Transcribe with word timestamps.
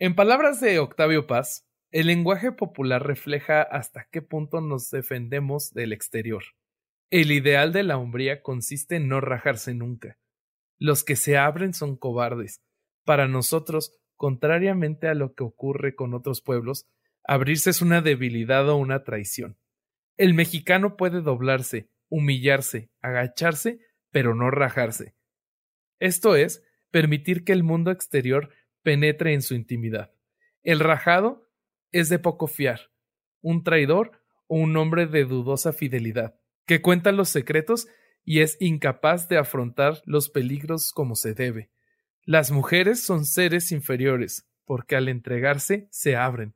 En 0.00 0.14
palabras 0.14 0.60
de 0.60 0.78
Octavio 0.78 1.26
Paz, 1.26 1.66
el 1.90 2.06
lenguaje 2.06 2.52
popular 2.52 3.04
refleja 3.04 3.62
hasta 3.62 4.06
qué 4.12 4.22
punto 4.22 4.60
nos 4.60 4.90
defendemos 4.90 5.72
del 5.74 5.92
exterior. 5.92 6.44
El 7.10 7.32
ideal 7.32 7.72
de 7.72 7.82
la 7.82 7.98
hombría 7.98 8.40
consiste 8.40 8.94
en 8.94 9.08
no 9.08 9.20
rajarse 9.20 9.74
nunca. 9.74 10.16
Los 10.78 11.02
que 11.02 11.16
se 11.16 11.36
abren 11.36 11.74
son 11.74 11.96
cobardes. 11.96 12.62
Para 13.04 13.26
nosotros, 13.26 13.98
contrariamente 14.14 15.08
a 15.08 15.14
lo 15.14 15.34
que 15.34 15.42
ocurre 15.42 15.96
con 15.96 16.14
otros 16.14 16.42
pueblos, 16.42 16.86
abrirse 17.24 17.70
es 17.70 17.82
una 17.82 18.00
debilidad 18.00 18.68
o 18.68 18.76
una 18.76 19.02
traición. 19.02 19.56
El 20.16 20.32
mexicano 20.32 20.96
puede 20.96 21.22
doblarse, 21.22 21.90
humillarse, 22.08 22.92
agacharse, 23.00 23.80
pero 24.12 24.36
no 24.36 24.52
rajarse. 24.52 25.16
Esto 25.98 26.36
es, 26.36 26.62
permitir 26.92 27.42
que 27.42 27.52
el 27.52 27.64
mundo 27.64 27.90
exterior 27.90 28.50
penetre 28.88 29.34
en 29.34 29.42
su 29.42 29.54
intimidad. 29.54 30.14
El 30.62 30.80
rajado 30.80 31.46
es 31.92 32.08
de 32.08 32.18
poco 32.18 32.46
fiar, 32.46 32.90
un 33.42 33.62
traidor 33.62 34.12
o 34.46 34.56
un 34.56 34.74
hombre 34.78 35.06
de 35.06 35.26
dudosa 35.26 35.74
fidelidad, 35.74 36.40
que 36.64 36.80
cuenta 36.80 37.12
los 37.12 37.28
secretos 37.28 37.86
y 38.24 38.40
es 38.40 38.56
incapaz 38.60 39.28
de 39.28 39.36
afrontar 39.36 40.00
los 40.06 40.30
peligros 40.30 40.92
como 40.94 41.16
se 41.16 41.34
debe. 41.34 41.70
Las 42.22 42.50
mujeres 42.50 43.04
son 43.04 43.26
seres 43.26 43.72
inferiores, 43.72 44.48
porque 44.64 44.96
al 44.96 45.10
entregarse 45.10 45.86
se 45.90 46.16
abren. 46.16 46.54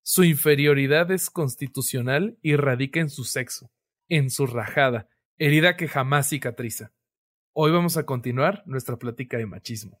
Su 0.00 0.24
inferioridad 0.24 1.10
es 1.10 1.28
constitucional 1.28 2.38
y 2.40 2.56
radica 2.56 3.00
en 3.00 3.10
su 3.10 3.24
sexo, 3.24 3.70
en 4.08 4.30
su 4.30 4.46
rajada, 4.46 5.10
herida 5.36 5.76
que 5.76 5.88
jamás 5.88 6.30
cicatriza. 6.30 6.94
Hoy 7.52 7.70
vamos 7.70 7.98
a 7.98 8.06
continuar 8.06 8.62
nuestra 8.64 8.96
plática 8.96 9.36
de 9.36 9.44
machismo. 9.44 10.00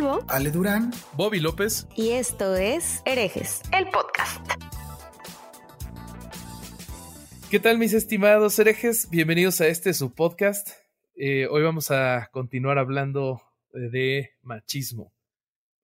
Ale 0.27 0.49
Durán, 0.49 0.91
Bobby 1.13 1.39
López. 1.39 1.87
Y 1.95 2.09
esto 2.09 2.55
es 2.55 3.03
Herejes, 3.05 3.61
el 3.71 3.87
podcast. 3.89 4.43
¿Qué 7.51 7.59
tal 7.59 7.77
mis 7.77 7.93
estimados 7.93 8.57
herejes? 8.57 9.11
Bienvenidos 9.11 9.61
a 9.61 9.67
este 9.67 9.93
su 9.93 10.15
podcast. 10.15 10.69
Eh, 11.15 11.45
hoy 11.51 11.61
vamos 11.61 11.91
a 11.91 12.29
continuar 12.31 12.79
hablando 12.79 13.43
de 13.73 14.31
machismo. 14.41 15.13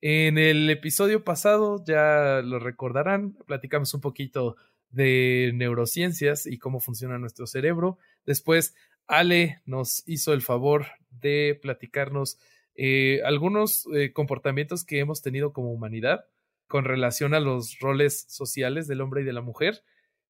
En 0.02 0.40
el 0.40 0.68
episodio 0.72 1.24
pasado, 1.24 1.84
ya 1.86 2.42
lo 2.44 2.58
recordarán, 2.58 3.34
platicamos 3.46 3.94
un 3.94 4.02
poquito 4.02 4.56
de 4.90 5.52
neurociencias 5.54 6.48
y 6.48 6.58
cómo 6.58 6.80
funciona 6.80 7.20
nuestro 7.20 7.46
cerebro. 7.46 8.00
Después, 8.26 8.74
Ale 9.06 9.62
nos 9.66 10.02
hizo 10.08 10.34
el 10.34 10.42
favor 10.42 10.88
de 11.12 11.60
platicarnos 11.62 12.40
eh, 12.78 13.22
algunos 13.26 13.88
eh, 13.96 14.14
comportamientos 14.14 14.86
que 14.86 15.00
hemos 15.00 15.24
tenido 15.24 15.52
como 15.52 15.72
humanidad 15.72 16.26
con 16.68 16.86
relación 16.86 17.34
a 17.34 17.40
los 17.40 17.80
roles 17.80 18.26
sociales 18.30 18.88
del 18.88 19.02
hombre 19.02 19.22
y 19.22 19.26
de 19.26 19.34
la 19.34 19.42
mujer. 19.42 19.84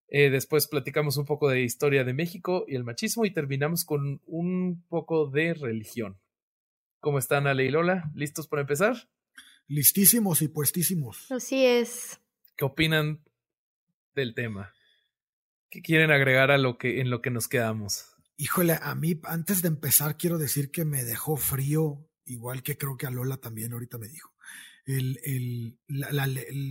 Eh, 0.07 0.29
después 0.29 0.67
platicamos 0.67 1.17
un 1.17 1.25
poco 1.25 1.49
de 1.49 1.61
historia 1.61 2.05
de 2.05 2.13
México 2.13 2.63
y 2.65 2.75
el 2.75 2.85
machismo 2.85 3.25
y 3.25 3.31
terminamos 3.31 3.83
con 3.83 4.21
un 4.25 4.85
poco 4.87 5.29
de 5.29 5.53
religión. 5.53 6.17
¿Cómo 7.01 7.19
están 7.19 7.47
Ale 7.47 7.65
y 7.65 7.69
Lola? 7.69 8.09
¿Listos 8.15 8.47
para 8.47 8.61
empezar? 8.61 9.09
Listísimos 9.67 10.41
y 10.41 10.47
puestísimos. 10.47 11.29
Así 11.29 11.65
es. 11.65 12.21
¿Qué 12.55 12.63
opinan 12.63 13.21
del 14.15 14.33
tema? 14.33 14.73
¿Qué 15.69 15.81
quieren 15.81 16.11
agregar 16.11 16.51
a 16.51 16.57
lo 16.57 16.77
que 16.77 17.01
en 17.01 17.09
lo 17.09 17.21
que 17.21 17.29
nos 17.29 17.49
quedamos? 17.49 18.15
Híjole, 18.37 18.77
a 18.81 18.95
mí 18.95 19.19
antes 19.23 19.61
de 19.61 19.67
empezar 19.67 20.15
quiero 20.15 20.37
decir 20.37 20.71
que 20.71 20.85
me 20.85 21.03
dejó 21.03 21.35
frío 21.35 22.07
igual 22.27 22.63
que 22.63 22.77
creo 22.77 22.97
que 22.97 23.07
a 23.07 23.11
Lola 23.11 23.37
también 23.37 23.73
ahorita 23.73 23.97
me 23.97 24.07
dijo. 24.07 24.33
El, 24.85 25.19
el, 25.23 25.79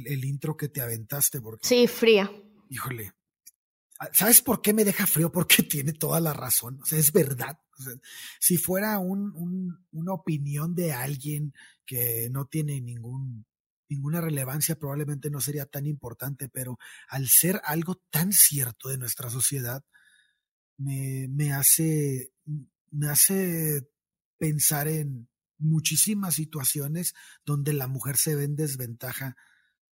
el, 0.06 0.24
intro 0.24 0.56
que 0.56 0.68
te 0.68 0.80
aventaste. 0.80 1.40
Porque, 1.40 1.66
sí, 1.66 1.86
fría. 1.86 2.30
Híjole. 2.70 3.12
Ah, 3.98 4.08
¿Sabes 4.12 4.40
por 4.40 4.62
qué 4.62 4.72
me 4.72 4.84
deja 4.84 5.06
frío? 5.06 5.30
Porque 5.32 5.62
tiene 5.62 5.92
toda 5.92 6.20
la 6.20 6.32
razón. 6.32 6.80
O 6.82 6.86
sea, 6.86 6.98
es 6.98 7.12
verdad. 7.12 7.58
si 8.40 8.56
fuera 8.56 8.98
un, 8.98 9.32
un, 9.34 9.86
una 9.92 10.12
opinión 10.12 10.74
de 10.74 10.92
alguien 10.92 11.52
que 11.84 12.28
no 12.30 12.46
tiene 12.46 12.80
ningún, 12.80 13.46
ninguna 13.88 14.20
relevancia, 14.20 14.78
probablemente 14.78 15.30
no 15.30 15.40
sería 15.40 15.66
tan 15.66 15.86
importante, 15.86 16.48
pero 16.48 16.78
al 17.08 17.28
ser 17.28 17.60
algo 17.64 17.96
tan 18.10 18.32
cierto 18.32 18.88
de 18.88 18.98
nuestra 18.98 19.30
sociedad, 19.30 19.84
me, 20.78 21.28
me 21.28 21.52
hace, 21.52 22.32
me 22.90 23.08
hace 23.08 23.88
pensar 24.38 24.88
en, 24.88 25.28
muchísimas 25.58 26.34
situaciones 26.34 27.14
donde 27.44 27.72
la 27.72 27.88
mujer 27.88 28.16
se 28.16 28.34
ve 28.34 28.44
en 28.44 28.56
desventaja 28.56 29.36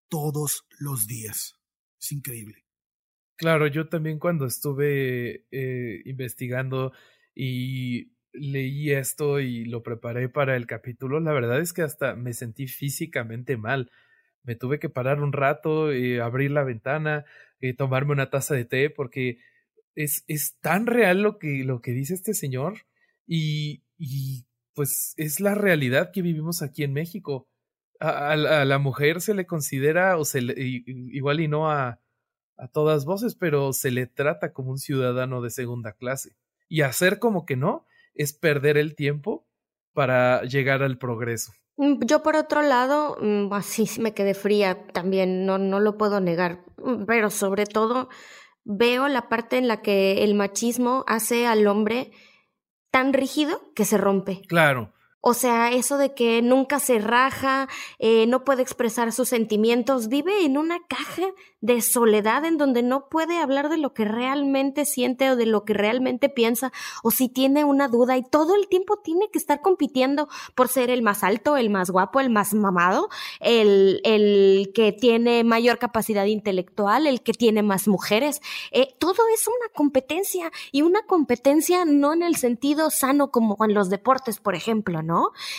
todos 0.08 0.66
los 0.78 1.06
días. 1.06 1.58
Es 2.00 2.12
increíble. 2.12 2.64
Claro, 3.36 3.66
yo 3.66 3.88
también 3.88 4.18
cuando 4.18 4.46
estuve 4.46 5.46
eh, 5.50 6.02
investigando 6.04 6.92
y 7.34 8.12
leí 8.32 8.90
esto 8.92 9.40
y 9.40 9.64
lo 9.64 9.82
preparé 9.82 10.28
para 10.28 10.56
el 10.56 10.66
capítulo, 10.66 11.20
la 11.20 11.32
verdad 11.32 11.60
es 11.60 11.72
que 11.72 11.82
hasta 11.82 12.14
me 12.14 12.32
sentí 12.32 12.66
físicamente 12.68 13.56
mal. 13.56 13.90
Me 14.44 14.54
tuve 14.54 14.78
que 14.78 14.88
parar 14.88 15.20
un 15.20 15.32
rato, 15.32 15.90
eh, 15.90 16.20
abrir 16.20 16.50
la 16.50 16.64
ventana, 16.64 17.24
eh, 17.60 17.74
tomarme 17.74 18.12
una 18.12 18.30
taza 18.30 18.54
de 18.54 18.64
té, 18.66 18.90
porque 18.90 19.38
es, 19.94 20.24
es 20.28 20.56
tan 20.60 20.86
real 20.86 21.22
lo 21.22 21.38
que, 21.38 21.64
lo 21.64 21.80
que 21.80 21.92
dice 21.92 22.14
este 22.14 22.34
señor 22.34 22.86
y, 23.26 23.82
y 23.98 24.46
pues 24.74 25.14
es 25.16 25.40
la 25.40 25.54
realidad 25.54 26.10
que 26.12 26.22
vivimos 26.22 26.62
aquí 26.62 26.82
en 26.82 26.92
México. 26.92 27.48
A, 28.00 28.36
la 28.36 28.78
mujer 28.78 29.20
se 29.20 29.34
le 29.34 29.46
considera, 29.46 30.18
o 30.18 30.24
se 30.24 30.42
le, 30.42 30.54
igual 30.56 31.40
y 31.40 31.48
no 31.48 31.70
a, 31.70 32.00
todas 32.72 33.04
voces, 33.04 33.34
pero 33.34 33.72
se 33.72 33.90
le 33.90 34.06
trata 34.06 34.52
como 34.52 34.70
un 34.70 34.78
ciudadano 34.78 35.42
de 35.42 35.50
segunda 35.50 35.92
clase. 35.92 36.36
Y 36.68 36.82
hacer 36.82 37.18
como 37.18 37.46
que 37.46 37.56
no 37.56 37.84
es 38.14 38.32
perder 38.32 38.76
el 38.76 38.94
tiempo 38.94 39.46
para 39.92 40.42
llegar 40.42 40.82
al 40.82 40.98
progreso. 40.98 41.52
Mm, 41.76 42.04
yo 42.04 42.22
por 42.22 42.36
otro 42.36 42.62
lado, 42.62 43.16
mm, 43.20 43.52
así 43.52 43.88
me 44.00 44.14
quedé 44.14 44.34
fría 44.34 44.86
también, 44.92 45.46
no, 45.46 45.58
no 45.58 45.80
lo 45.80 45.98
puedo 45.98 46.20
negar, 46.20 46.64
mm, 46.76 47.04
pero 47.06 47.30
sobre 47.30 47.66
todo 47.66 48.08
veo 48.64 49.08
la 49.08 49.28
parte 49.28 49.58
en 49.58 49.68
la 49.68 49.82
que 49.82 50.24
el 50.24 50.34
machismo 50.34 51.04
hace 51.06 51.46
al 51.46 51.66
hombre 51.66 52.12
tan 52.94 53.12
rígido 53.12 53.60
que 53.74 53.84
se 53.84 53.98
rompe. 53.98 54.42
Claro. 54.46 54.92
O 55.26 55.32
sea, 55.32 55.72
eso 55.72 55.96
de 55.96 56.12
que 56.12 56.42
nunca 56.42 56.78
se 56.80 56.98
raja, 56.98 57.66
eh, 57.98 58.26
no 58.26 58.44
puede 58.44 58.60
expresar 58.60 59.10
sus 59.10 59.30
sentimientos, 59.30 60.08
vive 60.08 60.44
en 60.44 60.58
una 60.58 60.80
caja 60.86 61.32
de 61.62 61.80
soledad 61.80 62.44
en 62.44 62.58
donde 62.58 62.82
no 62.82 63.08
puede 63.08 63.38
hablar 63.38 63.70
de 63.70 63.78
lo 63.78 63.94
que 63.94 64.04
realmente 64.04 64.84
siente 64.84 65.30
o 65.30 65.36
de 65.36 65.46
lo 65.46 65.64
que 65.64 65.72
realmente 65.72 66.28
piensa 66.28 66.74
o 67.02 67.10
si 67.10 67.30
tiene 67.30 67.64
una 67.64 67.88
duda 67.88 68.18
y 68.18 68.22
todo 68.22 68.54
el 68.54 68.68
tiempo 68.68 68.98
tiene 69.02 69.30
que 69.30 69.38
estar 69.38 69.62
compitiendo 69.62 70.28
por 70.54 70.68
ser 70.68 70.90
el 70.90 71.00
más 71.00 71.24
alto, 71.24 71.56
el 71.56 71.70
más 71.70 71.90
guapo, 71.90 72.20
el 72.20 72.28
más 72.28 72.52
mamado, 72.52 73.08
el, 73.40 74.02
el 74.04 74.72
que 74.74 74.92
tiene 74.92 75.42
mayor 75.42 75.78
capacidad 75.78 76.26
intelectual, 76.26 77.06
el 77.06 77.22
que 77.22 77.32
tiene 77.32 77.62
más 77.62 77.88
mujeres. 77.88 78.42
Eh, 78.70 78.94
todo 78.98 79.22
es 79.32 79.48
una 79.48 79.72
competencia 79.74 80.52
y 80.70 80.82
una 80.82 81.00
competencia 81.06 81.86
no 81.86 82.12
en 82.12 82.22
el 82.22 82.36
sentido 82.36 82.90
sano 82.90 83.30
como 83.30 83.56
en 83.64 83.72
los 83.72 83.88
deportes, 83.88 84.38
por 84.38 84.54
ejemplo, 84.54 85.00
¿no? 85.00 85.13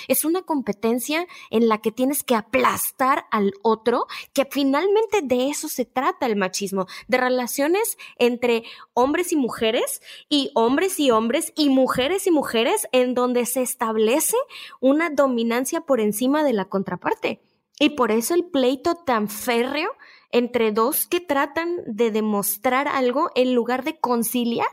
Es 0.08 0.26
una 0.26 0.42
competencia 0.42 1.28
en 1.50 1.68
la 1.68 1.80
que 1.80 1.92
tienes 1.92 2.24
que 2.24 2.36
aplastar 2.36 3.26
al 3.32 3.54
otro, 3.62 4.08
que 4.34 4.48
finalmente 4.50 5.22
de 5.22 5.50
eso 5.50 5.68
se 5.68 5.86
trata 5.86 6.26
el 6.26 6.36
machismo, 6.36 6.88
de 7.08 7.18
relaciones 7.18 7.98
entre 8.18 8.64
hombres 8.94 9.32
y 9.32 9.36
mujeres 9.36 10.02
y 10.30 10.52
hombres 10.56 11.00
y 11.00 11.12
hombres 11.12 11.54
y 11.56 11.70
mujeres 11.70 12.28
y 12.28 12.32
mujeres 12.32 12.88
en 12.92 13.14
donde 13.14 13.46
se 13.46 13.62
establece 13.62 14.38
una 14.80 15.10
dominancia 15.10 15.82
por 15.82 16.00
encima 16.00 16.44
de 16.44 16.54
la 16.54 16.66
contraparte. 16.66 17.42
Y 17.80 17.92
por 17.92 18.12
eso 18.12 18.34
el 18.34 18.46
pleito 18.46 18.96
tan 18.96 19.28
férreo 19.28 19.92
entre 20.32 20.72
dos 20.72 21.08
que 21.08 21.20
tratan 21.20 21.82
de 21.86 22.12
demostrar 22.12 22.88
algo 22.88 23.32
en 23.36 23.54
lugar 23.54 23.84
de 23.84 24.00
conciliar 24.00 24.68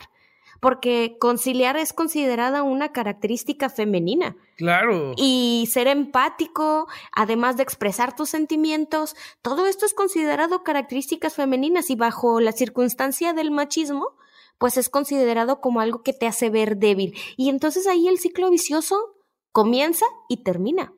porque 0.62 1.16
conciliar 1.18 1.76
es 1.76 1.92
considerada 1.92 2.62
una 2.62 2.92
característica 2.92 3.68
femenina. 3.68 4.36
Claro. 4.54 5.12
Y 5.16 5.68
ser 5.68 5.88
empático, 5.88 6.86
además 7.10 7.56
de 7.56 7.64
expresar 7.64 8.14
tus 8.14 8.30
sentimientos, 8.30 9.16
todo 9.42 9.66
esto 9.66 9.86
es 9.86 9.92
considerado 9.92 10.62
características 10.62 11.34
femeninas 11.34 11.90
y 11.90 11.96
bajo 11.96 12.40
la 12.40 12.52
circunstancia 12.52 13.32
del 13.32 13.50
machismo, 13.50 14.16
pues 14.58 14.76
es 14.76 14.88
considerado 14.88 15.60
como 15.60 15.80
algo 15.80 16.04
que 16.04 16.12
te 16.12 16.28
hace 16.28 16.48
ver 16.48 16.76
débil. 16.76 17.16
Y 17.36 17.48
entonces 17.48 17.88
ahí 17.88 18.06
el 18.06 18.20
ciclo 18.20 18.48
vicioso 18.48 19.16
comienza 19.50 20.06
y 20.28 20.44
termina. 20.44 20.92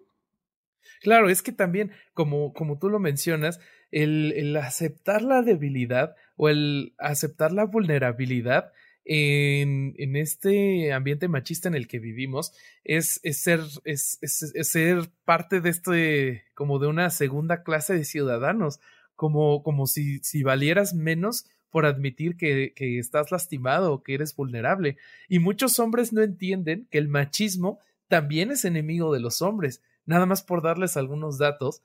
Claro, 1.01 1.31
es 1.31 1.41
que 1.41 1.53
también, 1.53 1.91
como, 2.13 2.53
como 2.53 2.79
tú 2.79 2.91
lo 2.91 2.99
mencionas, 2.99 3.61
el, 3.91 4.35
el 4.37 4.55
aceptar 4.59 5.23
la 5.23 5.41
debilidad 5.41 6.17
o 6.37 6.51
el 6.51 6.93
aceptar 6.99 7.53
la 7.53 7.65
vulnerabilidad 7.65 8.73
en, 9.05 10.17
este 10.17 10.93
ambiente 10.93 11.29
machista 11.29 11.69
en 11.69 11.75
el 11.75 11.87
que 11.87 11.99
vivimos 11.99 12.53
es, 12.85 13.21
es 13.23 13.43
ser, 13.43 13.61
es, 13.85 14.19
es, 14.23 14.69
ser 14.69 15.11
parte 15.25 15.61
de 15.61 15.71
este, 15.71 16.45
como 16.55 16.79
de 16.79 16.87
una 16.87 17.11
segunda 17.11 17.63
clase 17.63 17.95
de 17.95 18.05
ciudadanos, 18.05 18.81
como, 19.15 19.63
como 19.63 19.87
si, 19.87 20.19
si 20.21 20.43
valieras 20.43 20.95
menos 20.95 21.47
por 21.71 21.87
admitir 21.87 22.37
que, 22.37 22.73
que 22.75 22.99
estás 22.99 23.31
lastimado 23.31 23.93
o 23.93 24.03
que 24.03 24.15
eres 24.15 24.35
vulnerable. 24.35 24.97
Y 25.29 25.39
muchos 25.39 25.79
hombres 25.79 26.13
no 26.13 26.23
entienden 26.23 26.87
que 26.91 26.99
el 26.99 27.09
machismo 27.09 27.81
también 28.09 28.51
es 28.51 28.65
enemigo 28.65 29.13
de 29.13 29.21
los 29.21 29.43
hombres. 29.43 29.83
Nada 30.07 30.27
más 30.27 30.43
por 30.43 30.63
darles 30.63 30.97
algunos 30.97 31.39
datos. 31.39 31.83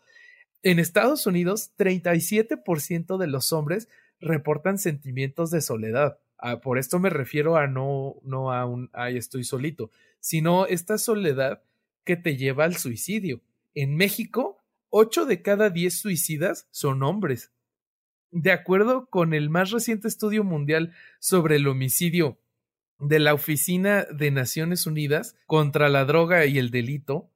En 0.62 0.80
Estados 0.80 1.25
Unidos, 1.25 1.71
37% 1.77 3.18
de 3.18 3.27
los 3.27 3.51
hombres 3.51 3.88
reportan 4.19 4.77
sentimientos 4.77 5.51
de 5.51 5.62
soledad. 5.62 6.19
Por 6.62 6.77
esto 6.77 7.00
me 7.00 7.09
refiero 7.09 7.57
a 7.57 7.68
no, 7.68 8.15
no 8.24 8.51
a 8.51 8.65
un 8.65 8.89
ay, 8.94 9.18
estoy 9.18 9.44
solito, 9.44 9.91
sino 10.19 10.65
esta 10.65 10.97
soledad 10.97 11.63
que 12.03 12.15
te 12.15 12.38
lleva 12.38 12.63
al 12.63 12.77
suicidio. 12.77 13.41
En 13.75 13.95
México, 13.95 14.57
8 14.89 15.25
de 15.25 15.41
cada 15.41 15.69
10 15.69 16.00
suicidas 16.00 16.68
son 16.71 17.03
hombres. 17.03 17.51
De 18.31 18.51
acuerdo 18.51 19.07
con 19.09 19.33
el 19.33 19.50
más 19.50 19.71
reciente 19.71 20.07
estudio 20.07 20.44
mundial 20.44 20.94
sobre 21.19 21.57
el 21.57 21.68
homicidio 21.68 22.38
de 23.00 23.19
la 23.19 23.33
Oficina 23.33 24.06
de 24.06 24.31
Naciones 24.31 24.85
Unidas 24.85 25.35
contra 25.45 25.89
la 25.89 26.06
Droga 26.06 26.45
y 26.45 26.57
el 26.57 26.69
Delito, 26.69 27.31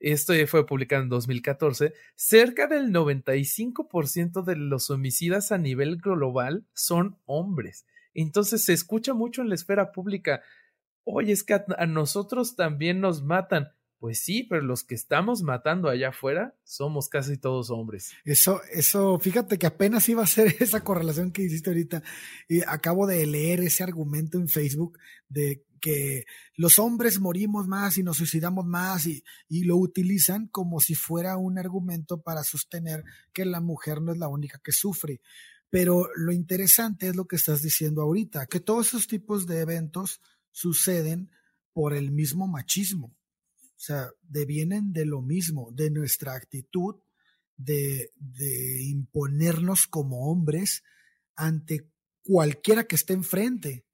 esto 0.00 0.34
fue 0.46 0.66
publicado 0.66 1.02
en 1.02 1.08
2014, 1.08 1.94
cerca 2.14 2.66
del 2.66 2.92
95% 2.92 4.42
de 4.44 4.56
los 4.56 4.90
homicidas 4.90 5.52
a 5.52 5.58
nivel 5.58 5.96
global 5.96 6.66
son 6.74 7.16
hombres. 7.26 7.86
Entonces 8.14 8.64
se 8.64 8.72
escucha 8.72 9.14
mucho 9.14 9.42
en 9.42 9.48
la 9.48 9.54
esfera 9.54 9.92
pública, 9.92 10.42
oye, 11.04 11.32
es 11.32 11.42
que 11.42 11.54
a, 11.54 11.86
nosotros 11.86 12.56
también 12.56 13.00
nos 13.00 13.22
matan. 13.22 13.68
Pues 13.98 14.18
sí, 14.18 14.42
pero 14.42 14.60
los 14.60 14.84
que 14.84 14.94
estamos 14.94 15.42
matando 15.42 15.88
allá 15.88 16.10
afuera 16.10 16.54
somos 16.62 17.08
casi 17.08 17.38
todos 17.38 17.70
hombres. 17.70 18.12
Eso, 18.26 18.60
eso, 18.70 19.18
fíjate 19.18 19.56
que 19.56 19.66
apenas 19.66 20.06
iba 20.10 20.22
a 20.22 20.26
ser 20.26 20.54
esa 20.60 20.84
correlación 20.84 21.32
que 21.32 21.42
hiciste 21.42 21.70
ahorita. 21.70 22.02
Y 22.46 22.60
acabo 22.66 23.06
de 23.06 23.26
leer 23.26 23.60
ese 23.60 23.82
argumento 23.82 24.36
en 24.36 24.48
Facebook 24.48 24.98
de 25.28 25.64
que 25.80 26.24
los 26.56 26.78
hombres 26.78 27.20
morimos 27.20 27.66
más 27.66 27.96
y 27.96 28.02
nos 28.02 28.18
suicidamos 28.18 28.66
más 28.66 29.06
y, 29.06 29.22
y, 29.48 29.64
lo 29.64 29.76
utilizan 29.76 30.48
como 30.48 30.80
si 30.80 30.94
fuera 30.94 31.36
un 31.36 31.58
argumento 31.58 32.22
para 32.22 32.42
sostener 32.42 33.04
que 33.34 33.44
la 33.44 33.60
mujer 33.60 34.00
no 34.00 34.12
es 34.12 34.18
la 34.18 34.28
única 34.28 34.58
que 34.62 34.72
sufre. 34.72 35.20
Pero 35.74 36.08
lo 36.14 36.30
interesante 36.30 37.08
es 37.08 37.16
lo 37.16 37.26
que 37.26 37.34
estás 37.34 37.60
diciendo 37.60 38.02
ahorita, 38.02 38.46
que 38.46 38.60
todos 38.60 38.86
esos 38.86 39.08
tipos 39.08 39.44
de 39.48 39.58
eventos 39.58 40.20
suceden 40.52 41.32
por 41.72 41.94
el 41.94 42.12
mismo 42.12 42.46
machismo. 42.46 43.16
O 43.58 43.80
sea, 43.80 44.08
devienen 44.22 44.92
de 44.92 45.04
lo 45.04 45.20
mismo, 45.20 45.72
de 45.72 45.90
nuestra 45.90 46.34
actitud 46.34 46.94
de, 47.56 48.12
de 48.14 48.84
imponernos 48.84 49.88
como 49.88 50.30
hombres 50.30 50.84
ante 51.34 51.90
cualquiera 52.22 52.84
que 52.84 52.94
esté 52.94 53.14
enfrente 53.14 53.84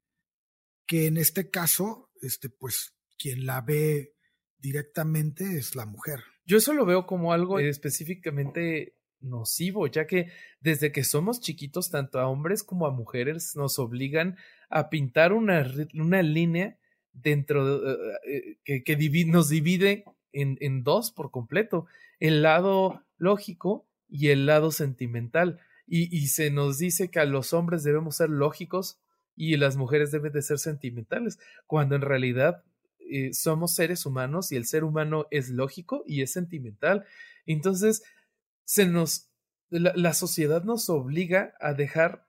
que 0.85 1.07
en 1.07 1.17
este 1.17 1.49
caso, 1.49 2.11
este, 2.21 2.51
pues 2.51 2.93
quien 3.17 3.47
la 3.47 3.59
ve 3.61 4.13
directamente 4.59 5.57
es 5.57 5.75
la 5.75 5.87
mujer. 5.87 6.19
Yo 6.45 6.57
eso 6.57 6.73
lo 6.73 6.85
veo 6.85 7.07
como 7.07 7.33
algo 7.33 7.57
específicamente 7.57 9.00
nocivo, 9.21 9.87
ya 9.87 10.07
que 10.07 10.31
desde 10.59 10.91
que 10.91 11.03
somos 11.03 11.39
chiquitos, 11.39 11.89
tanto 11.89 12.19
a 12.19 12.27
hombres 12.27 12.63
como 12.63 12.85
a 12.85 12.91
mujeres, 12.91 13.55
nos 13.55 13.79
obligan 13.79 14.37
a 14.69 14.89
pintar 14.89 15.33
una, 15.33 15.65
una 15.93 16.21
línea 16.21 16.77
dentro 17.13 17.79
de, 17.79 17.91
eh, 17.91 17.97
eh, 18.25 18.57
que, 18.63 18.83
que 18.83 19.25
nos 19.25 19.49
divide 19.49 20.05
en, 20.33 20.57
en, 20.61 20.83
dos 20.83 21.11
por 21.11 21.31
completo, 21.31 21.87
el 22.19 22.41
lado 22.41 23.03
lógico 23.17 23.85
y 24.09 24.29
el 24.29 24.45
lado 24.45 24.71
sentimental. 24.71 25.59
Y, 25.87 26.15
y 26.15 26.27
se 26.27 26.51
nos 26.51 26.77
dice 26.77 27.09
que 27.09 27.19
a 27.19 27.25
los 27.25 27.53
hombres 27.53 27.83
debemos 27.83 28.15
ser 28.15 28.29
lógicos 28.29 28.99
y 29.35 29.57
las 29.57 29.75
mujeres 29.75 30.11
deben 30.11 30.31
de 30.31 30.41
ser 30.41 30.59
sentimentales, 30.59 31.39
cuando 31.67 31.95
en 31.95 32.01
realidad 32.01 32.63
eh, 32.99 33.33
somos 33.33 33.73
seres 33.73 34.05
humanos 34.05 34.51
y 34.51 34.55
el 34.55 34.65
ser 34.65 34.85
humano 34.85 35.27
es 35.31 35.49
lógico 35.49 36.03
y 36.07 36.21
es 36.21 36.31
sentimental. 36.31 37.05
Entonces, 37.45 38.03
se 38.65 38.85
nos, 38.85 39.29
la, 39.69 39.93
la 39.95 40.13
sociedad 40.13 40.63
nos 40.63 40.89
obliga 40.89 41.53
a 41.59 41.73
dejar 41.73 42.27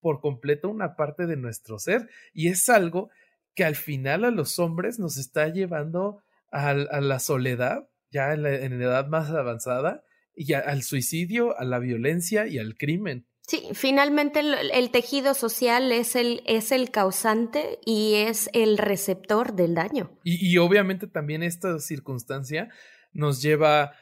por 0.00 0.20
completo 0.20 0.68
una 0.68 0.96
parte 0.96 1.26
de 1.26 1.36
nuestro 1.36 1.78
ser 1.78 2.08
y 2.32 2.48
es 2.48 2.68
algo 2.68 3.10
que 3.54 3.64
al 3.64 3.74
final 3.74 4.24
a 4.24 4.30
los 4.30 4.58
hombres 4.60 4.98
nos 4.98 5.16
está 5.16 5.48
llevando 5.48 6.22
a, 6.52 6.70
a 6.70 7.00
la 7.00 7.18
soledad, 7.18 7.88
ya 8.10 8.32
en 8.32 8.44
la, 8.44 8.54
en 8.54 8.78
la, 8.78 8.84
edad 8.84 9.08
más 9.08 9.30
avanzada, 9.30 10.04
y 10.34 10.52
a, 10.52 10.60
al 10.60 10.84
suicidio, 10.84 11.58
a 11.58 11.64
la 11.64 11.80
violencia 11.80 12.46
y 12.46 12.58
al 12.58 12.76
crimen. 12.76 13.26
Sí, 13.48 13.64
finalmente 13.72 14.40
el, 14.40 14.54
el, 14.72 14.90
tejido 14.90 15.34
social 15.34 15.90
es 15.90 16.14
el, 16.14 16.42
es 16.46 16.70
el 16.70 16.90
causante 16.90 17.80
y 17.84 18.14
es 18.14 18.48
el 18.52 18.78
receptor 18.78 19.54
del 19.54 19.74
daño. 19.74 20.10
Y, 20.22 20.46
y 20.46 20.58
obviamente 20.58 21.08
también 21.08 21.42
esta 21.42 21.80
circunstancia 21.80 22.68
nos 23.12 23.42
lleva 23.42 23.92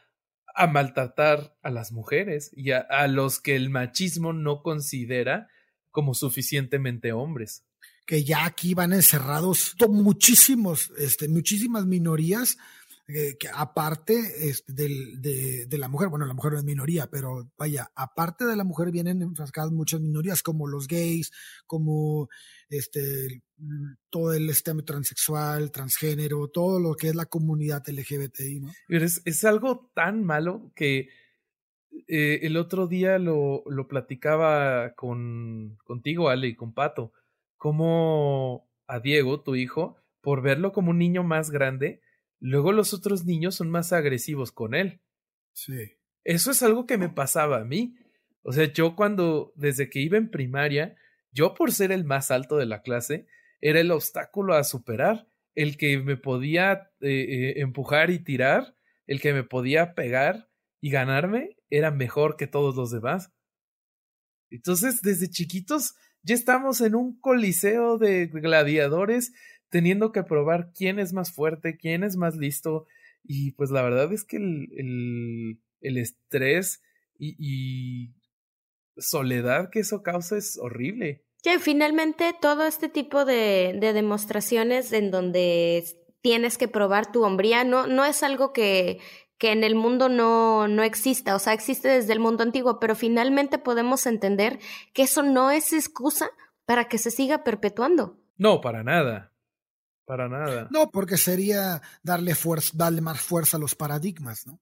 a 0.56 0.67
maltratar 0.67 1.55
a 1.62 1.70
las 1.70 1.93
mujeres 1.93 2.50
y 2.56 2.70
a, 2.73 2.79
a, 2.79 3.06
los 3.06 3.41
que 3.41 3.55
el 3.56 3.69
machismo 3.70 4.32
no 4.32 4.62
considera 4.62 5.49
como 5.91 6.14
suficientemente 6.14 7.12
hombres. 7.12 7.62
Que 8.06 8.25
ya 8.25 8.47
aquí 8.47 8.75
van 8.75 8.93
encerrados 8.93 9.75
muchísimos, 9.88 10.93
este, 10.99 11.29
muchísimas 11.29 11.85
minorías 11.87 12.56
eh, 13.08 13.37
que 13.38 13.49
aparte 13.55 14.49
este, 14.49 14.73
del, 14.73 15.23
de, 15.23 15.79
la 15.79 15.88
mujer, 15.88 16.08
bueno, 16.08 16.26
la 16.26 16.35
mujer 16.35 16.53
no 16.53 16.58
es 16.58 16.64
minoría, 16.64 17.08
pero 17.08 17.49
vaya, 17.56 17.93
aparte 17.94 18.44
de 18.44 18.56
la 18.56 18.64
mujer 18.64 18.91
vienen 18.91 19.23
enfrascadas 19.23 19.70
muchas 19.70 20.00
minorías, 20.00 20.42
como 20.42 20.66
los 20.66 20.88
gays, 20.88 21.30
como 21.66 22.28
este, 22.69 23.42
todo 24.11 24.33
el 24.33 24.49
sistema 24.49 24.83
transexual, 24.83 25.71
transgénero, 25.71 26.49
todo 26.49 26.80
lo 26.80 26.95
que 26.95 27.09
es 27.09 27.14
la 27.14 27.26
comunidad 27.26 27.85
LGBTI, 27.87 28.61
¿no? 28.61 28.73
Pero 28.88 29.04
es, 29.04 29.23
es 29.25 29.45
algo 29.45 29.92
tan 29.95 30.25
malo 30.25 30.73
que 30.75 31.09
eh, 32.09 32.40
el 32.42 32.57
otro 32.57 32.88
día 32.88 33.21
lo, 33.21 33.62
lo 33.66 33.87
platicaba 33.87 34.95
con, 34.95 35.78
contigo, 35.85 36.28
Ale, 36.28 36.49
y 36.49 36.57
con 36.57 36.75
Pato, 36.75 37.12
como 37.57 38.69
a 38.88 38.99
Diego, 38.99 39.42
tu 39.42 39.54
hijo, 39.54 39.97
por 40.21 40.42
verlo 40.42 40.73
como 40.73 40.90
un 40.90 40.99
niño 40.99 41.23
más 41.23 41.52
grande, 41.52 42.00
luego 42.40 42.73
los 42.73 42.95
otros 42.95 43.25
niños 43.25 43.55
son 43.55 43.71
más 43.71 43.93
agresivos 43.93 44.52
con 44.52 44.75
él. 44.75 45.00
Sí. 45.52 45.99
Eso 46.25 46.50
es 46.50 46.62
algo 46.62 46.87
que 46.87 46.99
me 46.99 47.09
pasaba 47.09 47.59
a 47.61 47.64
mí. 47.64 47.97
O 48.43 48.52
sea, 48.52 48.73
yo 48.73 48.97
cuando, 48.97 49.52
desde 49.57 49.88
que 49.88 50.00
iba 50.00 50.19
en 50.19 50.31
primaria, 50.31 50.97
yo 51.33 51.55
por 51.55 51.73
ser 51.73 51.93
el 51.93 52.05
más 52.05 52.31
alto 52.31 52.57
de 52.57 52.66
la 52.66 52.83
clase, 52.83 53.26
era 53.61 53.81
el 53.81 53.90
obstáculo 53.90 54.55
a 54.55 54.64
superar, 54.64 55.28
el 55.55 55.76
que 55.76 55.99
me 55.99 56.16
podía 56.16 56.90
eh, 57.00 57.11
eh, 57.11 57.61
empujar 57.61 58.11
y 58.11 58.19
tirar, 58.19 58.76
el 59.07 59.21
que 59.21 59.33
me 59.33 59.45
podía 59.45 59.95
pegar 59.95 60.49
y 60.81 60.90
ganarme, 60.90 61.57
era 61.71 61.90
mejor 61.90 62.37
que 62.37 62.47
todos 62.47 62.76
los 62.76 62.90
demás. 62.90 63.33
Entonces, 64.50 65.00
desde 65.02 65.28
chiquitos, 65.28 65.95
ya 66.23 66.35
estamos 66.35 66.81
en 66.81 66.95
un 66.95 67.19
coliseo 67.21 67.99
de 67.99 68.26
gladiadores 68.26 69.33
teniendo 69.76 70.11
que 70.11 70.23
probar 70.23 70.73
quién 70.73 70.99
es 70.99 71.12
más 71.12 71.35
fuerte, 71.35 71.76
quién 71.76 72.02
es 72.02 72.16
más 72.16 72.35
listo. 72.35 72.87
Y 73.23 73.50
pues 73.50 73.71
la 73.71 73.83
verdad 73.83 74.11
es 74.11 74.25
que 74.25 74.38
el, 74.38 74.71
el, 74.75 75.61
el 75.83 75.99
estrés 75.99 76.80
y, 77.18 77.37
y, 77.38 78.14
soledad 78.97 79.68
que 79.68 79.80
eso 79.80 80.02
causa 80.02 80.38
es 80.38 80.59
horrible. 80.59 81.26
Que 81.42 81.59
finalmente 81.59 82.35
todo 82.40 82.64
este 82.64 82.88
tipo 82.88 83.26
de, 83.26 83.76
de 83.78 83.92
demostraciones 83.92 84.90
en 84.95 85.11
donde 85.11 85.85
tienes 86.23 86.56
que 86.56 86.68
probar 86.68 87.12
tu 87.12 87.23
hombría 87.23 87.62
no, 87.62 87.87
no 87.87 88.06
es 88.06 88.23
algo 88.23 88.54
que, 88.54 88.99
que 89.37 89.52
en 89.52 89.62
el 89.62 89.75
mundo 89.75 90.09
no, 90.09 90.68
no 90.68 90.85
exista, 90.85 91.37
o 91.37 91.38
sea, 91.38 91.52
existe 91.52 91.88
desde 91.88 92.14
el 92.14 92.21
mundo 92.21 92.45
antiguo, 92.45 92.80
pero 92.80 92.95
finalmente 92.95 93.59
podemos 93.59 94.06
entender 94.06 94.59
que 94.95 95.02
eso 95.02 95.23
no 95.23 95.50
es 95.50 95.75
excusa 95.75 96.30
para 96.64 96.88
que 96.88 96.97
se 96.97 97.11
siga 97.11 97.45
perpetuando. 97.45 98.16
No, 98.38 98.62
para 98.62 98.83
nada. 98.83 99.36
Para 100.06 100.28
nada. 100.28 100.68
No, 100.70 100.90
porque 100.90 101.16
sería 101.16 101.82
darle 102.02 102.34
fuerza, 102.34 102.70
darle 102.75 103.00
más 103.00 103.20
fuerza 103.20 103.56
a 103.56 103.60
los 103.60 103.75
paradigmas, 103.75 104.46
¿no? 104.46 104.60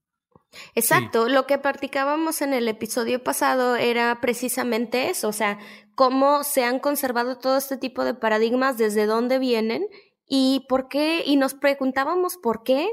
Exacto, 0.74 1.28
lo 1.28 1.46
que 1.46 1.58
practicábamos 1.58 2.40
en 2.40 2.54
el 2.54 2.68
episodio 2.68 3.22
pasado 3.22 3.76
era 3.76 4.20
precisamente 4.20 5.10
eso, 5.10 5.28
o 5.28 5.32
sea, 5.32 5.58
cómo 5.94 6.44
se 6.44 6.64
han 6.64 6.78
conservado 6.78 7.38
todo 7.38 7.56
este 7.56 7.76
tipo 7.76 8.04
de 8.04 8.14
paradigmas, 8.14 8.78
desde 8.78 9.06
dónde 9.06 9.38
vienen 9.38 9.86
y 10.26 10.64
por 10.68 10.88
qué, 10.88 11.22
y 11.26 11.36
nos 11.36 11.54
preguntábamos 11.54 12.36
por 12.36 12.62
qué 12.62 12.88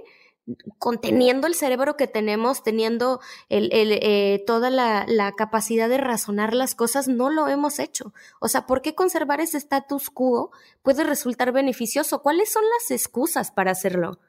conteniendo 0.80 1.48
el 1.48 1.56
cerebro 1.56 1.96
que 1.96 2.08
tenemos, 2.08 2.64
teniendo 2.64 3.22
el, 3.50 3.70
eh, 3.72 4.44
toda 4.46 4.70
la, 4.70 5.06
la, 5.08 5.34
capacidad 5.34 5.88
de 5.88 5.98
razonar 5.98 6.54
las 6.54 6.76
cosas, 6.76 7.08
no 7.08 7.30
lo 7.30 7.48
hemos 7.48 7.80
hecho. 7.80 8.14
O 8.40 8.48
sea, 8.48 8.66
¿por 8.66 8.82
qué 8.82 8.96
conservar 8.96 9.40
ese 9.40 9.58
status 9.58 10.10
quo 10.10 10.52
puede 10.82 11.04
resultar 11.04 11.52
beneficioso? 11.52 12.22
¿Cuáles 12.22 12.52
son 12.52 12.64
las 12.64 12.92
excusas 12.92 13.52
para 13.52 13.72
hacerlo? 13.72 14.20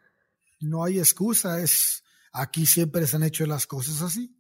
No 0.61 0.85
hay 0.85 0.99
excusa, 0.99 1.61
es 1.61 2.05
aquí 2.33 2.67
siempre 2.67 3.07
se 3.07 3.17
han 3.17 3.23
hecho 3.23 3.47
las 3.47 3.67
cosas 3.67 4.03
así. 4.03 4.37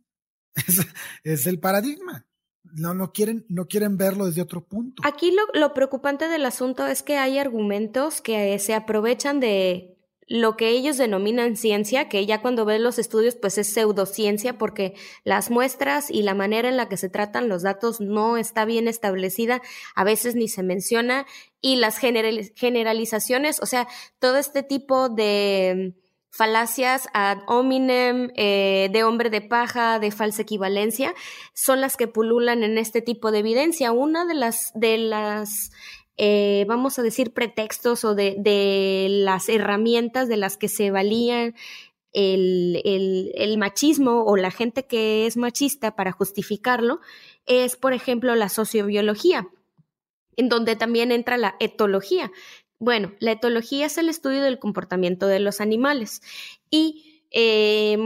Es, 0.67 0.87
es 1.25 1.47
el 1.47 1.59
paradigma. 1.61 2.26
No, 2.75 2.93
no 2.93 3.12
quieren, 3.12 3.47
no 3.49 3.67
quieren 3.67 3.97
verlo 3.97 4.26
desde 4.26 4.43
otro 4.43 4.64
punto. 4.67 5.02
Aquí 5.05 5.31
lo, 5.31 5.43
lo 5.59 5.73
preocupante 5.73 6.29
del 6.29 6.45
asunto 6.45 6.87
es 6.87 7.02
que 7.02 7.17
hay 7.17 7.38
argumentos 7.38 8.21
que 8.21 8.59
se 8.59 8.75
aprovechan 8.75 9.41
de 9.41 9.91
lo 10.32 10.56
que 10.56 10.70
ellos 10.70 10.96
denominan 10.96 11.58
ciencia, 11.58 12.08
que 12.08 12.24
ya 12.24 12.40
cuando 12.40 12.64
ves 12.64 12.80
los 12.80 12.98
estudios 12.98 13.36
pues 13.36 13.58
es 13.58 13.70
pseudociencia 13.70 14.56
porque 14.56 14.94
las 15.24 15.50
muestras 15.50 16.10
y 16.10 16.22
la 16.22 16.32
manera 16.32 16.70
en 16.70 16.78
la 16.78 16.88
que 16.88 16.96
se 16.96 17.10
tratan 17.10 17.50
los 17.50 17.62
datos 17.62 18.00
no 18.00 18.38
está 18.38 18.64
bien 18.64 18.88
establecida, 18.88 19.60
a 19.94 20.04
veces 20.04 20.34
ni 20.34 20.48
se 20.48 20.62
menciona, 20.62 21.26
y 21.60 21.76
las 21.76 21.98
generalizaciones, 21.98 23.60
o 23.60 23.66
sea, 23.66 23.86
todo 24.20 24.38
este 24.38 24.62
tipo 24.62 25.10
de 25.10 25.96
falacias 26.30 27.08
ad 27.12 27.40
hominem, 27.46 28.30
eh, 28.34 28.88
de 28.90 29.04
hombre 29.04 29.28
de 29.28 29.42
paja, 29.42 29.98
de 29.98 30.10
falsa 30.10 30.40
equivalencia, 30.40 31.14
son 31.52 31.82
las 31.82 31.98
que 31.98 32.08
pululan 32.08 32.62
en 32.62 32.78
este 32.78 33.02
tipo 33.02 33.32
de 33.32 33.40
evidencia. 33.40 33.92
Una 33.92 34.24
de 34.24 34.32
las, 34.32 34.72
de 34.74 34.96
las 34.96 35.72
eh, 36.16 36.64
vamos 36.69 36.99
a 36.99 37.02
decir, 37.02 37.33
pretextos 37.33 38.04
o 38.04 38.14
de, 38.14 39.07
las 39.09 39.49
herramientas 39.49 40.28
de 40.28 40.37
las 40.37 40.57
que 40.57 40.69
se 40.69 40.90
valían 40.90 41.54
el, 42.12 43.57
machismo 43.59 44.25
o 44.25 44.37
la 44.37 44.50
gente 44.50 44.87
que 44.87 45.26
es 45.26 45.37
machista 45.37 45.97
para 45.97 46.12
justificarlo, 46.12 47.00
es, 47.47 47.76
por 47.76 47.92
ejemplo, 47.92 48.35
la 48.35 48.49
sociobiología, 48.49 49.49
en 50.37 50.49
donde 50.49 50.76
también 50.76 51.12
entra 51.12 51.38
la 51.38 51.57
etología. 51.61 52.31
Bueno, 52.78 53.12
la 53.21 53.33
etología 53.33 53.87
es 53.87 53.97
el 53.97 54.09
estudio 54.09 54.42
del 54.42 54.59
comportamiento 54.59 55.26
de 55.26 55.40
los 55.40 55.61
animales 55.61 56.21
y 56.71 57.23
eh, 57.31 57.97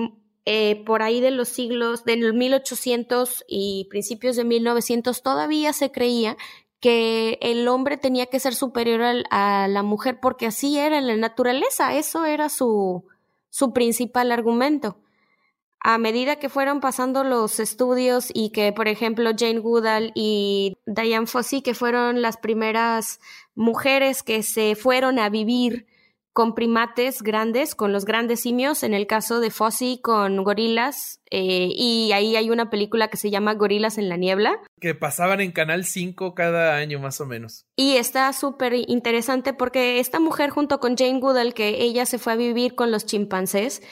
eh, 0.45 0.85
por 0.87 1.03
ahí 1.03 1.21
de 1.21 1.33
los 1.33 1.49
siglos, 1.49 2.05
de 2.05 2.17
los 2.17 2.33
1800 2.33 3.45
y 3.49 3.89
principios 3.91 4.37
de 4.37 4.45
1900, 4.45 5.21
todavía 5.23 5.73
se 5.73 5.91
creía 5.91 6.37
que 6.81 7.39
el 7.41 7.67
hombre 7.69 7.97
tenía 7.97 8.27
que 8.27 8.41
ser 8.41 8.55
superior 8.55 9.25
a 9.31 9.69
la 9.69 9.83
mujer 9.83 10.19
porque 10.21 10.47
así 10.47 10.79
era 10.79 11.01
la 11.01 11.17
naturaleza, 11.17 11.95
eso 11.95 12.25
era 12.25 12.49
su, 12.49 13.05
su 13.51 13.73
principal 13.73 14.33
argumento. 14.33 14.99
A 15.81 15.99
medida 15.99 16.37
que 16.37 16.49
fueron 16.49 16.81
pasando 16.81 17.23
los 17.23 17.61
estudios 17.61 18.31
y 18.35 18.51
que, 18.51 18.73
por 18.73 18.89
ejemplo, 18.89 19.31
Jane 19.39 19.61
Goodall 19.61 20.11
y 20.15 20.77
Diane 20.85 21.27
Fossey, 21.27 21.63
que 21.63 21.75
fueron 21.75 22.23
las 22.23 22.37
primeras 22.37 23.21
mujeres 23.55 24.23
que 24.23 24.43
se 24.43 24.75
fueron 24.75 25.19
a 25.19 25.29
vivir 25.29 25.87
con 26.37 26.55
primates 26.55 27.23
grandes, 27.23 27.75
con 27.75 27.95
los 27.95 28.05
grandes 28.05 28.41
simios, 28.41 28.83
en 28.83 28.93
el 28.93 29.07
caso 29.07 29.41
de 29.41 29.51
Fossey 29.51 30.03
con 30.03 30.45
gorilas, 30.45 31.23
eh, 31.31 31.71
y 31.73 32.13
ahí 32.13 32.37
hay 32.37 32.51
una 32.51 32.69
película 32.69 33.09
que 33.09 33.17
se 33.17 33.31
llama 33.31 33.55
Gorilas 33.55 33.97
en 33.97 34.11
la 34.11 34.19
Niebla. 34.19 34.61
Que 34.79 34.95
pasaban 34.95 35.41
en 35.41 35.51
Canal 35.51 35.87
5 35.87 36.35
cada 36.35 36.77
año 36.77 37.01
más 37.01 37.23
o 37.23 37.27
menos. 37.27 37.65
Y 37.75 37.97
está 37.97 38.31
súper 38.35 38.75
interesante 38.75 39.55
porque 39.55 39.99
esta 39.99 40.21
mujer 40.21 40.51
junto 40.51 40.79
con 40.79 40.95
Jane 40.95 41.21
Goodall, 41.21 41.55
que 41.55 41.83
ella 41.83 42.05
se 42.05 42.19
fue 42.19 42.35
a 42.35 42.37
vivir 42.37 42.75
con 42.75 42.91
los 42.91 43.07
chimpancés, 43.07 43.83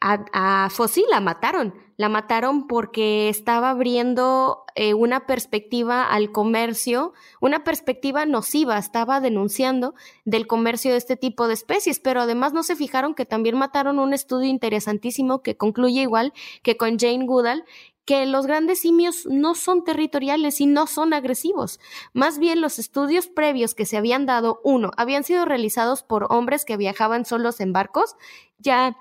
a, 0.00 0.64
a 0.64 0.70
Fossi 0.70 1.04
la 1.10 1.20
mataron. 1.20 1.74
La 1.96 2.08
mataron 2.08 2.66
porque 2.66 3.28
estaba 3.28 3.70
abriendo 3.70 4.64
eh, 4.74 4.94
una 4.94 5.26
perspectiva 5.26 6.04
al 6.04 6.32
comercio, 6.32 7.12
una 7.42 7.62
perspectiva 7.64 8.24
nociva, 8.24 8.78
estaba 8.78 9.20
denunciando 9.20 9.94
del 10.24 10.46
comercio 10.46 10.92
de 10.92 10.96
este 10.96 11.16
tipo 11.16 11.46
de 11.46 11.52
especies, 11.52 12.00
pero 12.00 12.22
además 12.22 12.54
no 12.54 12.62
se 12.62 12.76
fijaron 12.76 13.14
que 13.14 13.26
también 13.26 13.58
mataron 13.58 13.98
un 13.98 14.14
estudio 14.14 14.48
interesantísimo 14.48 15.42
que 15.42 15.58
concluye 15.58 16.00
igual 16.00 16.32
que 16.62 16.78
con 16.78 16.98
Jane 16.98 17.26
Goodall, 17.26 17.64
que 18.06 18.24
los 18.24 18.46
grandes 18.46 18.80
simios 18.80 19.26
no 19.26 19.54
son 19.54 19.84
territoriales 19.84 20.60
y 20.62 20.66
no 20.66 20.86
son 20.86 21.12
agresivos. 21.12 21.78
Más 22.14 22.38
bien 22.38 22.60
los 22.60 22.78
estudios 22.78 23.28
previos 23.28 23.74
que 23.74 23.84
se 23.84 23.98
habían 23.98 24.24
dado, 24.24 24.60
uno, 24.64 24.90
habían 24.96 25.22
sido 25.22 25.44
realizados 25.44 26.02
por 26.02 26.26
hombres 26.30 26.64
que 26.64 26.78
viajaban 26.78 27.24
solos 27.26 27.60
en 27.60 27.72
barcos, 27.74 28.16
ya 28.58 28.96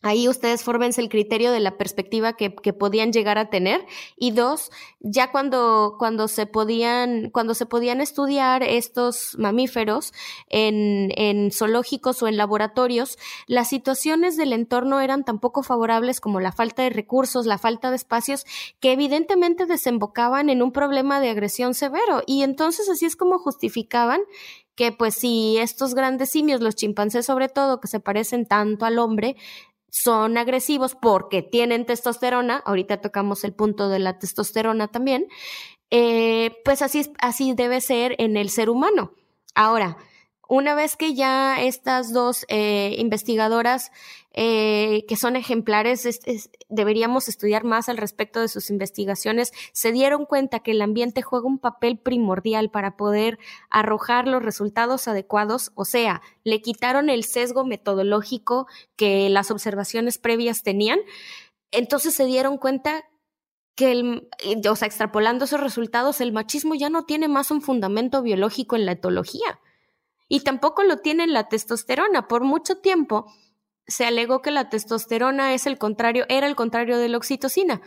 Ahí 0.00 0.28
ustedes 0.28 0.62
fórmense 0.62 1.00
el 1.00 1.08
criterio 1.08 1.50
de 1.50 1.58
la 1.58 1.76
perspectiva 1.76 2.34
que, 2.34 2.54
que, 2.54 2.72
podían 2.72 3.12
llegar 3.12 3.36
a 3.36 3.50
tener. 3.50 3.84
Y 4.16 4.30
dos, 4.30 4.70
ya 5.00 5.32
cuando, 5.32 5.96
cuando 5.98 6.28
se 6.28 6.46
podían, 6.46 7.30
cuando 7.30 7.52
se 7.54 7.66
podían 7.66 8.00
estudiar 8.00 8.62
estos 8.62 9.36
mamíferos 9.38 10.12
en, 10.50 11.10
en 11.16 11.50
zoológicos 11.50 12.22
o 12.22 12.28
en 12.28 12.36
laboratorios, 12.36 13.18
las 13.48 13.68
situaciones 13.70 14.36
del 14.36 14.52
entorno 14.52 15.00
eran 15.00 15.24
tan 15.24 15.40
poco 15.40 15.64
favorables 15.64 16.20
como 16.20 16.38
la 16.38 16.52
falta 16.52 16.84
de 16.84 16.90
recursos, 16.90 17.44
la 17.44 17.58
falta 17.58 17.90
de 17.90 17.96
espacios, 17.96 18.46
que 18.78 18.92
evidentemente 18.92 19.66
desembocaban 19.66 20.48
en 20.48 20.62
un 20.62 20.70
problema 20.70 21.18
de 21.20 21.30
agresión 21.30 21.74
severo. 21.74 22.22
Y 22.24 22.44
entonces 22.44 22.88
así 22.88 23.04
es 23.04 23.16
como 23.16 23.40
justificaban 23.40 24.20
que 24.78 24.92
pues 24.92 25.16
si 25.16 25.58
estos 25.58 25.96
grandes 25.96 26.30
simios, 26.30 26.60
los 26.60 26.76
chimpancés 26.76 27.26
sobre 27.26 27.48
todo, 27.48 27.80
que 27.80 27.88
se 27.88 27.98
parecen 27.98 28.46
tanto 28.46 28.86
al 28.86 29.00
hombre, 29.00 29.34
son 29.90 30.38
agresivos 30.38 30.94
porque 30.94 31.42
tienen 31.42 31.86
testosterona, 31.86 32.62
ahorita 32.64 33.00
tocamos 33.00 33.44
el 33.44 33.52
punto 33.52 33.88
de 33.88 33.98
la 33.98 34.18
testosterona 34.18 34.88
también, 34.88 35.26
eh, 35.90 36.56
pues 36.64 36.82
así, 36.82 37.12
así 37.20 37.54
debe 37.54 37.80
ser 37.80 38.14
en 38.18 38.36
el 38.36 38.50
ser 38.50 38.70
humano. 38.70 39.12
Ahora, 39.54 39.96
una 40.48 40.74
vez 40.74 40.96
que 40.96 41.14
ya 41.14 41.60
estas 41.60 42.12
dos 42.12 42.44
eh, 42.48 42.94
investigadoras, 42.98 43.92
eh, 44.40 45.04
que 45.08 45.16
son 45.16 45.34
ejemplares, 45.34 46.20
deberíamos 46.68 47.26
estudiar 47.26 47.64
más 47.64 47.88
al 47.88 47.96
respecto 47.96 48.40
de 48.40 48.46
sus 48.46 48.70
investigaciones, 48.70 49.50
se 49.72 49.90
dieron 49.90 50.26
cuenta 50.26 50.60
que 50.60 50.70
el 50.70 50.80
ambiente 50.80 51.22
juega 51.22 51.48
un 51.48 51.58
papel 51.58 51.98
primordial 51.98 52.70
para 52.70 52.96
poder 52.96 53.40
arrojar 53.68 54.28
los 54.28 54.40
resultados 54.40 55.08
adecuados, 55.08 55.72
o 55.74 55.84
sea, 55.84 56.22
le 56.44 56.62
quitaron 56.62 57.10
el 57.10 57.24
sesgo 57.24 57.64
metodológico 57.64 58.68
que 58.94 59.28
las 59.28 59.50
observaciones 59.50 60.18
previas 60.18 60.62
tenían, 60.62 61.00
entonces 61.72 62.14
se 62.14 62.24
dieron 62.24 62.58
cuenta 62.58 63.06
que 63.74 63.90
el, 63.90 64.28
o 64.70 64.76
sea, 64.76 64.86
extrapolando 64.86 65.46
esos 65.46 65.60
resultados, 65.60 66.20
el 66.20 66.30
machismo 66.30 66.76
ya 66.76 66.90
no 66.90 67.06
tiene 67.06 67.26
más 67.26 67.50
un 67.50 67.60
fundamento 67.60 68.22
biológico 68.22 68.76
en 68.76 68.86
la 68.86 68.92
etología. 68.92 69.58
Y 70.28 70.40
tampoco 70.40 70.84
lo 70.84 70.98
tiene 70.98 71.26
la 71.26 71.48
testosterona. 71.48 72.28
Por 72.28 72.44
mucho 72.44 72.78
tiempo 72.78 73.26
se 73.88 74.04
alegó 74.04 74.42
que 74.42 74.50
la 74.50 74.68
testosterona 74.68 75.54
es 75.54 75.66
el 75.66 75.78
contrario, 75.78 76.26
era 76.28 76.46
el 76.46 76.54
contrario 76.54 76.98
de 76.98 77.08
la 77.08 77.16
oxitocina. 77.16 77.80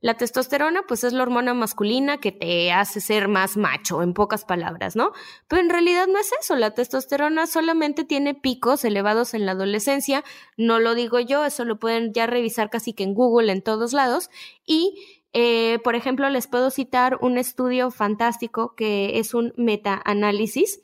La 0.00 0.16
testosterona, 0.16 0.82
pues 0.88 1.04
es 1.04 1.12
la 1.12 1.22
hormona 1.22 1.54
masculina 1.54 2.18
que 2.18 2.32
te 2.32 2.72
hace 2.72 3.00
ser 3.00 3.28
más 3.28 3.56
macho, 3.56 4.02
en 4.02 4.14
pocas 4.14 4.44
palabras, 4.44 4.96
¿no? 4.96 5.12
Pero 5.46 5.62
en 5.62 5.70
realidad 5.70 6.08
no 6.08 6.18
es 6.18 6.32
eso. 6.40 6.56
La 6.56 6.74
testosterona 6.74 7.46
solamente 7.46 8.02
tiene 8.02 8.34
picos 8.34 8.84
elevados 8.84 9.32
en 9.32 9.46
la 9.46 9.52
adolescencia. 9.52 10.24
No 10.56 10.80
lo 10.80 10.96
digo 10.96 11.20
yo, 11.20 11.44
eso 11.44 11.64
lo 11.64 11.78
pueden 11.78 12.12
ya 12.12 12.26
revisar 12.26 12.68
casi 12.68 12.94
que 12.94 13.04
en 13.04 13.14
Google, 13.14 13.52
en 13.52 13.62
todos 13.62 13.92
lados. 13.92 14.28
Y 14.66 15.20
eh, 15.34 15.78
por 15.84 15.94
ejemplo, 15.94 16.28
les 16.30 16.48
puedo 16.48 16.70
citar 16.70 17.18
un 17.20 17.38
estudio 17.38 17.92
fantástico 17.92 18.74
que 18.74 19.20
es 19.20 19.34
un 19.34 19.52
metaanálisis 19.56 20.80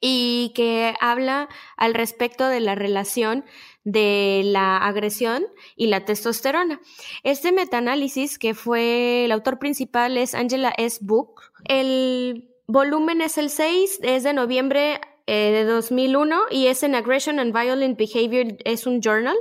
y 0.00 0.52
que 0.54 0.94
habla 1.00 1.48
al 1.76 1.94
respecto 1.94 2.48
de 2.48 2.60
la 2.60 2.74
relación 2.74 3.44
de 3.84 4.42
la 4.44 4.78
agresión 4.78 5.46
y 5.76 5.86
la 5.86 6.04
testosterona. 6.04 6.80
Este 7.22 7.52
metaanálisis, 7.52 8.38
que 8.38 8.54
fue 8.54 9.24
el 9.24 9.32
autor 9.32 9.58
principal, 9.58 10.16
es 10.16 10.34
Angela 10.34 10.74
S. 10.76 10.98
Book. 11.00 11.40
El 11.64 12.50
volumen 12.66 13.20
es 13.20 13.38
el 13.38 13.48
6, 13.48 14.00
es 14.02 14.24
de 14.24 14.32
noviembre 14.32 15.00
eh, 15.26 15.52
de 15.52 15.64
2001 15.64 16.36
y 16.50 16.66
es 16.66 16.82
en 16.82 16.94
Aggression 16.94 17.38
and 17.38 17.52
Violent 17.52 17.96
Behavior, 17.96 18.56
es 18.64 18.86
un 18.86 19.00
journal. 19.00 19.36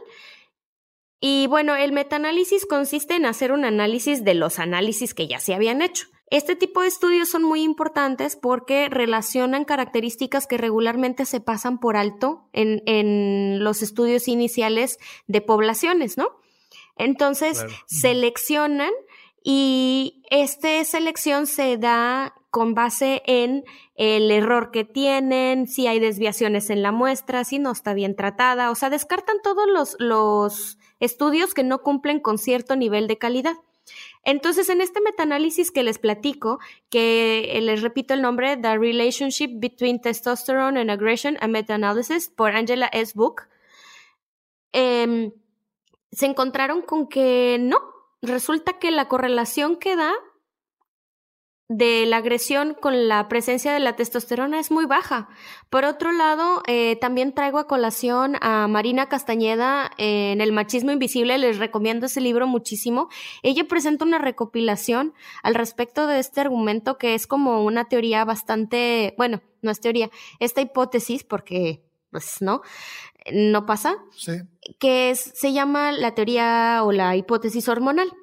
Y 1.19 1.47
bueno, 1.47 1.75
el 1.75 1.91
metaanálisis 1.91 2.67
consiste 2.67 3.15
en 3.15 3.25
hacer 3.25 3.51
un 3.51 3.65
análisis 3.65 4.23
de 4.23 4.35
los 4.35 4.59
análisis 4.59 5.15
que 5.15 5.27
ya 5.27 5.39
se 5.39 5.55
habían 5.55 5.81
hecho. 5.81 6.07
Este 6.31 6.55
tipo 6.55 6.81
de 6.81 6.87
estudios 6.87 7.29
son 7.29 7.43
muy 7.43 7.61
importantes 7.61 8.35
porque 8.35 8.89
relacionan 8.89 9.63
características 9.63 10.47
que 10.47 10.57
regularmente 10.57 11.25
se 11.25 11.39
pasan 11.39 11.79
por 11.79 11.97
alto 11.97 12.49
en, 12.51 12.81
en 12.87 13.63
los 13.63 13.83
estudios 13.83 14.27
iniciales 14.27 14.97
de 15.27 15.41
poblaciones, 15.41 16.17
¿no? 16.17 16.29
Entonces, 16.97 17.63
seleccionan 17.87 18.91
y 19.43 20.23
esta 20.29 20.83
selección 20.85 21.45
se 21.45 21.77
da 21.77 22.33
con 22.49 22.73
base 22.73 23.21
en 23.25 23.65
el 23.95 24.31
error 24.31 24.71
que 24.71 24.85
tienen, 24.85 25.67
si 25.67 25.87
hay 25.87 25.99
desviaciones 25.99 26.69
en 26.69 26.81
la 26.81 26.91
muestra, 26.91 27.43
si 27.43 27.59
no 27.59 27.71
está 27.71 27.93
bien 27.93 28.15
tratada, 28.15 28.71
o 28.71 28.75
sea, 28.75 28.89
descartan 28.89 29.41
todos 29.43 29.67
los, 29.67 29.97
los 29.99 30.77
estudios 30.99 31.53
que 31.53 31.63
no 31.63 31.83
cumplen 31.83 32.21
con 32.21 32.37
cierto 32.37 32.75
nivel 32.75 33.07
de 33.07 33.17
calidad. 33.17 33.57
Entonces, 34.25 34.69
en 34.69 34.81
este 34.81 35.01
metaanálisis 35.01 35.71
que 35.71 35.83
les 35.83 35.99
platico, 35.99 36.59
que 36.89 37.59
les 37.61 37.81
repito 37.81 38.15
el 38.15 38.23
nombre, 38.23 38.57
The 38.57 38.77
Relationship 38.77 39.51
Between 39.53 40.01
Testosterone 40.01 40.81
and 40.81 40.89
Aggression, 40.89 41.37
a 41.41 41.47
Meta-Analysis, 41.47 42.29
por 42.29 42.51
Angela 42.51 42.87
S. 42.91 43.13
Book, 43.15 43.43
em, 44.73 45.31
se 46.11 46.25
encontraron 46.25 46.81
con 46.81 47.07
que 47.07 47.57
no, 47.59 47.77
resulta 48.23 48.79
que 48.79 48.89
la 48.89 49.07
correlación 49.07 49.75
que 49.75 49.95
da 49.95 50.11
de 51.67 52.05
la 52.05 52.17
agresión 52.17 52.75
con 52.79 53.07
la 53.07 53.27
presencia 53.27 53.73
de 53.73 53.79
la 53.79 53.95
testosterona 53.95 54.59
es 54.59 54.69
muy 54.69 54.85
baja. 54.85 55.29
Por 55.69 55.83
otro 55.83 56.11
lado, 56.11 56.61
eh, 56.67 56.95
también 56.97 57.33
traigo 57.33 57.57
a 57.57 57.67
colación 57.67 58.35
a 58.41 58.67
Marina 58.67 59.09
Castañeda 59.09 59.91
en 59.97 60.41
El 60.41 60.51
machismo 60.51 60.91
invisible, 60.91 61.37
les 61.39 61.57
recomiendo 61.57 62.05
ese 62.05 62.21
libro 62.21 62.45
muchísimo. 62.45 63.09
Ella 63.41 63.67
presenta 63.67 64.05
una 64.05 64.19
recopilación 64.19 65.13
al 65.41 65.55
respecto 65.55 66.05
de 66.05 66.19
este 66.19 66.41
argumento 66.41 66.99
que 66.99 67.15
es 67.15 67.25
como 67.25 67.63
una 67.63 67.85
teoría 67.85 68.25
bastante, 68.25 69.15
bueno, 69.17 69.41
no 69.63 69.71
es 69.71 69.81
teoría, 69.81 70.11
esta 70.39 70.61
hipótesis, 70.61 71.23
porque 71.23 71.83
pues 72.11 72.41
no, 72.41 72.61
no 73.33 73.65
pasa, 73.65 73.97
sí. 74.15 74.33
que 74.79 75.09
es, 75.09 75.31
se 75.33 75.51
llama 75.51 75.91
la 75.91 76.13
teoría 76.13 76.81
o 76.83 76.91
la 76.91 77.15
hipótesis 77.15 77.67
hormonal. 77.67 78.13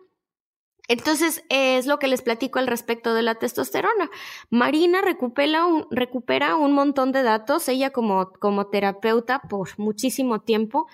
Entonces, 0.88 1.44
es 1.48 1.86
lo 1.86 1.98
que 1.98 2.08
les 2.08 2.22
platico 2.22 2.58
al 2.58 2.66
respecto 2.66 3.14
de 3.14 3.22
la 3.22 3.36
testosterona. 3.36 4.10
Marina 4.50 5.00
recupera 5.00 5.64
un, 5.64 5.86
recupera 5.90 6.56
un 6.56 6.72
montón 6.72 7.12
de 7.12 7.22
datos, 7.22 7.68
ella 7.68 7.90
como, 7.90 8.32
como 8.32 8.66
terapeuta 8.66 9.42
por 9.48 9.78
muchísimo 9.78 10.40
tiempo, 10.40 10.88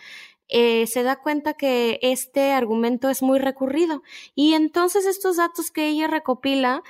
eh, 0.49 0.87
se 0.87 1.03
da 1.03 1.17
cuenta 1.17 1.55
que 1.55 1.99
este 2.03 2.53
argumento 2.53 3.09
es 3.11 3.23
muy 3.23 3.39
recurrido. 3.39 4.03
Y 4.35 4.55
entonces 4.55 5.07
estos 5.07 5.37
datos 5.37 5.71
que 5.71 5.89
ella 5.89 6.07
recopila 6.07 6.83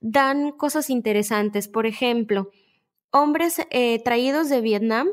dan 0.00 0.52
cosas 0.52 0.90
interesantes. 0.90 1.68
Por 1.68 1.86
ejemplo, 1.86 2.50
hombres 3.10 3.60
eh, 3.70 4.02
traídos 4.04 4.48
de 4.48 4.60
Vietnam 4.60 5.08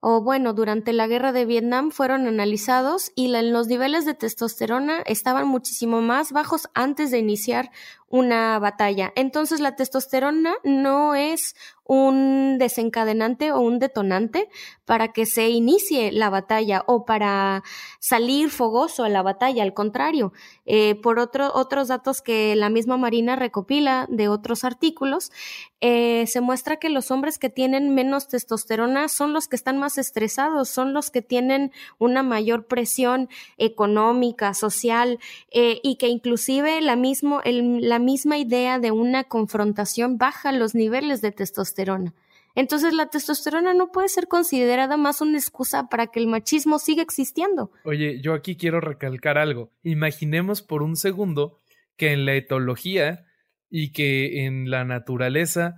o 0.00 0.22
bueno, 0.22 0.52
durante 0.52 0.92
la 0.92 1.08
guerra 1.08 1.32
de 1.32 1.44
Vietnam 1.44 1.90
fueron 1.90 2.26
analizados 2.28 3.10
y 3.16 3.28
los 3.28 3.66
niveles 3.66 4.04
de 4.04 4.14
testosterona 4.14 5.00
estaban 5.00 5.48
muchísimo 5.48 6.00
más 6.00 6.30
bajos 6.30 6.68
antes 6.74 7.10
de 7.10 7.18
iniciar 7.18 7.70
una 8.10 8.58
batalla. 8.58 9.12
Entonces 9.16 9.60
la 9.60 9.76
testosterona 9.76 10.54
no 10.64 11.14
es 11.14 11.54
un 11.88 12.58
desencadenante 12.58 13.50
o 13.50 13.60
un 13.60 13.78
detonante 13.78 14.50
para 14.84 15.08
que 15.08 15.24
se 15.24 15.48
inicie 15.48 16.12
la 16.12 16.28
batalla 16.28 16.84
o 16.86 17.06
para 17.06 17.62
salir 17.98 18.50
fogoso 18.50 19.04
a 19.04 19.08
la 19.08 19.22
batalla. 19.22 19.62
Al 19.62 19.72
contrario, 19.72 20.34
eh, 20.66 20.96
por 20.96 21.18
otro, 21.18 21.50
otros 21.54 21.88
datos 21.88 22.20
que 22.20 22.54
la 22.56 22.68
misma 22.68 22.98
Marina 22.98 23.36
recopila 23.36 24.06
de 24.10 24.28
otros 24.28 24.64
artículos, 24.64 25.32
eh, 25.80 26.26
se 26.26 26.40
muestra 26.40 26.76
que 26.76 26.90
los 26.90 27.10
hombres 27.10 27.38
que 27.38 27.48
tienen 27.48 27.94
menos 27.94 28.28
testosterona 28.28 29.08
son 29.08 29.32
los 29.32 29.48
que 29.48 29.56
están 29.56 29.78
más 29.78 29.96
estresados, 29.96 30.68
son 30.68 30.92
los 30.92 31.10
que 31.10 31.22
tienen 31.22 31.72
una 31.98 32.22
mayor 32.22 32.66
presión 32.66 33.28
económica, 33.56 34.52
social 34.52 35.18
eh, 35.52 35.80
y 35.82 35.96
que 35.96 36.08
inclusive 36.08 36.80
la, 36.80 36.96
mismo, 36.96 37.40
el, 37.44 37.97
misma 37.98 38.38
idea 38.38 38.78
de 38.78 38.90
una 38.90 39.24
confrontación 39.24 40.18
baja 40.18 40.52
los 40.52 40.74
niveles 40.74 41.20
de 41.20 41.32
testosterona 41.32 42.14
entonces 42.58 42.92
la 42.92 43.06
testosterona 43.06 43.72
no 43.72 43.92
puede 43.92 44.08
ser 44.08 44.26
considerada 44.26 44.96
más 44.96 45.20
una 45.20 45.38
excusa 45.38 45.88
para 45.88 46.08
que 46.08 46.18
el 46.18 46.26
machismo 46.26 46.80
siga 46.80 47.04
existiendo. 47.04 47.70
Oye, 47.84 48.20
yo 48.20 48.34
aquí 48.34 48.56
quiero 48.56 48.80
recalcar 48.80 49.38
algo. 49.38 49.70
Imaginemos 49.84 50.60
por 50.62 50.82
un 50.82 50.96
segundo 50.96 51.60
que 51.96 52.10
en 52.10 52.26
la 52.26 52.34
etología 52.34 53.26
y 53.70 53.92
que 53.92 54.44
en 54.44 54.70
la 54.70 54.84
naturaleza 54.84 55.76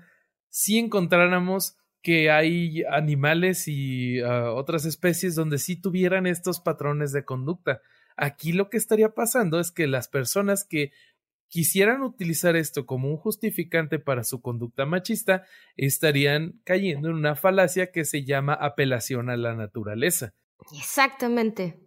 sí 0.48 0.78
encontráramos 0.78 1.76
que 2.00 2.30
hay 2.30 2.82
animales 2.90 3.68
y 3.68 4.20
ah, 4.20 4.52
otras 4.52 4.86
especies 4.86 5.34
donde 5.34 5.58
sí 5.58 5.76
tuvieran 5.76 6.26
estos 6.26 6.60
patrones 6.60 7.12
de 7.12 7.26
conducta. 7.26 7.82
Aquí 8.16 8.52
lo 8.52 8.70
que 8.70 8.78
estaría 8.78 9.10
pasando 9.10 9.60
es 9.60 9.70
que 9.70 9.86
las 9.86 10.08
personas 10.08 10.64
que 10.64 10.92
quisieran 11.50 12.02
utilizar 12.02 12.56
esto 12.56 12.86
como 12.86 13.10
un 13.10 13.16
justificante 13.16 13.98
para 13.98 14.24
su 14.24 14.40
conducta 14.40 14.86
machista, 14.86 15.44
estarían 15.76 16.60
cayendo 16.64 17.10
en 17.10 17.16
una 17.16 17.34
falacia 17.34 17.90
que 17.90 18.04
se 18.04 18.24
llama 18.24 18.54
apelación 18.54 19.28
a 19.28 19.36
la 19.36 19.54
naturaleza. 19.54 20.32
Exactamente. 20.78 21.80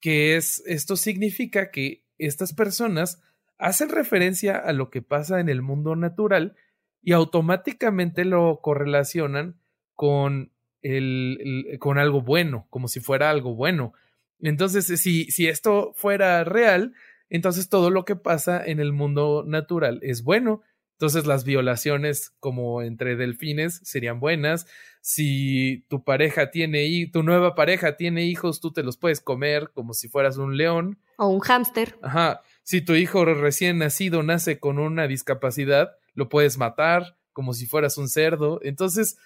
Que 0.00 0.36
es, 0.36 0.62
esto 0.66 0.96
significa 0.96 1.70
que 1.70 2.04
estas 2.18 2.54
personas 2.54 3.22
hacen 3.58 3.90
referencia 3.90 4.56
a 4.56 4.72
lo 4.72 4.90
que 4.90 5.02
pasa 5.02 5.40
en 5.40 5.48
el 5.48 5.60
mundo 5.60 5.94
natural 5.94 6.56
y 7.02 7.12
automáticamente 7.12 8.24
lo 8.24 8.60
correlacionan 8.62 9.60
con, 9.94 10.52
el, 10.80 11.76
con 11.78 11.98
algo 11.98 12.22
bueno, 12.22 12.66
como 12.70 12.88
si 12.88 13.00
fuera 13.00 13.28
algo 13.28 13.54
bueno. 13.54 13.92
Entonces, 14.40 14.86
si, 15.00 15.30
si 15.30 15.48
esto 15.48 15.92
fuera 15.94 16.42
real, 16.44 16.94
entonces 17.34 17.70
todo 17.70 17.88
lo 17.88 18.04
que 18.04 18.14
pasa 18.14 18.62
en 18.62 18.78
el 18.78 18.92
mundo 18.92 19.42
natural 19.46 20.00
es 20.02 20.22
bueno. 20.22 20.60
Entonces 20.98 21.26
las 21.26 21.44
violaciones 21.44 22.34
como 22.40 22.82
entre 22.82 23.16
delfines 23.16 23.80
serían 23.84 24.20
buenas. 24.20 24.66
Si 25.00 25.86
tu 25.88 26.04
pareja 26.04 26.50
tiene 26.50 27.08
tu 27.10 27.22
nueva 27.22 27.54
pareja 27.54 27.96
tiene 27.96 28.26
hijos, 28.26 28.60
tú 28.60 28.70
te 28.70 28.82
los 28.82 28.98
puedes 28.98 29.22
comer 29.22 29.70
como 29.72 29.94
si 29.94 30.08
fueras 30.08 30.36
un 30.36 30.58
león 30.58 31.00
o 31.16 31.28
un 31.28 31.40
hámster. 31.40 31.98
Ajá. 32.02 32.42
Si 32.64 32.82
tu 32.82 32.92
hijo 32.92 33.24
recién 33.24 33.78
nacido 33.78 34.22
nace 34.22 34.60
con 34.60 34.78
una 34.78 35.08
discapacidad, 35.08 35.92
lo 36.12 36.28
puedes 36.28 36.58
matar 36.58 37.16
como 37.32 37.54
si 37.54 37.64
fueras 37.64 37.96
un 37.96 38.10
cerdo. 38.10 38.60
Entonces, 38.62 39.16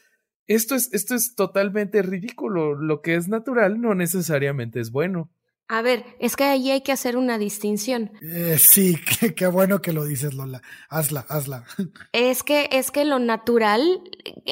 esto 0.46 0.76
es, 0.76 0.94
esto 0.94 1.16
es 1.16 1.34
totalmente 1.34 2.02
ridículo. 2.02 2.76
Lo 2.76 3.02
que 3.02 3.16
es 3.16 3.26
natural 3.26 3.80
no 3.80 3.96
necesariamente 3.96 4.78
es 4.78 4.92
bueno. 4.92 5.28
A 5.68 5.82
ver, 5.82 6.04
es 6.20 6.36
que 6.36 6.44
ahí 6.44 6.70
hay 6.70 6.82
que 6.82 6.92
hacer 6.92 7.16
una 7.16 7.38
distinción. 7.38 8.12
Eh, 8.22 8.56
sí, 8.58 8.96
qué, 9.36 9.46
bueno 9.48 9.82
que 9.82 9.92
lo 9.92 10.04
dices, 10.04 10.34
Lola. 10.34 10.62
Hazla, 10.88 11.26
hazla. 11.28 11.64
Es 12.12 12.42
que, 12.42 12.68
es 12.72 12.90
que 12.90 13.04
lo 13.04 13.18
natural 13.18 14.02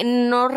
no, 0.03 0.49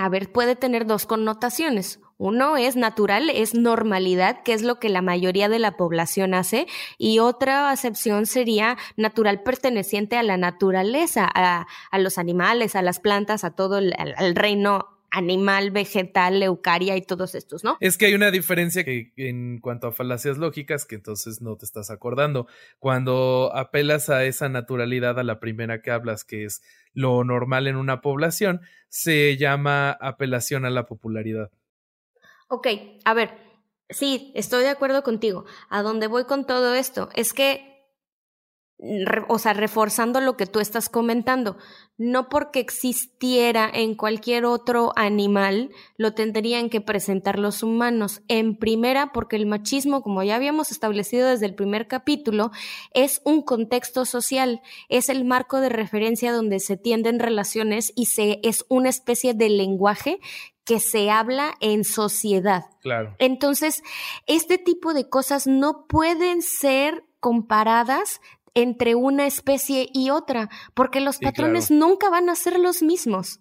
a 0.00 0.08
ver, 0.08 0.32
puede 0.32 0.56
tener 0.56 0.86
dos 0.86 1.06
connotaciones. 1.06 2.00
Uno 2.18 2.56
es 2.56 2.76
natural, 2.76 3.30
es 3.30 3.54
normalidad, 3.54 4.42
que 4.44 4.52
es 4.52 4.62
lo 4.62 4.78
que 4.78 4.88
la 4.88 5.02
mayoría 5.02 5.48
de 5.48 5.58
la 5.58 5.76
población 5.76 6.34
hace, 6.34 6.68
y 6.96 7.18
otra 7.18 7.70
acepción 7.70 8.26
sería 8.26 8.78
natural 8.96 9.42
perteneciente 9.42 10.16
a 10.16 10.22
la 10.22 10.36
naturaleza, 10.36 11.28
a, 11.34 11.66
a 11.90 11.98
los 11.98 12.18
animales, 12.18 12.76
a 12.76 12.82
las 12.82 13.00
plantas, 13.00 13.42
a 13.42 13.50
todo 13.50 13.78
el 13.78 13.92
al 13.98 14.36
reino 14.36 14.91
animal, 15.12 15.70
vegetal, 15.70 16.42
eucaria 16.42 16.96
y 16.96 17.02
todos 17.02 17.34
estos, 17.34 17.62
¿no? 17.62 17.76
Es 17.80 17.98
que 17.98 18.06
hay 18.06 18.14
una 18.14 18.30
diferencia 18.30 18.82
que 18.82 19.12
en 19.16 19.60
cuanto 19.60 19.86
a 19.86 19.92
falacias 19.92 20.38
lógicas 20.38 20.86
que 20.86 20.94
entonces 20.94 21.42
no 21.42 21.56
te 21.56 21.66
estás 21.66 21.90
acordando. 21.90 22.46
Cuando 22.78 23.52
apelas 23.54 24.08
a 24.08 24.24
esa 24.24 24.48
naturalidad 24.48 25.18
a 25.18 25.22
la 25.22 25.38
primera 25.38 25.82
que 25.82 25.90
hablas, 25.90 26.24
que 26.24 26.44
es 26.44 26.62
lo 26.94 27.22
normal 27.24 27.66
en 27.66 27.76
una 27.76 28.00
población, 28.00 28.62
se 28.88 29.36
llama 29.36 29.90
apelación 29.90 30.64
a 30.64 30.70
la 30.70 30.86
popularidad. 30.86 31.50
Ok, 32.48 32.68
a 33.04 33.14
ver, 33.14 33.34
sí, 33.90 34.32
estoy 34.34 34.62
de 34.62 34.70
acuerdo 34.70 35.02
contigo. 35.02 35.44
¿A 35.68 35.82
dónde 35.82 36.06
voy 36.06 36.24
con 36.24 36.46
todo 36.46 36.74
esto? 36.74 37.10
Es 37.14 37.34
que 37.34 37.71
o 39.28 39.38
sea, 39.38 39.52
reforzando 39.52 40.20
lo 40.20 40.36
que 40.36 40.46
tú 40.46 40.58
estás 40.58 40.88
comentando, 40.88 41.56
no 41.98 42.28
porque 42.28 42.58
existiera 42.58 43.70
en 43.72 43.94
cualquier 43.94 44.44
otro 44.44 44.92
animal, 44.96 45.70
lo 45.96 46.14
tendrían 46.14 46.68
que 46.68 46.80
presentar 46.80 47.38
los 47.38 47.62
humanos. 47.62 48.22
En 48.26 48.56
primera, 48.56 49.12
porque 49.12 49.36
el 49.36 49.46
machismo, 49.46 50.02
como 50.02 50.24
ya 50.24 50.34
habíamos 50.34 50.72
establecido 50.72 51.28
desde 51.28 51.46
el 51.46 51.54
primer 51.54 51.86
capítulo, 51.86 52.50
es 52.92 53.20
un 53.24 53.42
contexto 53.42 54.04
social, 54.04 54.62
es 54.88 55.08
el 55.08 55.24
marco 55.24 55.60
de 55.60 55.68
referencia 55.68 56.32
donde 56.32 56.58
se 56.58 56.76
tienden 56.76 57.20
relaciones 57.20 57.92
y 57.94 58.06
se, 58.06 58.40
es 58.42 58.64
una 58.68 58.88
especie 58.88 59.32
de 59.32 59.48
lenguaje 59.48 60.18
que 60.64 60.80
se 60.80 61.10
habla 61.10 61.54
en 61.60 61.84
sociedad. 61.84 62.64
Claro. 62.80 63.14
Entonces, 63.18 63.82
este 64.26 64.58
tipo 64.58 64.92
de 64.92 65.08
cosas 65.08 65.46
no 65.46 65.86
pueden 65.86 66.42
ser 66.42 67.04
comparadas 67.20 68.20
entre 68.54 68.94
una 68.94 69.26
especie 69.26 69.88
y 69.92 70.10
otra, 70.10 70.50
porque 70.74 71.00
los 71.00 71.18
patrones 71.18 71.70
nunca 71.70 72.10
van 72.10 72.28
a 72.28 72.34
ser 72.36 72.58
los 72.58 72.82
mismos. 72.82 73.40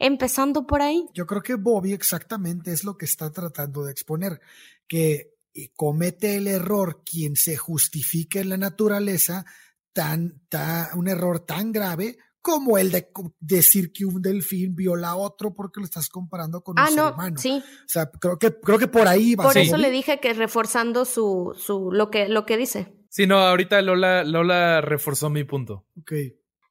Empezando 0.00 0.66
por 0.66 0.80
ahí. 0.80 1.08
Yo 1.12 1.26
creo 1.26 1.42
que 1.42 1.56
Bobby 1.56 1.92
exactamente 1.92 2.72
es 2.72 2.84
lo 2.84 2.96
que 2.96 3.04
está 3.04 3.32
tratando 3.32 3.82
de 3.82 3.90
exponer, 3.90 4.40
que 4.86 5.34
eh, 5.54 5.70
comete 5.74 6.36
el 6.36 6.46
error 6.46 7.02
quien 7.04 7.34
se 7.34 7.56
justifique 7.56 8.38
en 8.38 8.50
la 8.50 8.56
naturaleza, 8.56 9.44
tan, 9.92 10.40
tan, 10.48 10.96
un 10.96 11.08
error 11.08 11.40
tan 11.40 11.72
grave 11.72 12.16
como 12.40 12.78
el 12.78 12.90
de 12.90 13.08
decir 13.40 13.92
que 13.92 14.04
un 14.04 14.22
delfín 14.22 14.74
viola 14.74 15.10
a 15.10 15.16
otro 15.16 15.54
porque 15.54 15.80
lo 15.80 15.84
estás 15.84 16.08
comparando 16.08 16.62
con 16.62 16.78
un 16.78 16.78
ah, 16.78 16.86
ser 16.86 16.96
no, 16.96 17.12
humano. 17.12 17.36
Sí. 17.36 17.62
O 17.62 17.88
sea, 17.88 18.08
creo 18.10 18.38
que, 18.38 18.58
creo 18.58 18.78
que 18.78 18.88
por 18.88 19.08
ahí 19.08 19.34
va 19.34 19.44
Por 19.44 19.58
eso 19.58 19.76
le 19.76 19.90
dije 19.90 20.20
que 20.20 20.32
reforzando 20.32 21.04
su, 21.04 21.54
su, 21.58 21.90
lo 21.92 22.10
que, 22.10 22.28
lo 22.28 22.46
que 22.46 22.56
dice. 22.56 22.97
Sí, 23.08 23.26
no, 23.26 23.38
ahorita 23.38 23.80
Lola, 23.82 24.24
Lola 24.24 24.80
reforzó 24.80 25.30
mi 25.30 25.44
punto. 25.44 25.86
Ok. 26.00 26.12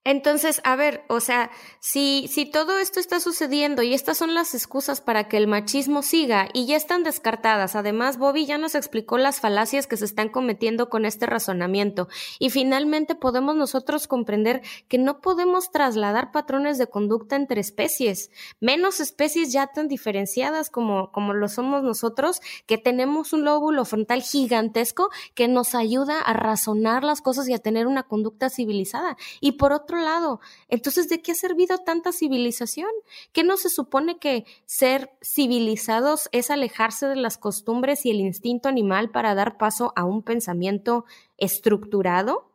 Entonces, 0.07 0.61
a 0.63 0.77
ver, 0.77 1.03
o 1.09 1.19
sea, 1.19 1.51
si, 1.81 2.29
si 2.29 2.45
todo 2.45 2.77
esto 2.77 3.01
está 3.01 3.19
sucediendo 3.19 3.83
y 3.83 3.93
estas 3.93 4.17
son 4.17 4.33
las 4.33 4.55
excusas 4.55 5.01
para 5.01 5.27
que 5.27 5.35
el 5.35 5.47
machismo 5.47 6.01
siga 6.01 6.47
y 6.53 6.65
ya 6.65 6.77
están 6.77 7.03
descartadas, 7.03 7.75
además 7.75 8.17
Bobby 8.17 8.45
ya 8.45 8.57
nos 8.57 8.73
explicó 8.73 9.17
las 9.17 9.41
falacias 9.41 9.85
que 9.85 9.97
se 9.97 10.05
están 10.05 10.29
cometiendo 10.29 10.87
con 10.87 11.03
este 11.03 11.25
razonamiento 11.25 12.07
y 12.39 12.51
finalmente 12.51 13.15
podemos 13.15 13.57
nosotros 13.57 14.07
comprender 14.07 14.61
que 14.87 14.97
no 14.97 15.19
podemos 15.19 15.71
trasladar 15.71 16.31
patrones 16.31 16.77
de 16.77 16.87
conducta 16.87 17.35
entre 17.35 17.59
especies, 17.59 18.31
menos 18.61 19.01
especies 19.01 19.51
ya 19.51 19.67
tan 19.67 19.89
diferenciadas 19.89 20.69
como, 20.69 21.11
como 21.11 21.33
lo 21.33 21.49
somos 21.49 21.83
nosotros, 21.83 22.39
que 22.65 22.77
tenemos 22.77 23.33
un 23.33 23.43
lóbulo 23.43 23.83
frontal 23.83 24.21
gigantesco 24.21 25.09
que 25.35 25.49
nos 25.49 25.75
ayuda 25.75 26.21
a 26.21 26.31
razonar 26.31 27.03
las 27.03 27.19
cosas 27.19 27.49
y 27.49 27.53
a 27.53 27.59
tener 27.59 27.87
una 27.87 28.03
conducta 28.03 28.49
civilizada. 28.49 29.17
Y 29.41 29.53
por 29.53 29.73
otro 29.73 29.96
lado. 29.97 30.39
Entonces, 30.67 31.09
¿de 31.09 31.21
qué 31.21 31.33
ha 31.33 31.35
servido 31.35 31.77
tanta 31.79 32.11
civilización? 32.11 32.89
¿Qué 33.31 33.43
no 33.43 33.57
se 33.57 33.69
supone 33.69 34.19
que 34.19 34.45
ser 34.65 35.11
civilizados 35.21 36.29
es 36.31 36.51
alejarse 36.51 37.07
de 37.07 37.15
las 37.15 37.37
costumbres 37.37 38.05
y 38.05 38.11
el 38.11 38.21
instinto 38.21 38.69
animal 38.69 39.11
para 39.11 39.35
dar 39.35 39.57
paso 39.57 39.93
a 39.95 40.05
un 40.05 40.23
pensamiento 40.23 41.05
estructurado? 41.37 42.53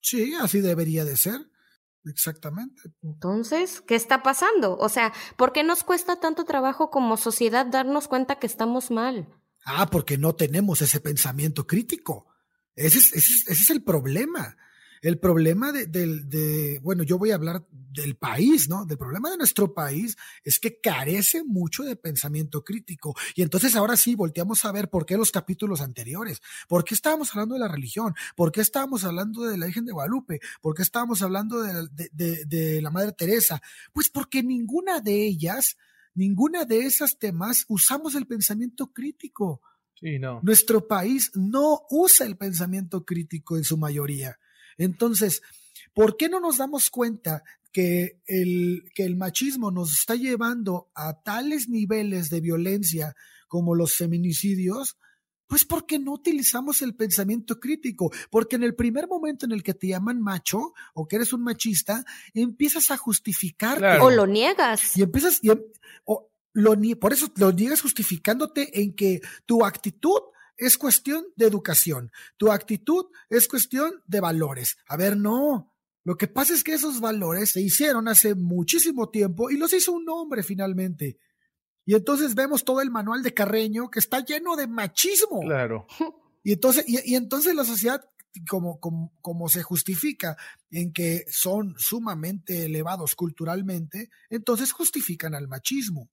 Sí, 0.00 0.34
así 0.40 0.60
debería 0.60 1.04
de 1.04 1.16
ser. 1.16 1.50
Exactamente. 2.04 2.80
Entonces, 3.02 3.80
¿qué 3.80 3.94
está 3.94 4.22
pasando? 4.22 4.76
O 4.78 4.88
sea, 4.88 5.12
¿por 5.36 5.52
qué 5.52 5.62
nos 5.62 5.84
cuesta 5.84 6.20
tanto 6.20 6.44
trabajo 6.44 6.90
como 6.90 7.16
sociedad 7.16 7.66
darnos 7.66 8.08
cuenta 8.08 8.38
que 8.38 8.46
estamos 8.46 8.90
mal? 8.90 9.28
Ah, 9.64 9.88
porque 9.90 10.16
no 10.16 10.34
tenemos 10.34 10.80
ese 10.80 11.00
pensamiento 11.00 11.66
crítico. 11.66 12.26
Ese 12.74 12.98
es, 12.98 13.12
ese 13.12 13.52
es 13.52 13.70
el 13.70 13.82
problema. 13.82 14.56
El 15.02 15.18
problema 15.18 15.72
de, 15.72 15.86
de, 15.86 16.80
bueno, 16.82 17.02
yo 17.02 17.18
voy 17.18 17.30
a 17.30 17.36
hablar 17.36 17.66
del 17.70 18.16
país, 18.16 18.68
¿no? 18.68 18.84
Del 18.84 18.98
problema 18.98 19.30
de 19.30 19.36
nuestro 19.36 19.74
país 19.74 20.16
es 20.44 20.58
que 20.58 20.80
carece 20.80 21.42
mucho 21.44 21.82
de 21.82 21.96
pensamiento 21.96 22.62
crítico. 22.64 23.14
Y 23.34 23.42
entonces 23.42 23.74
ahora 23.76 23.96
sí 23.96 24.14
volteamos 24.14 24.64
a 24.64 24.72
ver 24.72 24.88
por 24.88 25.06
qué 25.06 25.16
los 25.16 25.32
capítulos 25.32 25.80
anteriores, 25.80 26.40
por 26.68 26.84
qué 26.84 26.94
estábamos 26.94 27.30
hablando 27.32 27.54
de 27.54 27.60
la 27.60 27.68
religión, 27.68 28.14
por 28.36 28.52
qué 28.52 28.60
estábamos 28.60 29.04
hablando 29.04 29.42
de 29.44 29.58
la 29.58 29.66
Virgen 29.66 29.86
de 29.86 29.92
Guadalupe, 29.92 30.40
por 30.60 30.74
qué 30.74 30.82
estábamos 30.82 31.22
hablando 31.22 31.62
de, 31.62 31.88
de, 32.12 32.44
de 32.44 32.82
la 32.82 32.90
Madre 32.90 33.12
Teresa. 33.12 33.60
Pues 33.92 34.08
porque 34.08 34.42
ninguna 34.42 35.00
de 35.00 35.26
ellas, 35.26 35.76
ninguna 36.14 36.64
de 36.64 36.80
esas 36.80 37.18
temas 37.18 37.64
usamos 37.68 38.14
el 38.14 38.26
pensamiento 38.26 38.92
crítico. 38.92 39.60
Sí, 39.94 40.18
no. 40.18 40.40
Nuestro 40.42 40.86
país 40.86 41.32
no 41.34 41.82
usa 41.90 42.26
el 42.26 42.36
pensamiento 42.36 43.04
crítico 43.04 43.56
en 43.56 43.64
su 43.64 43.76
mayoría. 43.76 44.38
Entonces, 44.78 45.42
¿por 45.92 46.16
qué 46.16 46.28
no 46.28 46.40
nos 46.40 46.56
damos 46.56 46.90
cuenta 46.90 47.42
que 47.72 48.20
el, 48.26 48.90
que 48.94 49.04
el 49.04 49.16
machismo 49.16 49.70
nos 49.70 49.92
está 49.92 50.14
llevando 50.14 50.90
a 50.94 51.20
tales 51.22 51.68
niveles 51.68 52.30
de 52.30 52.40
violencia 52.40 53.14
como 53.48 53.74
los 53.74 53.94
feminicidios? 53.94 54.96
Pues 55.46 55.64
porque 55.64 55.98
no 55.98 56.12
utilizamos 56.12 56.82
el 56.82 56.94
pensamiento 56.94 57.58
crítico, 57.58 58.12
porque 58.30 58.56
en 58.56 58.62
el 58.62 58.74
primer 58.74 59.08
momento 59.08 59.46
en 59.46 59.52
el 59.52 59.62
que 59.62 59.72
te 59.74 59.88
llaman 59.88 60.20
macho 60.20 60.74
o 60.92 61.08
que 61.08 61.16
eres 61.16 61.32
un 61.32 61.42
machista, 61.42 62.04
empiezas 62.34 62.90
a 62.90 62.98
justificar 62.98 63.82
O 64.00 64.10
lo 64.10 64.26
niegas. 64.26 64.96
Y 64.96 65.02
empiezas, 65.02 65.38
y, 65.42 65.50
em, 65.50 65.62
o 66.04 66.30
lo, 66.52 66.74
por 67.00 67.14
eso 67.14 67.32
lo 67.36 67.52
niegas 67.52 67.80
justificándote 67.80 68.82
en 68.82 68.94
que 68.94 69.22
tu 69.46 69.64
actitud 69.64 70.20
es 70.58 70.76
cuestión 70.76 71.24
de 71.36 71.46
educación, 71.46 72.10
tu 72.36 72.52
actitud 72.52 73.06
es 73.30 73.48
cuestión 73.48 74.02
de 74.06 74.20
valores. 74.20 74.76
A 74.88 74.96
ver, 74.96 75.16
no. 75.16 75.72
Lo 76.04 76.16
que 76.16 76.26
pasa 76.26 76.54
es 76.54 76.64
que 76.64 76.74
esos 76.74 77.00
valores 77.00 77.50
se 77.50 77.60
hicieron 77.60 78.08
hace 78.08 78.34
muchísimo 78.34 79.10
tiempo 79.10 79.50
y 79.50 79.56
los 79.56 79.72
hizo 79.72 79.92
un 79.92 80.08
hombre 80.08 80.42
finalmente. 80.42 81.18
Y 81.84 81.94
entonces 81.94 82.34
vemos 82.34 82.64
todo 82.64 82.80
el 82.80 82.90
manual 82.90 83.22
de 83.22 83.32
Carreño 83.32 83.90
que 83.90 83.98
está 83.98 84.24
lleno 84.24 84.56
de 84.56 84.66
machismo. 84.66 85.40
Claro. 85.40 85.86
Y 86.44 86.52
entonces, 86.52 86.84
y, 86.86 87.14
entonces 87.14 87.54
la 87.54 87.64
sociedad, 87.64 88.08
como, 88.48 88.80
como, 88.80 89.12
como 89.20 89.50
se 89.50 89.62
justifica 89.62 90.36
en 90.70 90.94
que 90.94 91.26
son 91.28 91.74
sumamente 91.76 92.64
elevados 92.64 93.14
culturalmente, 93.14 94.08
entonces 94.30 94.72
justifican 94.72 95.34
al 95.34 95.46
machismo. 95.46 96.08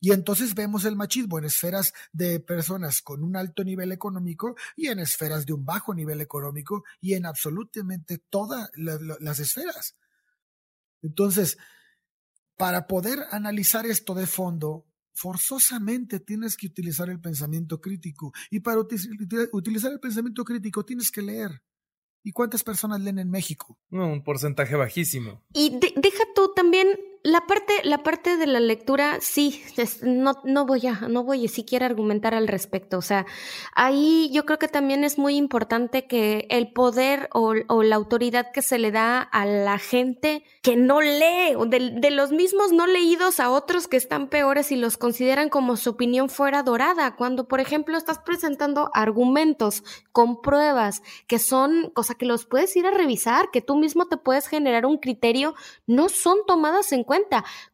Y 0.00 0.12
entonces 0.12 0.54
vemos 0.54 0.84
el 0.84 0.96
machismo 0.96 1.38
en 1.38 1.44
esferas 1.46 1.92
de 2.12 2.40
personas 2.40 3.00
con 3.02 3.22
un 3.22 3.36
alto 3.36 3.64
nivel 3.64 3.92
económico 3.92 4.56
y 4.76 4.88
en 4.88 4.98
esferas 4.98 5.46
de 5.46 5.54
un 5.54 5.64
bajo 5.64 5.94
nivel 5.94 6.20
económico 6.20 6.84
y 7.00 7.14
en 7.14 7.26
absolutamente 7.26 8.18
todas 8.28 8.70
las 8.76 9.38
esferas. 9.38 9.96
Entonces, 11.02 11.56
para 12.56 12.86
poder 12.86 13.24
analizar 13.30 13.86
esto 13.86 14.14
de 14.14 14.26
fondo, 14.26 14.86
forzosamente 15.12 16.20
tienes 16.20 16.56
que 16.56 16.66
utilizar 16.66 17.08
el 17.08 17.20
pensamiento 17.20 17.80
crítico. 17.80 18.32
Y 18.50 18.60
para 18.60 18.80
utilizar 18.80 19.92
el 19.92 20.00
pensamiento 20.00 20.44
crítico 20.44 20.84
tienes 20.84 21.10
que 21.10 21.22
leer. 21.22 21.62
¿Y 22.22 22.32
cuántas 22.32 22.64
personas 22.64 23.00
leen 23.00 23.18
en 23.20 23.30
México? 23.30 23.78
un 23.90 24.24
porcentaje 24.24 24.74
bajísimo. 24.74 25.44
Y 25.54 25.78
deja 25.78 26.24
tú 26.34 26.52
también 26.54 26.88
la 27.26 27.44
parte, 27.44 27.72
la 27.82 28.04
parte 28.04 28.36
de 28.36 28.46
la 28.46 28.60
lectura, 28.60 29.18
sí, 29.20 29.60
no, 30.02 30.40
no 30.44 30.64
voy 30.64 30.86
a, 30.86 31.08
no 31.08 31.24
voy 31.24 31.46
a 31.46 31.48
siquiera 31.48 31.84
argumentar 31.84 32.34
al 32.34 32.46
respecto. 32.46 32.98
O 32.98 33.02
sea, 33.02 33.26
ahí 33.74 34.30
yo 34.32 34.46
creo 34.46 34.60
que 34.60 34.68
también 34.68 35.02
es 35.02 35.18
muy 35.18 35.34
importante 35.34 36.06
que 36.06 36.46
el 36.50 36.72
poder 36.72 37.28
o, 37.32 37.54
la 37.82 37.96
autoridad 37.96 38.52
que 38.52 38.62
se 38.62 38.78
le 38.78 38.92
da 38.92 39.22
a 39.22 39.44
la 39.44 39.78
gente 39.78 40.44
que 40.62 40.76
no 40.76 41.00
lee, 41.00 41.56
o 41.56 41.66
de, 41.66 41.90
de, 41.96 42.10
los 42.12 42.30
mismos 42.30 42.70
no 42.70 42.86
leídos 42.86 43.40
a 43.40 43.50
otros 43.50 43.88
que 43.88 43.96
están 43.96 44.28
peores 44.28 44.70
y 44.70 44.76
los 44.76 44.96
consideran 44.96 45.48
como 45.48 45.76
su 45.76 45.90
opinión 45.90 46.28
fuera 46.28 46.62
dorada. 46.62 47.16
Cuando, 47.16 47.48
por 47.48 47.58
ejemplo, 47.58 47.98
estás 47.98 48.20
presentando 48.20 48.88
argumentos 48.94 49.82
con 50.12 50.42
pruebas 50.42 51.02
que 51.26 51.40
son, 51.40 51.90
cosa 51.90 52.14
que 52.14 52.24
los 52.24 52.46
puedes 52.46 52.76
ir 52.76 52.86
a 52.86 52.92
revisar, 52.92 53.50
que 53.50 53.62
tú 53.62 53.74
mismo 53.74 54.06
te 54.06 54.16
puedes 54.16 54.46
generar 54.46 54.86
un 54.86 54.98
criterio, 54.98 55.56
no 55.88 56.08
son 56.08 56.38
tomadas 56.46 56.92
en 56.92 57.02
cuenta 57.02 57.15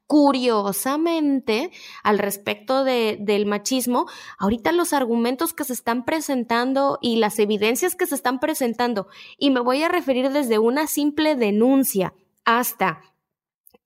Curiosamente, 0.06 1.70
al 2.02 2.18
respecto 2.18 2.84
de, 2.84 3.16
del 3.20 3.46
machismo, 3.46 4.06
ahorita 4.38 4.72
los 4.72 4.92
argumentos 4.92 5.54
que 5.54 5.64
se 5.64 5.72
están 5.72 6.04
presentando 6.04 6.98
y 7.00 7.16
las 7.16 7.38
evidencias 7.38 7.96
que 7.96 8.06
se 8.06 8.14
están 8.14 8.38
presentando, 8.38 9.08
y 9.38 9.50
me 9.50 9.60
voy 9.60 9.82
a 9.82 9.88
referir 9.88 10.30
desde 10.30 10.58
una 10.58 10.86
simple 10.86 11.34
denuncia 11.34 12.14
hasta 12.44 13.00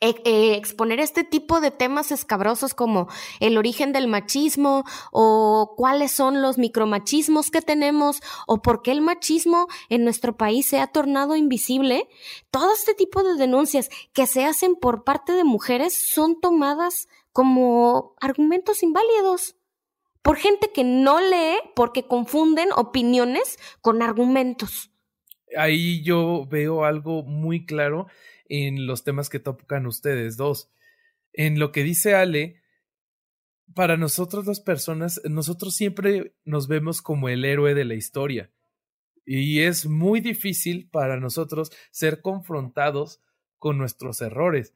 exponer 0.00 1.00
este 1.00 1.24
tipo 1.24 1.60
de 1.60 1.70
temas 1.70 2.12
escabrosos 2.12 2.74
como 2.74 3.08
el 3.40 3.56
origen 3.56 3.92
del 3.92 4.08
machismo 4.08 4.84
o 5.10 5.74
cuáles 5.76 6.12
son 6.12 6.42
los 6.42 6.58
micromachismos 6.58 7.50
que 7.50 7.62
tenemos 7.62 8.20
o 8.46 8.60
por 8.60 8.82
qué 8.82 8.92
el 8.92 9.00
machismo 9.00 9.68
en 9.88 10.04
nuestro 10.04 10.36
país 10.36 10.66
se 10.66 10.80
ha 10.80 10.86
tornado 10.88 11.34
invisible, 11.34 12.08
todo 12.50 12.74
este 12.74 12.94
tipo 12.94 13.22
de 13.22 13.36
denuncias 13.36 13.88
que 14.12 14.26
se 14.26 14.44
hacen 14.44 14.74
por 14.74 15.04
parte 15.04 15.32
de 15.32 15.44
mujeres 15.44 16.08
son 16.08 16.40
tomadas 16.40 17.08
como 17.32 18.14
argumentos 18.20 18.82
inválidos 18.82 19.56
por 20.26 20.36
gente 20.36 20.72
que 20.72 20.82
no 20.82 21.20
lee 21.20 21.58
porque 21.74 22.06
confunden 22.06 22.70
opiniones 22.74 23.58
con 23.80 24.02
argumentos. 24.02 24.90
Ahí 25.56 26.02
yo 26.02 26.46
veo 26.50 26.84
algo 26.84 27.22
muy 27.22 27.64
claro 27.64 28.08
en 28.48 28.86
los 28.86 29.04
temas 29.04 29.28
que 29.28 29.40
tocan 29.40 29.86
ustedes 29.86 30.36
dos. 30.36 30.70
En 31.32 31.58
lo 31.58 31.72
que 31.72 31.82
dice 31.82 32.14
Ale, 32.14 32.62
para 33.74 33.96
nosotros 33.96 34.46
las 34.46 34.60
personas, 34.60 35.20
nosotros 35.24 35.74
siempre 35.74 36.34
nos 36.44 36.68
vemos 36.68 37.02
como 37.02 37.28
el 37.28 37.44
héroe 37.44 37.74
de 37.74 37.84
la 37.84 37.94
historia. 37.94 38.50
Y 39.24 39.60
es 39.60 39.86
muy 39.86 40.20
difícil 40.20 40.88
para 40.90 41.18
nosotros 41.18 41.72
ser 41.90 42.20
confrontados 42.20 43.20
con 43.58 43.76
nuestros 43.76 44.20
errores. 44.20 44.74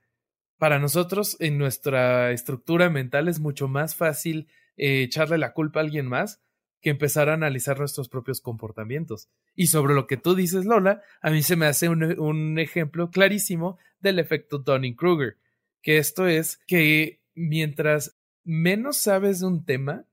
Para 0.59 0.79
nosotros, 0.79 1.37
en 1.39 1.57
nuestra 1.57 2.33
estructura 2.33 2.91
mental, 2.91 3.29
es 3.29 3.39
mucho 3.39 3.69
más 3.69 3.95
fácil 3.95 4.49
eh, 4.77 5.03
echarle 5.03 5.39
la 5.39 5.53
culpa 5.55 5.81
a 5.81 5.85
alguien 5.85 6.07
más 6.07 6.43
que 6.81 6.91
empezar 6.91 7.29
a 7.29 7.35
analizar 7.35 7.79
nuestros 7.79 8.09
propios 8.09 8.41
comportamientos. 8.41 9.29
Y 9.55 9.67
sobre 9.69 9.95
lo 9.95 10.07
que 10.07 10.17
tú 10.17 10.35
dices, 10.35 10.65
Lola, 10.65 11.03
a 11.21 11.31
mí 11.31 11.43
se 11.43 11.57
me 11.57 11.67
hace 11.67 11.89
un, 11.89 12.59
ejemplo 12.59 13.11
clarísimo 13.11 13.79
del 14.01 14.19
efecto 14.19 14.59
Dunning-Kruger, 14.59 15.37
que 15.83 15.99
esto 15.99 16.27
es 16.27 16.59
que 16.67 17.23
mientras 17.35 18.19
menos 18.45 18.97
sabes 18.97 19.41
de 19.41 19.47
un 19.47 19.65
tema, 19.65 20.07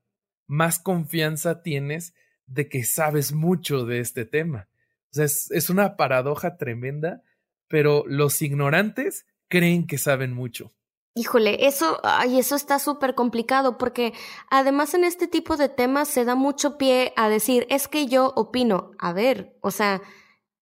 más 0.46 0.78
confianza 0.78 1.62
tienes 1.62 2.14
de 2.46 2.68
que 2.68 2.84
sabes 2.84 3.32
mucho 3.32 3.84
de 3.84 4.00
este 4.00 4.24
tema. 4.24 4.68
O 5.10 5.14
sea, 5.14 5.24
es, 5.24 5.50
es 5.50 5.70
una 5.70 5.96
paradoja 5.96 6.56
tremenda, 6.56 7.22
pero 7.66 8.04
los 8.06 8.40
ignorantes 8.42 9.26
creen 9.48 9.86
que 9.86 9.98
saben 9.98 10.32
mucho. 10.32 10.72
Híjole, 11.18 11.66
eso, 11.66 11.98
ay, 12.04 12.38
eso 12.38 12.54
está 12.54 12.78
súper 12.78 13.16
complicado 13.16 13.76
porque 13.76 14.14
además 14.50 14.94
en 14.94 15.02
este 15.02 15.26
tipo 15.26 15.56
de 15.56 15.68
temas 15.68 16.06
se 16.06 16.24
da 16.24 16.36
mucho 16.36 16.78
pie 16.78 17.12
a 17.16 17.28
decir, 17.28 17.66
es 17.70 17.88
que 17.88 18.06
yo 18.06 18.32
opino. 18.36 18.92
A 19.00 19.12
ver, 19.12 19.58
o 19.60 19.72
sea, 19.72 20.00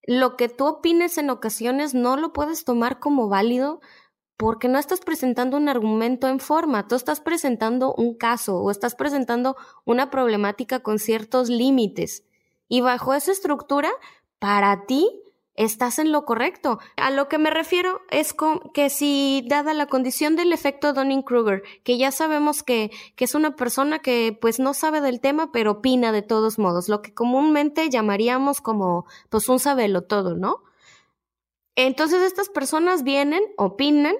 lo 0.06 0.38
que 0.38 0.48
tú 0.48 0.64
opines 0.64 1.18
en 1.18 1.28
ocasiones 1.28 1.92
no 1.92 2.16
lo 2.16 2.32
puedes 2.32 2.64
tomar 2.64 3.00
como 3.00 3.28
válido 3.28 3.80
porque 4.38 4.68
no 4.68 4.78
estás 4.78 5.00
presentando 5.00 5.58
un 5.58 5.68
argumento 5.68 6.26
en 6.26 6.40
forma, 6.40 6.88
tú 6.88 6.94
estás 6.94 7.20
presentando 7.20 7.92
un 7.92 8.16
caso 8.16 8.56
o 8.58 8.70
estás 8.70 8.94
presentando 8.94 9.56
una 9.84 10.08
problemática 10.10 10.80
con 10.80 10.98
ciertos 10.98 11.50
límites. 11.50 12.24
Y 12.66 12.80
bajo 12.80 13.12
esa 13.12 13.30
estructura, 13.30 13.90
para 14.38 14.86
ti 14.86 15.22
estás 15.56 15.98
en 15.98 16.12
lo 16.12 16.24
correcto. 16.24 16.78
A 16.96 17.10
lo 17.10 17.28
que 17.28 17.38
me 17.38 17.50
refiero 17.50 18.00
es 18.10 18.34
que 18.74 18.90
si, 18.90 19.44
dada 19.46 19.74
la 19.74 19.86
condición 19.86 20.36
del 20.36 20.52
efecto 20.52 20.92
Dunning-Kruger, 20.92 21.62
que 21.82 21.98
ya 21.98 22.12
sabemos 22.12 22.62
que, 22.62 22.90
que 23.16 23.24
es 23.24 23.34
una 23.34 23.56
persona 23.56 23.98
que 23.98 24.36
pues 24.40 24.58
no 24.58 24.74
sabe 24.74 25.00
del 25.00 25.20
tema, 25.20 25.50
pero 25.52 25.72
opina 25.72 26.12
de 26.12 26.22
todos 26.22 26.58
modos, 26.58 26.88
lo 26.88 27.02
que 27.02 27.14
comúnmente 27.14 27.88
llamaríamos 27.90 28.60
como 28.60 29.06
pues 29.30 29.48
un 29.48 29.58
sabelo 29.58 30.02
todo, 30.02 30.34
¿no? 30.36 30.62
Entonces 31.74 32.22
estas 32.22 32.48
personas 32.48 33.02
vienen, 33.02 33.42
opinan, 33.56 34.16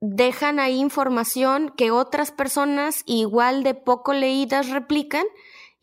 dejan 0.00 0.60
ahí 0.60 0.78
información 0.78 1.72
que 1.76 1.90
otras 1.90 2.30
personas 2.30 3.02
igual 3.06 3.62
de 3.62 3.74
poco 3.74 4.12
leídas 4.12 4.68
replican 4.68 5.24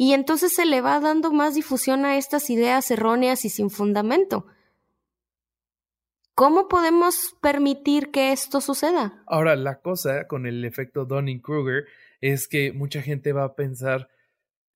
y 0.01 0.13
entonces 0.13 0.51
se 0.51 0.65
le 0.65 0.81
va 0.81 0.99
dando 0.99 1.31
más 1.31 1.53
difusión 1.53 2.05
a 2.05 2.17
estas 2.17 2.49
ideas 2.49 2.89
erróneas 2.89 3.45
y 3.45 3.49
sin 3.49 3.69
fundamento. 3.69 4.47
¿Cómo 6.33 6.67
podemos 6.67 7.35
permitir 7.39 8.09
que 8.09 8.31
esto 8.31 8.61
suceda? 8.61 9.21
Ahora, 9.27 9.55
la 9.55 9.79
cosa 9.79 10.25
con 10.25 10.47
el 10.47 10.65
efecto 10.65 11.05
Dunning-Kruger 11.05 11.85
es 12.19 12.47
que 12.47 12.73
mucha 12.73 13.03
gente 13.03 13.31
va 13.31 13.43
a 13.43 13.53
pensar 13.53 14.09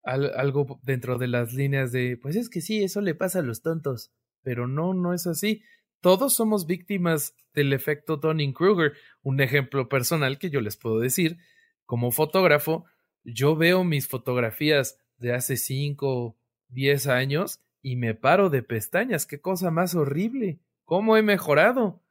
algo 0.03 0.79
dentro 0.83 1.17
de 1.17 1.27
las 1.27 1.53
líneas 1.53 1.91
de, 1.91 2.19
pues 2.21 2.35
es 2.35 2.47
que 2.47 2.61
sí, 2.61 2.83
eso 2.83 3.01
le 3.01 3.15
pasa 3.15 3.39
a 3.39 3.41
los 3.41 3.63
tontos, 3.63 4.11
pero 4.43 4.67
no, 4.67 4.93
no 4.93 5.11
es 5.11 5.25
así. 5.25 5.63
Todos 6.01 6.35
somos 6.35 6.67
víctimas 6.67 7.33
del 7.55 7.73
efecto 7.73 8.17
Dunning-Kruger. 8.17 8.93
Un 9.23 9.41
ejemplo 9.41 9.89
personal 9.89 10.38
que 10.38 10.51
yo 10.51 10.61
les 10.61 10.77
puedo 10.77 10.99
decir, 10.99 11.39
como 11.88 12.11
fotógrafo, 12.11 12.85
yo 13.23 13.55
veo 13.55 13.83
mis 13.83 14.07
fotografías 14.07 14.99
de 15.17 15.34
hace 15.34 15.58
5, 15.58 16.36
10 16.69 17.08
años 17.08 17.60
y 17.82 17.95
me 17.95 18.13
paro 18.13 18.49
de 18.49 18.63
pestañas. 18.63 19.25
Qué 19.25 19.39
cosa 19.39 19.71
más 19.71 19.95
horrible. 19.95 20.60
¿Cómo 20.86 21.17
he 21.17 21.21
mejorado? 21.21 22.01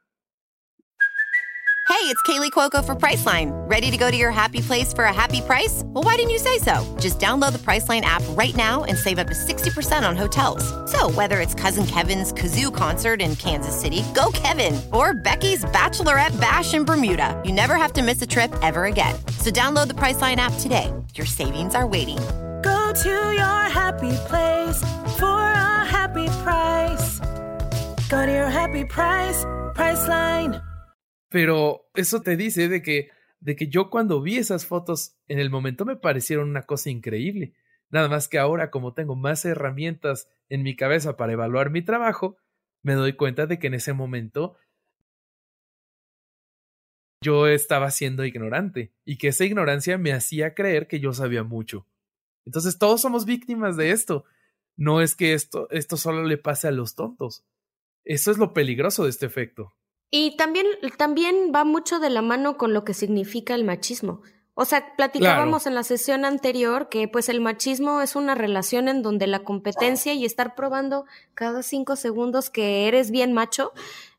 Hey, 1.86 2.10
it's 2.10 2.20
Kaylee 2.22 2.50
Cuoco 2.50 2.84
for 2.84 2.94
Priceline. 2.94 3.50
Ready 3.68 3.90
to 3.90 3.96
go 3.96 4.10
to 4.10 4.16
your 4.16 4.30
happy 4.30 4.60
place 4.60 4.92
for 4.92 5.04
a 5.04 5.12
happy 5.12 5.40
price? 5.40 5.82
Well, 5.86 6.02
why 6.02 6.16
didn't 6.16 6.30
you 6.30 6.38
say 6.38 6.58
so? 6.58 6.82
Just 6.98 7.18
download 7.18 7.52
the 7.52 7.58
Priceline 7.58 8.02
app 8.02 8.22
right 8.30 8.54
now 8.56 8.84
and 8.84 8.98
save 8.98 9.18
up 9.18 9.28
to 9.28 9.34
60% 9.34 10.06
on 10.06 10.16
hotels. 10.16 10.64
So, 10.90 11.10
whether 11.10 11.40
it's 11.40 11.54
Cousin 11.54 11.86
Kevin's 11.86 12.32
Kazoo 12.32 12.74
concert 12.74 13.22
in 13.22 13.36
Kansas 13.36 13.78
City, 13.78 14.02
go 14.14 14.30
Kevin, 14.34 14.80
or 14.92 15.14
Becky's 15.14 15.64
Bachelorette 15.66 16.38
Bash 16.40 16.74
in 16.74 16.84
Bermuda, 16.84 17.40
you 17.44 17.52
never 17.52 17.76
have 17.76 17.92
to 17.94 18.02
miss 18.02 18.20
a 18.20 18.26
trip 18.26 18.52
ever 18.60 18.84
again. 18.84 19.14
So, 19.38 19.50
download 19.50 19.88
the 19.88 19.94
Priceline 19.94 20.36
app 20.36 20.52
today. 20.60 20.92
Your 21.14 21.26
savings 21.26 21.74
are 21.74 21.86
waiting 21.86 22.18
to 23.02 23.32
your 23.32 23.68
happy 23.70 24.12
place 24.28 24.80
for 25.18 25.26
a 25.26 25.84
happy 25.84 26.26
price. 26.44 27.20
Your 28.10 28.48
happy 28.48 28.84
price. 28.84 29.44
Pero 31.28 31.90
eso 31.94 32.22
te 32.22 32.36
dice 32.36 32.68
de 32.68 32.80
que 32.80 33.10
de 33.40 33.56
que 33.56 33.66
yo 33.66 33.90
cuando 33.90 34.22
vi 34.22 34.36
esas 34.36 34.66
fotos 34.66 35.16
en 35.26 35.40
el 35.40 35.50
momento 35.50 35.84
me 35.84 35.96
parecieron 35.96 36.48
una 36.48 36.62
cosa 36.62 36.90
increíble. 36.90 37.54
Nada 37.90 38.08
más 38.08 38.28
que 38.28 38.38
ahora 38.38 38.70
como 38.70 38.94
tengo 38.94 39.16
más 39.16 39.44
herramientas 39.44 40.28
en 40.48 40.62
mi 40.62 40.76
cabeza 40.76 41.16
para 41.16 41.32
evaluar 41.32 41.70
mi 41.70 41.82
trabajo, 41.82 42.36
me 42.82 42.94
doy 42.94 43.14
cuenta 43.14 43.46
de 43.46 43.58
que 43.58 43.66
en 43.66 43.74
ese 43.74 43.92
momento 43.92 44.56
yo 47.20 47.48
estaba 47.48 47.90
siendo 47.90 48.24
ignorante 48.24 48.92
y 49.04 49.18
que 49.18 49.28
esa 49.28 49.44
ignorancia 49.44 49.98
me 49.98 50.12
hacía 50.12 50.54
creer 50.54 50.86
que 50.86 51.00
yo 51.00 51.12
sabía 51.12 51.42
mucho. 51.42 51.88
Entonces 52.46 52.78
todos 52.78 53.00
somos 53.00 53.24
víctimas 53.24 53.76
de 53.76 53.90
esto. 53.90 54.24
No 54.76 55.00
es 55.00 55.14
que 55.14 55.34
esto, 55.34 55.68
esto 55.70 55.96
solo 55.96 56.24
le 56.24 56.36
pase 56.36 56.68
a 56.68 56.72
los 56.72 56.94
tontos. 56.94 57.44
Eso 58.04 58.30
es 58.30 58.38
lo 58.38 58.52
peligroso 58.52 59.04
de 59.04 59.10
este 59.10 59.26
efecto. 59.26 59.72
Y 60.10 60.36
también, 60.36 60.66
también 60.96 61.52
va 61.54 61.64
mucho 61.64 61.98
de 61.98 62.10
la 62.10 62.22
mano 62.22 62.56
con 62.56 62.72
lo 62.72 62.84
que 62.84 62.94
significa 62.94 63.54
el 63.54 63.64
machismo. 63.64 64.22
O 64.56 64.64
sea, 64.64 64.94
platicábamos 64.96 65.66
en 65.66 65.74
la 65.74 65.82
sesión 65.82 66.24
anterior 66.24 66.88
que 66.88 67.08
pues 67.08 67.28
el 67.28 67.40
machismo 67.40 68.00
es 68.02 68.14
una 68.14 68.36
relación 68.36 68.86
en 68.86 69.02
donde 69.02 69.26
la 69.26 69.40
competencia 69.40 70.14
y 70.14 70.24
estar 70.24 70.54
probando 70.54 71.06
cada 71.34 71.64
cinco 71.64 71.96
segundos 71.96 72.50
que 72.50 72.86
eres 72.86 73.10
bien 73.10 73.32
macho 73.32 73.72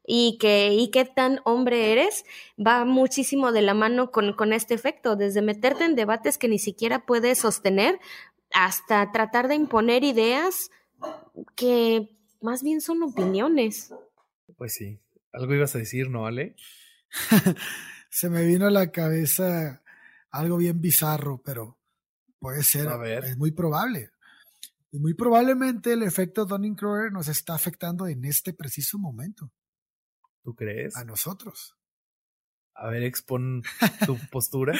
y 0.07 0.37
que 0.39 0.73
y 0.73 0.91
qué 0.91 1.05
tan 1.05 1.39
hombre 1.45 1.91
eres 1.91 2.25
va 2.63 2.85
muchísimo 2.85 3.51
de 3.51 3.61
la 3.61 3.73
mano 3.73 4.11
con, 4.11 4.33
con 4.33 4.53
este 4.53 4.73
efecto, 4.73 5.15
desde 5.15 5.41
meterte 5.41 5.85
en 5.85 5.95
debates 5.95 6.37
que 6.37 6.47
ni 6.47 6.59
siquiera 6.59 7.05
puedes 7.05 7.39
sostener 7.39 7.99
hasta 8.53 9.11
tratar 9.11 9.47
de 9.47 9.55
imponer 9.55 10.03
ideas 10.03 10.69
que 11.55 12.09
más 12.41 12.63
bien 12.63 12.81
son 12.81 13.03
opiniones. 13.03 13.93
Pues 14.57 14.73
sí, 14.73 14.99
algo 15.33 15.53
ibas 15.53 15.75
a 15.75 15.79
decir, 15.79 16.09
¿no, 16.09 16.25
Ale? 16.25 16.55
Se 18.09 18.29
me 18.29 18.45
vino 18.45 18.67
a 18.67 18.71
la 18.71 18.91
cabeza 18.91 19.81
algo 20.31 20.57
bien 20.57 20.79
bizarro, 20.79 21.41
pero 21.43 21.77
puede 22.39 22.63
ser, 22.63 22.87
es 23.23 23.37
muy 23.37 23.51
probable. 23.51 24.11
Y 24.91 24.99
muy 24.99 25.13
probablemente 25.13 25.93
el 25.93 26.03
efecto 26.03 26.45
Dunning-Kruger 26.45 27.11
nos 27.11 27.27
está 27.27 27.55
afectando 27.55 28.07
en 28.07 28.23
este 28.23 28.53
preciso 28.53 28.97
momento. 28.97 29.51
¿Tú 30.45 30.53
crees? 30.53 30.95
A 30.95 31.03
nosotros. 31.03 31.75
A 32.75 32.87
ver, 32.89 33.01
expon 33.01 33.63
tu 34.05 34.15
postura. 34.31 34.77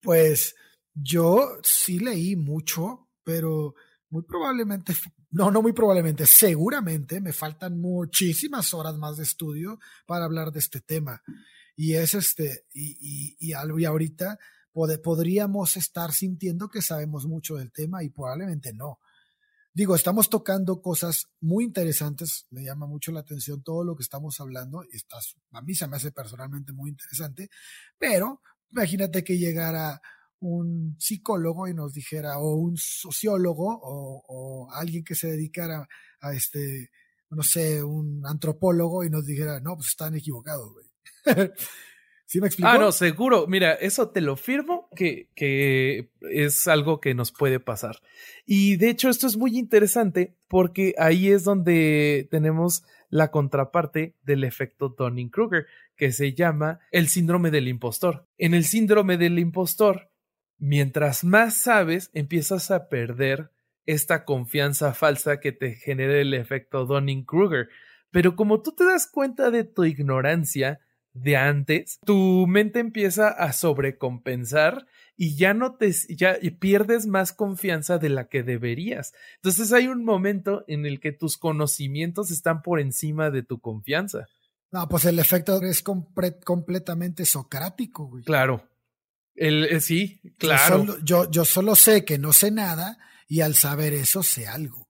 Pues 0.00 0.54
yo 0.94 1.58
sí 1.64 1.98
leí 1.98 2.36
mucho, 2.36 3.08
pero 3.24 3.74
muy 4.10 4.22
probablemente, 4.22 4.94
no, 5.32 5.50
no 5.50 5.60
muy 5.60 5.72
probablemente, 5.72 6.24
seguramente 6.24 7.20
me 7.20 7.32
faltan 7.32 7.80
muchísimas 7.80 8.72
horas 8.74 8.96
más 8.96 9.16
de 9.16 9.24
estudio 9.24 9.80
para 10.06 10.24
hablar 10.24 10.52
de 10.52 10.60
este 10.60 10.80
tema. 10.80 11.20
Y 11.74 11.94
es 11.94 12.14
este, 12.14 12.66
y, 12.72 12.92
y, 13.00 13.36
y, 13.40 13.54
y 13.80 13.84
ahorita 13.84 14.38
podríamos 15.02 15.76
estar 15.76 16.12
sintiendo 16.12 16.68
que 16.68 16.80
sabemos 16.80 17.26
mucho 17.26 17.56
del 17.56 17.72
tema 17.72 18.04
y 18.04 18.10
probablemente 18.10 18.72
no. 18.72 19.00
Digo, 19.74 19.94
estamos 19.94 20.28
tocando 20.28 20.82
cosas 20.82 21.28
muy 21.40 21.64
interesantes, 21.64 22.46
me 22.50 22.62
llama 22.62 22.86
mucho 22.86 23.10
la 23.10 23.20
atención 23.20 23.62
todo 23.62 23.84
lo 23.84 23.96
que 23.96 24.02
estamos 24.02 24.38
hablando, 24.38 24.84
y 24.84 24.96
estás, 24.96 25.34
a 25.50 25.62
mí 25.62 25.74
se 25.74 25.88
me 25.88 25.96
hace 25.96 26.12
personalmente 26.12 26.74
muy 26.74 26.90
interesante, 26.90 27.48
pero 27.98 28.42
imagínate 28.70 29.24
que 29.24 29.38
llegara 29.38 30.00
un 30.40 30.96
psicólogo 30.98 31.68
y 31.68 31.74
nos 31.74 31.94
dijera, 31.94 32.38
o 32.38 32.56
un 32.56 32.76
sociólogo, 32.76 33.80
o, 33.82 34.68
alguien 34.72 35.04
que 35.04 35.14
se 35.14 35.28
dedicara 35.28 35.88
a 36.20 36.34
este, 36.34 36.90
no 37.30 37.42
sé, 37.42 37.82
un 37.82 38.22
antropólogo 38.26 39.04
y 39.04 39.10
nos 39.10 39.24
dijera, 39.24 39.58
no, 39.60 39.76
pues 39.76 39.88
están 39.88 40.14
equivocados, 40.14 40.70
güey. 40.70 40.86
Ah, 42.62 42.78
no, 42.78 42.92
seguro. 42.92 43.46
Mira, 43.46 43.72
eso 43.74 44.10
te 44.10 44.20
lo 44.20 44.36
firmo 44.36 44.88
que, 44.94 45.28
que 45.34 46.10
es 46.30 46.66
algo 46.68 47.00
que 47.00 47.14
nos 47.14 47.32
puede 47.32 47.60
pasar. 47.60 48.00
Y 48.46 48.76
de 48.76 48.90
hecho, 48.90 49.08
esto 49.08 49.26
es 49.26 49.36
muy 49.36 49.58
interesante 49.58 50.36
porque 50.48 50.94
ahí 50.98 51.28
es 51.28 51.44
donde 51.44 52.28
tenemos 52.30 52.84
la 53.08 53.30
contraparte 53.30 54.16
del 54.22 54.44
efecto 54.44 54.88
Dunning-Kruger, 54.88 55.66
que 55.96 56.12
se 56.12 56.32
llama 56.32 56.80
el 56.90 57.08
síndrome 57.08 57.50
del 57.50 57.68
impostor. 57.68 58.26
En 58.38 58.54
el 58.54 58.64
síndrome 58.64 59.18
del 59.18 59.38
impostor, 59.38 60.10
mientras 60.56 61.22
más 61.22 61.58
sabes, 61.58 62.10
empiezas 62.14 62.70
a 62.70 62.88
perder 62.88 63.50
esta 63.84 64.24
confianza 64.24 64.94
falsa 64.94 65.40
que 65.40 65.52
te 65.52 65.74
genera 65.74 66.18
el 66.18 66.32
efecto 66.32 66.86
Dunning-Kruger. 66.86 67.68
Pero 68.10 68.34
como 68.36 68.62
tú 68.62 68.72
te 68.72 68.84
das 68.84 69.06
cuenta 69.06 69.50
de 69.50 69.64
tu 69.64 69.84
ignorancia, 69.84 70.80
de 71.14 71.36
antes, 71.36 71.98
tu 72.04 72.46
mente 72.46 72.80
empieza 72.80 73.28
a 73.28 73.52
sobrecompensar 73.52 74.86
y 75.16 75.36
ya 75.36 75.54
no 75.54 75.74
te 75.76 75.92
ya 76.08 76.38
pierdes 76.58 77.06
más 77.06 77.32
confianza 77.32 77.98
de 77.98 78.08
la 78.08 78.28
que 78.28 78.42
deberías. 78.42 79.12
Entonces 79.36 79.72
hay 79.72 79.88
un 79.88 80.04
momento 80.04 80.64
en 80.68 80.86
el 80.86 81.00
que 81.00 81.12
tus 81.12 81.36
conocimientos 81.36 82.30
están 82.30 82.62
por 82.62 82.80
encima 82.80 83.30
de 83.30 83.42
tu 83.42 83.60
confianza. 83.60 84.26
No, 84.70 84.88
pues 84.88 85.04
el 85.04 85.18
efecto 85.18 85.60
es 85.62 85.82
completamente 85.82 87.26
socrático, 87.26 88.06
güey. 88.06 88.24
Claro. 88.24 88.66
El, 89.34 89.64
eh, 89.64 89.80
sí, 89.80 90.20
claro. 90.38 90.84
Yo 90.84 90.98
yo, 91.04 91.30
yo 91.30 91.44
solo 91.44 91.74
sé 91.74 92.04
que 92.04 92.18
no 92.18 92.32
sé 92.32 92.50
nada 92.50 92.98
y 93.28 93.40
al 93.42 93.54
saber 93.54 93.92
eso 93.92 94.22
sé 94.22 94.46
algo. 94.46 94.88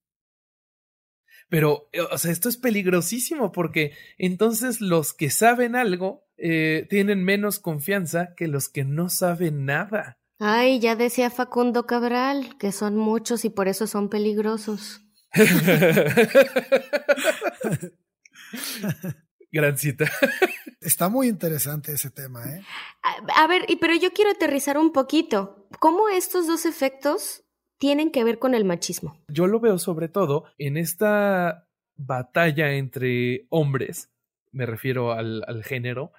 Pero, 1.52 1.88
eh, 1.92 2.00
o 2.00 2.16
sea, 2.16 2.32
esto 2.32 2.48
es 2.48 2.56
peligrosísimo 2.56 3.52
porque 3.52 3.92
entonces 4.16 4.80
los 4.80 5.12
que 5.12 5.28
saben 5.28 5.76
algo 5.76 6.24
eh, 6.38 6.86
tienen 6.88 7.24
menos 7.24 7.58
confianza 7.58 8.32
que 8.38 8.48
los 8.48 8.70
que 8.70 8.84
no 8.84 9.10
saben 9.10 9.66
nada. 9.66 10.18
Ay, 10.38 10.80
ya 10.80 10.96
decía 10.96 11.28
Facundo 11.28 11.86
Cabral 11.86 12.56
que 12.56 12.72
son 12.72 12.96
muchos 12.96 13.44
y 13.44 13.50
por 13.50 13.68
eso 13.68 13.86
son 13.86 14.08
peligrosos. 14.08 15.02
Gran 19.52 19.76
cita. 19.76 20.10
Está 20.80 21.10
muy 21.10 21.28
interesante 21.28 21.92
ese 21.92 22.08
tema, 22.08 22.46
¿eh? 22.46 22.64
A, 23.02 23.42
a 23.42 23.46
ver, 23.46 23.66
pero 23.78 23.94
yo 23.94 24.14
quiero 24.14 24.30
aterrizar 24.30 24.78
un 24.78 24.90
poquito. 24.90 25.68
¿Cómo 25.80 26.08
estos 26.08 26.46
dos 26.46 26.64
efectos 26.64 27.41
tienen 27.82 28.12
que 28.12 28.22
ver 28.22 28.38
con 28.38 28.54
el 28.54 28.64
machismo? 28.64 29.18
Yo 29.26 29.48
lo 29.48 29.58
veo 29.58 29.76
sobre 29.76 30.06
todo 30.06 30.44
en 30.56 30.76
esta 30.76 31.66
batalla 31.96 32.74
entre 32.74 33.48
hombres, 33.48 34.08
me 34.52 34.66
refiero 34.66 35.10
al, 35.10 35.64
género, 35.64 36.12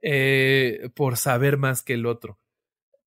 eh, 0.00 0.88
por 0.94 1.18
saber 1.18 1.58
más 1.58 1.82
que 1.82 1.92
el 1.92 2.06
otro, 2.06 2.38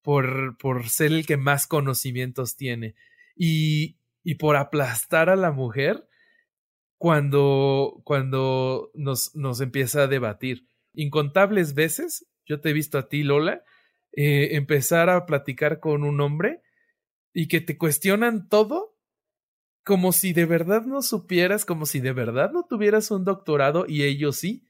por, 0.00 0.56
por 0.58 0.88
ser 0.90 1.10
el 1.10 1.26
que 1.26 1.36
más 1.36 1.66
conocimientos 1.66 2.54
tiene 2.54 2.94
y, 3.34 3.96
y 4.22 4.36
por 4.36 4.54
aplastar 4.54 5.28
a 5.28 5.34
la 5.34 5.50
mujer 5.50 6.06
cuando, 6.96 8.00
cuando 8.04 8.92
nos, 8.94 9.34
nos 9.34 9.60
empieza 9.60 10.04
a 10.04 10.06
debatir. 10.06 10.68
Incontables 10.92 11.74
veces, 11.74 12.28
yo 12.46 12.60
te 12.60 12.70
he 12.70 12.74
visto 12.74 12.96
a 12.96 13.08
ti, 13.08 13.24
Lola, 13.24 13.64
eh, 14.12 14.50
empezar 14.52 15.10
a 15.10 15.26
platicar 15.26 15.80
con 15.80 16.04
un 16.04 16.20
hombre 16.20 16.62
y 17.34 17.48
que 17.48 17.60
te 17.60 17.76
cuestionan 17.76 18.48
todo 18.48 18.96
como 19.84 20.12
si 20.12 20.32
de 20.32 20.46
verdad 20.46 20.86
no 20.86 21.02
supieras, 21.02 21.66
como 21.66 21.84
si 21.84 22.00
de 22.00 22.12
verdad 22.12 22.52
no 22.52 22.64
tuvieras 22.64 23.10
un 23.10 23.24
doctorado 23.24 23.84
y 23.86 24.04
ellos 24.04 24.36
sí. 24.36 24.66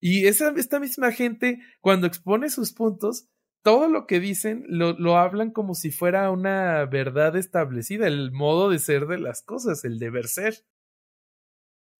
Y 0.00 0.26
esa, 0.26 0.52
esta 0.56 0.80
misma 0.80 1.12
gente, 1.12 1.60
cuando 1.80 2.08
expone 2.08 2.50
sus 2.50 2.72
puntos, 2.72 3.28
todo 3.62 3.88
lo 3.88 4.08
que 4.08 4.18
dicen 4.18 4.64
lo, 4.66 4.94
lo 4.98 5.16
hablan 5.16 5.52
como 5.52 5.74
si 5.76 5.92
fuera 5.92 6.28
una 6.32 6.84
verdad 6.86 7.36
establecida, 7.36 8.08
el 8.08 8.32
modo 8.32 8.68
de 8.68 8.80
ser 8.80 9.06
de 9.06 9.18
las 9.18 9.42
cosas, 9.42 9.84
el 9.84 10.00
deber 10.00 10.26
ser. 10.26 10.64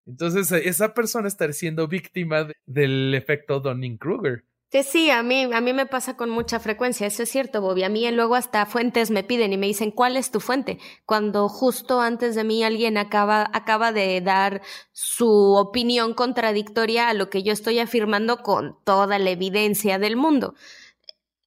Entonces, 0.05 0.51
esa 0.51 0.95
persona 0.95 1.29
está 1.29 1.53
siendo 1.53 1.87
víctima 1.87 2.49
del 2.67 3.15
efecto 3.15 3.61
Donning-Kruger. 3.61 4.45
Sí, 4.73 5.11
a 5.11 5.23
mí, 5.23 5.43
a 5.53 5.61
mí 5.61 5.75
me 5.75 5.85
pasa 5.85 6.17
con 6.17 6.31
mucha 6.31 6.59
frecuencia, 6.59 7.07
eso 7.07 7.23
es 7.25 7.29
cierto, 7.31 7.61
Bobby. 7.61 7.83
A 7.85 7.91
mí 7.91 8.11
luego 8.11 8.35
hasta 8.37 8.65
fuentes 8.65 9.11
me 9.11 9.23
piden 9.23 9.53
y 9.53 9.59
me 9.59 9.67
dicen, 9.67 9.91
¿cuál 9.91 10.17
es 10.17 10.31
tu 10.31 10.41
fuente? 10.41 10.79
Cuando 11.05 11.51
justo 11.51 12.01
antes 12.01 12.35
de 12.35 12.43
mí 12.43 12.65
alguien 12.65 12.97
acaba, 12.97 13.51
acaba 13.53 13.93
de 13.93 14.23
dar 14.23 14.63
su 14.93 15.29
opinión 15.29 16.15
contradictoria 16.15 17.11
a 17.11 17.15
lo 17.15 17.29
que 17.29 17.43
yo 17.43 17.53
estoy 17.53 17.81
afirmando 17.81 18.39
con 18.39 18.79
toda 18.85 19.19
la 19.19 19.31
evidencia 19.31 19.99
del 19.99 20.17
mundo. 20.17 20.55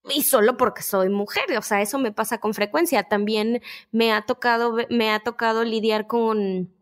Y 0.09 0.21
solo 0.23 0.55
porque 0.57 0.83
soy 0.83 1.09
mujer, 1.09 1.45
o 1.57 1.61
sea, 1.63 1.81
eso 1.81 1.97
me 1.97 2.11
pasa 2.11 2.39
con 2.39 2.53
frecuencia. 2.53 3.03
También 3.05 3.61
me 3.91 4.13
ha 4.13 4.21
tocado, 4.21 4.77
me 4.91 5.11
ha 5.11 5.19
tocado 5.21 5.63
lidiar 5.63 6.05
con, 6.05 6.74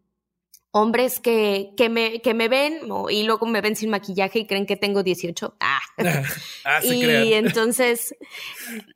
hombres 0.75 1.19
que, 1.19 1.71
que, 1.77 1.88
me, 1.88 2.19
que 2.21 2.33
me 2.33 2.49
ven 2.49 2.79
y 3.09 3.23
luego 3.23 3.45
me 3.45 3.62
ven 3.62 3.75
sin 3.75 3.91
maquillaje 3.91 4.39
y 4.39 4.47
creen 4.47 4.65
que 4.65 4.75
tengo 4.75 5.03
18. 5.03 5.55
Ah. 5.59 5.79
ah 6.65 6.81
se 6.81 6.95
y 6.95 7.33
entonces 7.33 8.15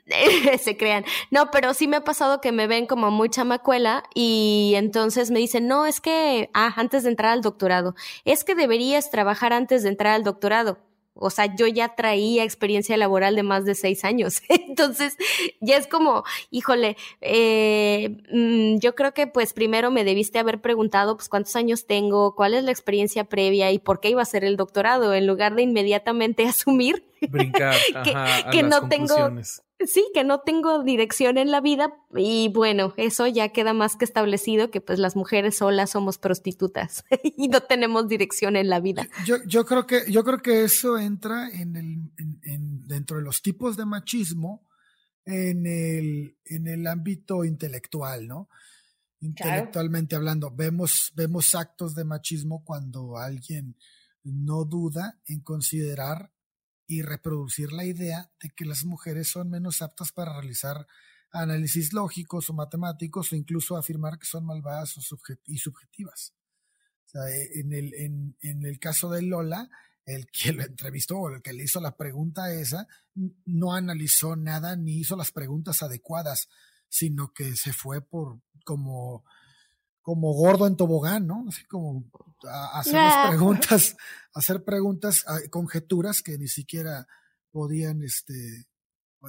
se 0.59 0.75
crean. 0.75 1.05
No, 1.29 1.51
pero 1.51 1.75
sí 1.75 1.87
me 1.87 1.97
ha 1.97 2.03
pasado 2.03 2.41
que 2.41 2.51
me 2.51 2.65
ven 2.65 2.87
como 2.87 3.11
muy 3.11 3.29
chamacuela 3.29 4.03
y 4.15 4.73
entonces 4.75 5.29
me 5.29 5.37
dicen, 5.37 5.67
no, 5.67 5.85
es 5.85 6.01
que, 6.01 6.49
ah, 6.55 6.73
antes 6.77 7.03
de 7.03 7.09
entrar 7.11 7.31
al 7.31 7.41
doctorado, 7.41 7.93
es 8.25 8.43
que 8.43 8.55
deberías 8.55 9.11
trabajar 9.11 9.53
antes 9.53 9.83
de 9.83 9.89
entrar 9.89 10.13
al 10.13 10.23
doctorado. 10.23 10.79
O 11.19 11.29
sea, 11.29 11.55
yo 11.55 11.67
ya 11.67 11.95
traía 11.95 12.43
experiencia 12.43 12.97
laboral 12.97 13.35
de 13.35 13.43
más 13.43 13.65
de 13.65 13.75
seis 13.75 14.03
años. 14.03 14.41
Entonces, 14.49 15.17
ya 15.61 15.77
es 15.77 15.87
como, 15.87 16.23
híjole, 16.51 16.97
eh, 17.21 18.17
mm, 18.31 18.79
yo 18.79 18.95
creo 18.95 19.13
que 19.13 19.27
pues 19.27 19.53
primero 19.53 19.91
me 19.91 20.03
debiste 20.03 20.39
haber 20.39 20.61
preguntado 20.61 21.15
pues 21.15 21.29
cuántos 21.29 21.55
años 21.55 21.85
tengo, 21.85 22.35
cuál 22.35 22.53
es 22.53 22.63
la 22.63 22.71
experiencia 22.71 23.23
previa 23.25 23.71
y 23.71 23.79
por 23.79 23.99
qué 23.99 24.09
iba 24.09 24.21
a 24.21 24.25
ser 24.25 24.43
el 24.43 24.57
doctorado, 24.57 25.13
en 25.13 25.27
lugar 25.27 25.55
de 25.55 25.63
inmediatamente 25.63 26.45
asumir 26.47 27.03
Brincar, 27.21 27.75
que, 28.51 28.63
no 28.63 28.87
tengo 28.87 29.15
sí, 29.85 30.09
que 30.13 30.23
no 30.23 30.41
tengo 30.41 30.83
dirección 30.83 31.37
en 31.37 31.51
la 31.51 31.61
vida 31.61 31.93
y 32.15 32.49
bueno, 32.49 32.93
eso 32.97 33.27
ya 33.27 33.49
queda 33.49 33.73
más 33.73 33.95
que 33.95 34.05
establecido 34.05 34.71
que 34.71 34.81
pues 34.81 34.99
las 34.99 35.15
mujeres 35.15 35.57
solas 35.57 35.91
somos 35.91 36.17
prostitutas 36.17 37.03
y 37.37 37.47
no 37.47 37.61
tenemos 37.61 38.07
dirección 38.07 38.55
en 38.55 38.69
la 38.69 38.79
vida. 38.79 39.07
Yo, 39.25 39.37
yo 39.45 39.65
creo 39.65 39.85
que 39.85 40.11
yo 40.11 40.23
creo 40.23 40.39
que 40.39 40.63
eso 40.63 40.97
entra 40.97 41.49
en 41.49 41.75
el 41.75 42.11
en, 42.43 42.87
dentro 42.87 43.17
de 43.17 43.23
los 43.23 43.41
tipos 43.41 43.77
de 43.77 43.85
machismo 43.85 44.65
en 45.25 45.65
el 45.65 46.37
en 46.45 46.67
el 46.67 46.87
ámbito 46.87 47.43
intelectual, 47.43 48.27
¿no? 48.27 48.49
Intelectualmente 49.19 50.15
hablando, 50.15 50.51
vemos 50.51 51.11
vemos 51.15 51.55
actos 51.55 51.95
de 51.95 52.05
machismo 52.05 52.63
cuando 52.63 53.17
alguien 53.17 53.75
no 54.23 54.65
duda 54.65 55.19
en 55.25 55.41
considerar 55.41 56.31
y 56.87 57.01
reproducir 57.01 57.71
la 57.73 57.85
idea 57.85 58.31
de 58.41 58.49
que 58.49 58.65
las 58.65 58.85
mujeres 58.85 59.27
son 59.27 59.49
menos 59.49 59.81
aptas 59.81 60.11
para 60.11 60.33
realizar 60.33 60.87
análisis 61.31 61.93
lógicos 61.93 62.49
o 62.49 62.53
matemáticos 62.53 63.31
o 63.31 63.35
incluso 63.35 63.75
afirmar 63.75 64.17
que 64.17 64.25
son 64.25 64.45
malvadas 64.45 64.97
o 64.97 65.01
y 65.45 65.57
subjetivas. 65.57 66.33
O 67.05 67.09
sea, 67.09 67.29
e, 67.29 67.59
en, 67.59 67.73
el, 67.73 67.93
en 67.93 68.65
el 68.65 68.79
caso 68.79 69.09
de 69.09 69.21
Lola, 69.21 69.69
el 70.05 70.27
que 70.31 70.53
lo 70.53 70.63
entrevistó 70.63 71.17
o 71.17 71.29
el 71.29 71.41
que 71.41 71.53
le 71.53 71.65
hizo 71.65 71.81
la 71.81 71.97
pregunta 71.97 72.51
esa, 72.53 72.87
no 73.45 73.73
analizó 73.73 74.37
nada 74.37 74.77
ni 74.77 74.99
hizo 74.99 75.17
las 75.17 75.31
preguntas 75.31 75.83
adecuadas, 75.83 76.47
sino 76.87 77.33
que 77.33 77.55
se 77.57 77.73
fue 77.73 78.01
por 78.01 78.39
como 78.63 79.25
como 80.07 80.31
gordo 80.31 80.67
en 80.67 80.77
tobogán, 80.77 81.27
¿no? 81.27 81.43
Así 81.49 81.65
como 81.65 82.05
a, 82.49 82.79
hacer 82.79 83.27
preguntas, 83.27 83.97
hacer 84.33 84.63
preguntas, 84.63 85.25
conjeturas 85.49 86.21
que 86.21 86.37
ni 86.37 86.47
siquiera 86.47 87.09
podían 87.51 88.01
este, 88.01 88.67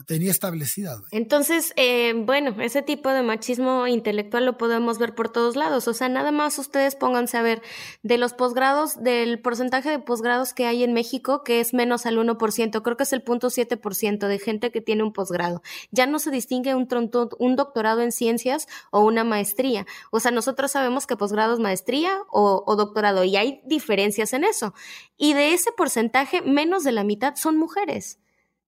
tenía 0.07 0.31
establecida. 0.31 1.01
Entonces, 1.11 1.73
eh, 1.77 2.15
bueno, 2.17 2.55
ese 2.61 2.83
tipo 2.83 3.11
de 3.11 3.23
machismo 3.23 3.87
intelectual 3.87 4.45
lo 4.45 4.59
podemos 4.59 4.99
ver 4.99 5.15
por 5.15 5.31
todos 5.31 5.57
lados. 5.57 5.89
O 5.89 5.95
sea, 5.95 6.09
nada 6.09 6.33
más 6.33 6.59
ustedes 6.59 6.97
pónganse 6.97 7.37
a 7.37 7.43
ver 7.43 7.63
de 8.03 8.19
los 8.19 8.35
posgrados, 8.35 9.03
del 9.03 9.41
porcentaje 9.41 9.91
de 9.91 9.99
posgrados 9.99 10.55
que 10.55 10.67
hay 10.67 10.85
en 10.85 10.93
México, 10.93 11.43
que 11.45 11.61
es 11.61 11.75
menos 11.75 12.07
al 12.07 12.19
1%, 12.19 12.83
creo 12.83 12.97
que 12.97 13.03
es 13.03 13.13
el 13.13 13.23
punto 13.23 13.49
7% 13.49 14.27
de 14.27 14.39
gente 14.39 14.71
que 14.71 14.81
tiene 14.81 15.03
un 15.03 15.13
posgrado. 15.13 15.63
Ya 15.91 16.07
no 16.07 16.19
se 16.19 16.31
distingue 16.31 16.75
un, 16.75 16.89
un 17.39 17.57
doctorado 17.57 18.03
en 18.03 18.13
ciencias 18.13 18.67
o 18.91 19.01
una 19.01 19.25
maestría. 19.25 19.87
O 20.11 20.21
sea, 20.21 20.31
nosotros 20.31 20.71
sabemos 20.73 21.07
que 21.07 21.17
posgrado 21.17 21.55
es 21.55 21.61
maestría 21.61 22.19
o 22.31 22.77
doctorado 22.77 23.25
y 23.25 23.37
hay 23.37 23.61
diferencias 23.67 24.33
en 24.33 24.45
eso. 24.45 24.75
Y 25.17 25.35
de 25.35 25.53
ese 25.53 25.73
porcentaje, 25.73 26.43
menos 26.43 26.85
de 26.85 26.93
la 26.93 27.05
mitad 27.05 27.35
son 27.37 27.57
mujeres. 27.57 28.19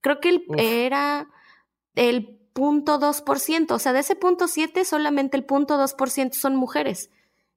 Creo 0.00 0.20
que 0.20 0.30
el, 0.30 0.44
era 0.56 1.28
el 1.94 2.38
punto 2.52 2.98
dos 2.98 3.22
por 3.22 3.38
ciento, 3.38 3.74
o 3.74 3.78
sea, 3.78 3.92
de 3.92 4.00
ese 4.00 4.16
punto 4.16 4.48
siete 4.48 4.84
solamente 4.84 5.36
el 5.36 5.44
punto 5.44 5.76
dos 5.76 5.94
por 5.94 6.10
ciento 6.10 6.36
son 6.36 6.56
mujeres. 6.56 7.10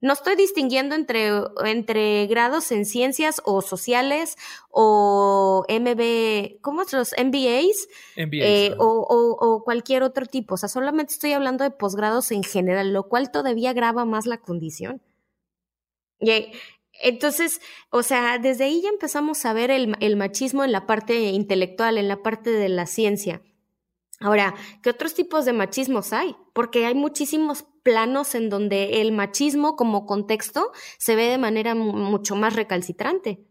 No 0.04 0.12
estoy 0.12 0.36
distinguiendo 0.36 0.96
entre, 0.96 1.30
entre 1.64 2.28
grados 2.28 2.74
en 2.74 2.84
ciencias 2.84 3.42
o 3.46 3.62
sociales 3.62 4.36
o 4.70 5.66
MB, 5.70 6.60
¿cómo 6.60 6.82
es 6.82 6.92
los 6.92 7.14
MBAs? 7.18 7.88
Eh, 8.18 8.76
o, 8.80 9.38
o, 9.40 9.64
cualquier 9.64 10.04
otro 10.04 10.26
tipo. 10.26 10.56
O 10.56 10.58
sea, 10.58 10.68
solamente 10.68 11.14
estoy 11.14 11.32
hablando 11.32 11.64
de 11.64 11.72
posgrados 11.72 12.34
en 12.34 12.44
general, 12.44 12.92
lo 12.92 13.08
cual 13.08 13.32
todavía 13.32 13.70
agrava 13.70 14.04
más 14.04 14.26
la 14.26 14.40
condición. 14.40 15.02
Y 16.20 16.52
entonces, 17.02 17.62
o 17.90 18.04
sea, 18.04 18.38
desde 18.38 18.66
ahí 18.66 18.82
ya 18.82 18.90
empezamos 18.90 19.46
a 19.46 19.54
ver 19.54 19.72
el, 19.72 19.96
el, 20.00 20.16
machismo 20.16 20.64
en 20.64 20.72
la 20.72 20.86
parte 20.86 21.20
intelectual, 21.32 21.98
en 21.98 22.08
la 22.08 22.22
parte 22.22 22.52
de 22.52 22.70
la 22.70 22.86
ciencia. 22.86 23.42
Ahora, 24.20 24.56
¿qué 24.82 24.90
otros 24.90 25.14
tipos 25.14 25.44
de 25.46 25.54
machismos 25.54 26.14
hay? 26.14 26.36
Porque 26.54 26.86
hay 26.86 26.96
muchísimos 26.96 27.66
planos 27.84 28.36
en 28.36 28.50
donde 28.50 29.02
el 29.02 29.12
machismo 29.12 29.76
como 29.76 30.06
contexto 30.06 30.72
se 30.98 31.16
ve 31.16 31.24
de 31.24 31.38
manera 31.38 31.76
mucho 31.76 32.36
más 32.36 32.56
recalcitrante. 32.56 33.46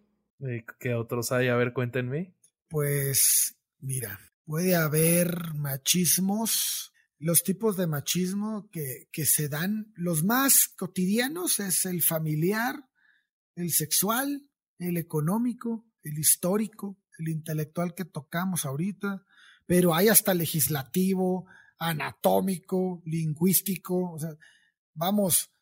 ¿Qué 0.81 0.95
otros 0.95 1.31
hay? 1.31 1.49
A 1.49 1.57
ver, 1.57 1.73
cuéntenme. 1.73 2.35
Pues 2.69 3.57
mira, 3.81 4.19
puede 4.45 4.75
haber 4.75 5.55
machismos, 5.55 6.93
los 7.19 7.43
tipos 7.43 7.77
de 7.77 7.87
machismo 7.87 8.69
que, 8.73 9.09
que 9.13 9.27
se 9.27 9.49
dan, 9.49 9.93
los 9.95 10.25
más 10.25 10.69
cotidianos 10.69 11.61
es 11.61 11.85
el 11.85 12.03
familiar, 12.03 12.89
el 13.55 13.71
sexual, 13.73 14.49
el 14.79 14.97
económico, 14.97 15.85
el 16.03 16.19
histórico, 16.19 16.99
el 17.19 17.29
intelectual 17.29 17.95
que 17.95 18.05
tocamos 18.05 18.65
ahorita, 18.65 19.25
pero 19.67 19.95
hay 19.95 20.09
hasta 20.09 20.35
legislativo, 20.35 21.47
anatómico, 21.79 23.03
lingüístico, 23.05 24.13
o 24.13 24.19
sea, 24.19 24.37
vamos, 24.95 25.53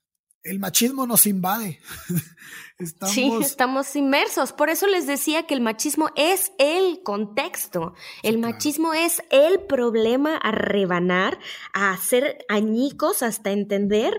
el 0.42 0.58
machismo 0.58 1.06
nos 1.06 1.26
invade. 1.26 1.80
estamos... 2.78 3.14
Sí, 3.14 3.30
estamos 3.40 3.94
inmersos. 3.94 4.52
Por 4.52 4.70
eso 4.70 4.86
les 4.86 5.06
decía 5.06 5.46
que 5.46 5.54
el 5.54 5.60
machismo 5.60 6.10
es 6.16 6.52
el 6.58 7.02
contexto. 7.02 7.94
el 8.22 8.38
machismo 8.38 8.94
es 8.94 9.22
el 9.30 9.60
problema 9.60 10.36
a 10.36 10.50
rebanar, 10.50 11.38
a 11.74 11.92
hacer 11.92 12.44
añicos 12.48 13.22
hasta 13.22 13.50
entender 13.50 14.18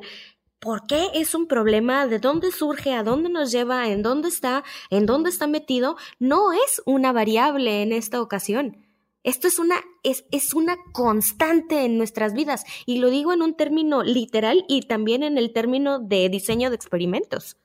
por 0.62 0.86
qué 0.86 1.08
es 1.16 1.34
un 1.34 1.48
problema, 1.48 2.06
de 2.08 2.20
dónde 2.20 2.52
surge, 2.52 2.94
a 2.94 3.04
dónde 3.04 3.30
nos 3.30 3.52
lleva, 3.52 3.90
en 3.90 4.04
dónde 4.04 4.30
está, 4.30 4.64
en 4.92 5.08
dónde 5.08 5.32
está 5.32 5.48
metido. 5.48 5.98
No 6.20 6.54
es 6.54 6.84
una 6.86 7.12
variable 7.12 7.82
en 7.82 7.92
esta 7.92 8.22
ocasión. 8.22 8.78
Esto 9.24 9.48
es 9.48 9.58
una, 9.58 9.76
es, 10.04 10.24
es, 10.32 10.54
una 10.54 10.78
constante 10.94 11.84
en 11.84 11.98
nuestras 11.98 12.34
vidas 12.34 12.64
y 12.86 13.00
lo 13.00 13.10
digo 13.10 13.34
en 13.34 13.42
un 13.42 13.58
término 13.58 14.04
literal 14.04 14.64
y 14.68 14.84
también 14.84 15.24
en 15.24 15.38
el 15.40 15.52
término 15.52 16.00
de 16.00 16.30
diseño 16.30 16.70
de 16.70 16.76
experimentos. 16.76 17.58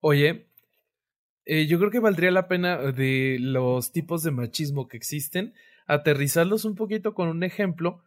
Oye, 0.00 0.48
eh, 1.44 1.66
yo 1.66 1.78
creo 1.78 1.90
que 1.92 2.00
valdría 2.00 2.32
la 2.32 2.48
pena 2.48 2.78
de 2.78 3.38
los 3.40 3.92
tipos 3.92 4.24
de 4.24 4.32
machismo 4.32 4.88
que 4.88 4.96
existen, 4.96 5.54
aterrizarlos 5.86 6.64
un 6.64 6.74
poquito 6.74 7.14
con 7.14 7.28
un 7.28 7.44
ejemplo 7.44 8.02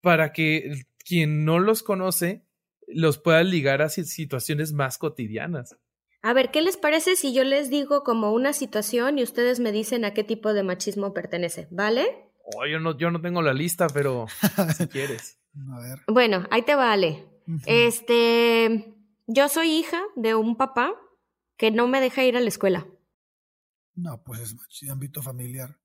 para 0.00 0.32
que 0.32 0.84
quien 1.04 1.44
no 1.44 1.60
los 1.60 1.84
conoce 1.84 2.44
los 2.88 3.18
pueda 3.18 3.42
ligar 3.42 3.82
a 3.82 3.88
situaciones 3.88 4.72
más 4.72 4.98
cotidianas. 4.98 5.76
A 6.22 6.32
ver, 6.32 6.50
¿qué 6.50 6.62
les 6.62 6.78
parece 6.78 7.16
si 7.16 7.34
yo 7.34 7.44
les 7.44 7.68
digo 7.68 8.02
como 8.02 8.32
una 8.32 8.54
situación 8.54 9.18
y 9.18 9.22
ustedes 9.22 9.60
me 9.60 9.72
dicen 9.72 10.06
a 10.06 10.14
qué 10.14 10.24
tipo 10.24 10.54
de 10.54 10.62
machismo 10.62 11.12
pertenece? 11.12 11.68
¿Vale? 11.70 12.30
Oh, 12.56 12.66
yo, 12.66 12.80
no, 12.80 12.96
yo 12.96 13.10
no 13.10 13.20
tengo 13.20 13.42
la 13.42 13.52
lista, 13.52 13.88
pero 13.88 14.26
si 14.78 14.86
quieres. 14.88 15.38
A 15.70 15.80
ver. 15.80 15.98
Bueno, 16.06 16.46
ahí 16.50 16.62
te 16.62 16.74
vale. 16.74 17.26
Este, 17.66 18.94
yo 19.26 19.48
soy 19.50 19.70
hija 19.70 20.02
de 20.16 20.34
un 20.34 20.56
papá 20.56 20.94
que 21.58 21.70
no 21.70 21.88
me 21.88 22.00
deja 22.00 22.24
ir 22.24 22.36
a 22.36 22.40
la 22.40 22.48
escuela. 22.48 22.86
No, 23.94 24.22
pues 24.24 24.40
es 24.40 24.90
ámbito 24.90 25.22
familiar. 25.22 25.78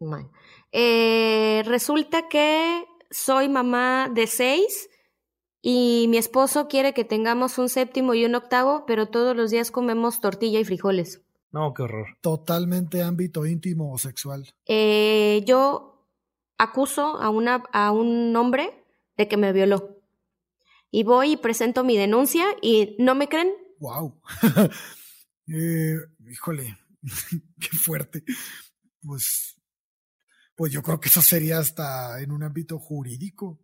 Bueno. 0.00 0.32
Eh, 0.72 1.62
resulta 1.64 2.28
que 2.28 2.84
soy 3.10 3.48
mamá 3.48 4.10
de 4.12 4.26
seis 4.26 4.90
y 5.66 6.08
mi 6.08 6.18
esposo 6.18 6.68
quiere 6.68 6.92
que 6.92 7.06
tengamos 7.06 7.56
un 7.56 7.70
séptimo 7.70 8.12
y 8.12 8.26
un 8.26 8.34
octavo, 8.34 8.84
pero 8.86 9.08
todos 9.08 9.34
los 9.34 9.50
días 9.50 9.70
comemos 9.70 10.20
tortilla 10.20 10.60
y 10.60 10.64
frijoles. 10.66 11.22
No, 11.52 11.72
qué 11.72 11.84
horror. 11.84 12.18
Totalmente 12.20 13.02
ámbito 13.02 13.46
íntimo 13.46 13.90
o 13.90 13.96
sexual. 13.96 14.46
Eh, 14.66 15.42
yo 15.46 16.06
acuso 16.58 17.16
a, 17.16 17.30
una, 17.30 17.64
a 17.72 17.92
un 17.92 18.36
hombre 18.36 18.84
de 19.16 19.26
que 19.26 19.38
me 19.38 19.54
violó. 19.54 20.02
Y 20.90 21.02
voy 21.02 21.32
y 21.32 21.36
presento 21.38 21.82
mi 21.82 21.96
denuncia 21.96 22.44
y 22.60 22.94
no 22.98 23.14
me 23.14 23.30
creen. 23.30 23.50
¡Wow! 23.78 24.20
eh, 25.48 25.96
híjole, 26.28 26.76
qué 27.58 27.74
fuerte. 27.74 28.22
Pues, 29.00 29.56
pues 30.54 30.70
yo 30.70 30.82
creo 30.82 31.00
que 31.00 31.08
eso 31.08 31.22
sería 31.22 31.58
hasta 31.58 32.20
en 32.20 32.32
un 32.32 32.42
ámbito 32.42 32.78
jurídico. 32.78 33.63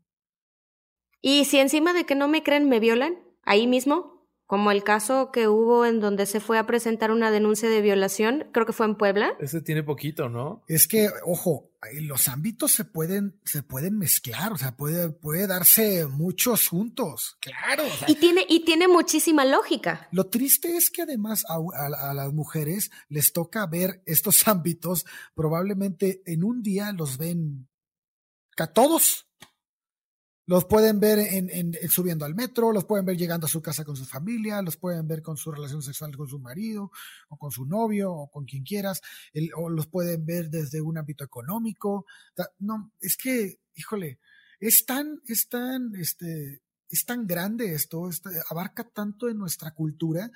¿Y 1.20 1.44
si 1.44 1.58
encima 1.58 1.92
de 1.92 2.04
que 2.04 2.14
no 2.14 2.28
me 2.28 2.42
creen 2.42 2.68
me 2.68 2.80
violan? 2.80 3.18
Ahí 3.42 3.66
mismo, 3.66 4.20
como 4.50 4.72
el 4.72 4.82
caso 4.82 5.30
que 5.32 5.46
hubo 5.46 5.86
en 5.86 6.00
donde 6.00 6.26
se 6.26 6.40
fue 6.40 6.58
a 6.58 6.66
presentar 6.66 7.12
una 7.12 7.30
denuncia 7.30 7.68
de 7.68 7.80
violación, 7.80 8.48
creo 8.52 8.66
que 8.66 8.72
fue 8.72 8.86
en 8.86 8.96
Puebla. 8.96 9.36
Ese 9.38 9.60
tiene 9.60 9.84
poquito, 9.84 10.28
¿no? 10.28 10.64
Es 10.66 10.88
que, 10.88 11.08
ojo, 11.24 11.70
los 12.02 12.26
ámbitos 12.26 12.72
se 12.72 12.84
pueden, 12.84 13.40
se 13.44 13.62
pueden 13.62 13.96
mezclar, 13.96 14.52
o 14.52 14.58
sea, 14.58 14.76
puede, 14.76 15.10
puede 15.10 15.46
darse 15.46 16.04
muchos 16.06 16.66
juntos, 16.66 17.38
claro. 17.40 17.84
y, 18.08 18.16
tiene, 18.16 18.44
y 18.48 18.64
tiene 18.64 18.88
muchísima 18.88 19.44
lógica. 19.44 20.08
Lo 20.10 20.26
triste 20.26 20.76
es 20.76 20.90
que 20.90 21.02
además 21.02 21.44
a, 21.48 21.58
a, 22.08 22.12
las 22.12 22.32
mujeres 22.32 22.90
les 23.08 23.32
toca 23.32 23.64
ver 23.66 24.02
estos 24.04 24.48
ámbitos, 24.48 25.06
probablemente 25.36 26.22
en 26.26 26.42
un 26.42 26.60
día 26.62 26.90
los 26.92 27.18
ven 27.18 27.68
a 28.56 28.66
todos, 28.66 29.29
los 30.50 30.64
pueden 30.64 30.98
ver 30.98 31.20
en, 31.20 31.48
en, 31.48 31.88
subiendo 31.88 32.24
al 32.24 32.34
metro, 32.34 32.72
los 32.72 32.84
pueden 32.84 33.06
ver 33.06 33.16
llegando 33.16 33.46
a 33.46 33.48
su 33.48 33.62
casa 33.62 33.84
con 33.84 33.94
su 33.94 34.04
familia, 34.04 34.60
los 34.62 34.76
pueden 34.76 35.06
ver 35.06 35.22
con 35.22 35.36
su 35.36 35.52
relación 35.52 35.80
sexual 35.80 36.16
con 36.16 36.26
su 36.26 36.40
marido 36.40 36.90
o 37.28 37.38
con 37.38 37.52
su 37.52 37.66
novio 37.66 38.12
o 38.12 38.28
con 38.28 38.46
quien 38.46 38.64
quieras, 38.64 39.00
o 39.54 39.70
los 39.70 39.86
pueden 39.86 40.26
ver 40.26 40.50
desde 40.50 40.80
un 40.80 40.98
ámbito 40.98 41.22
económico. 41.22 42.04
No, 42.58 42.90
es 43.00 43.16
que, 43.16 43.60
híjole, 43.76 44.18
es 44.58 44.84
tan, 44.84 45.22
es 45.28 45.48
tan, 45.48 45.94
este, 45.94 46.62
es 46.88 47.04
tan 47.04 47.28
grande 47.28 47.72
esto, 47.72 48.08
este, 48.08 48.30
abarca 48.48 48.82
tanto 48.82 49.28
en 49.28 49.38
nuestra 49.38 49.70
cultura 49.70 50.32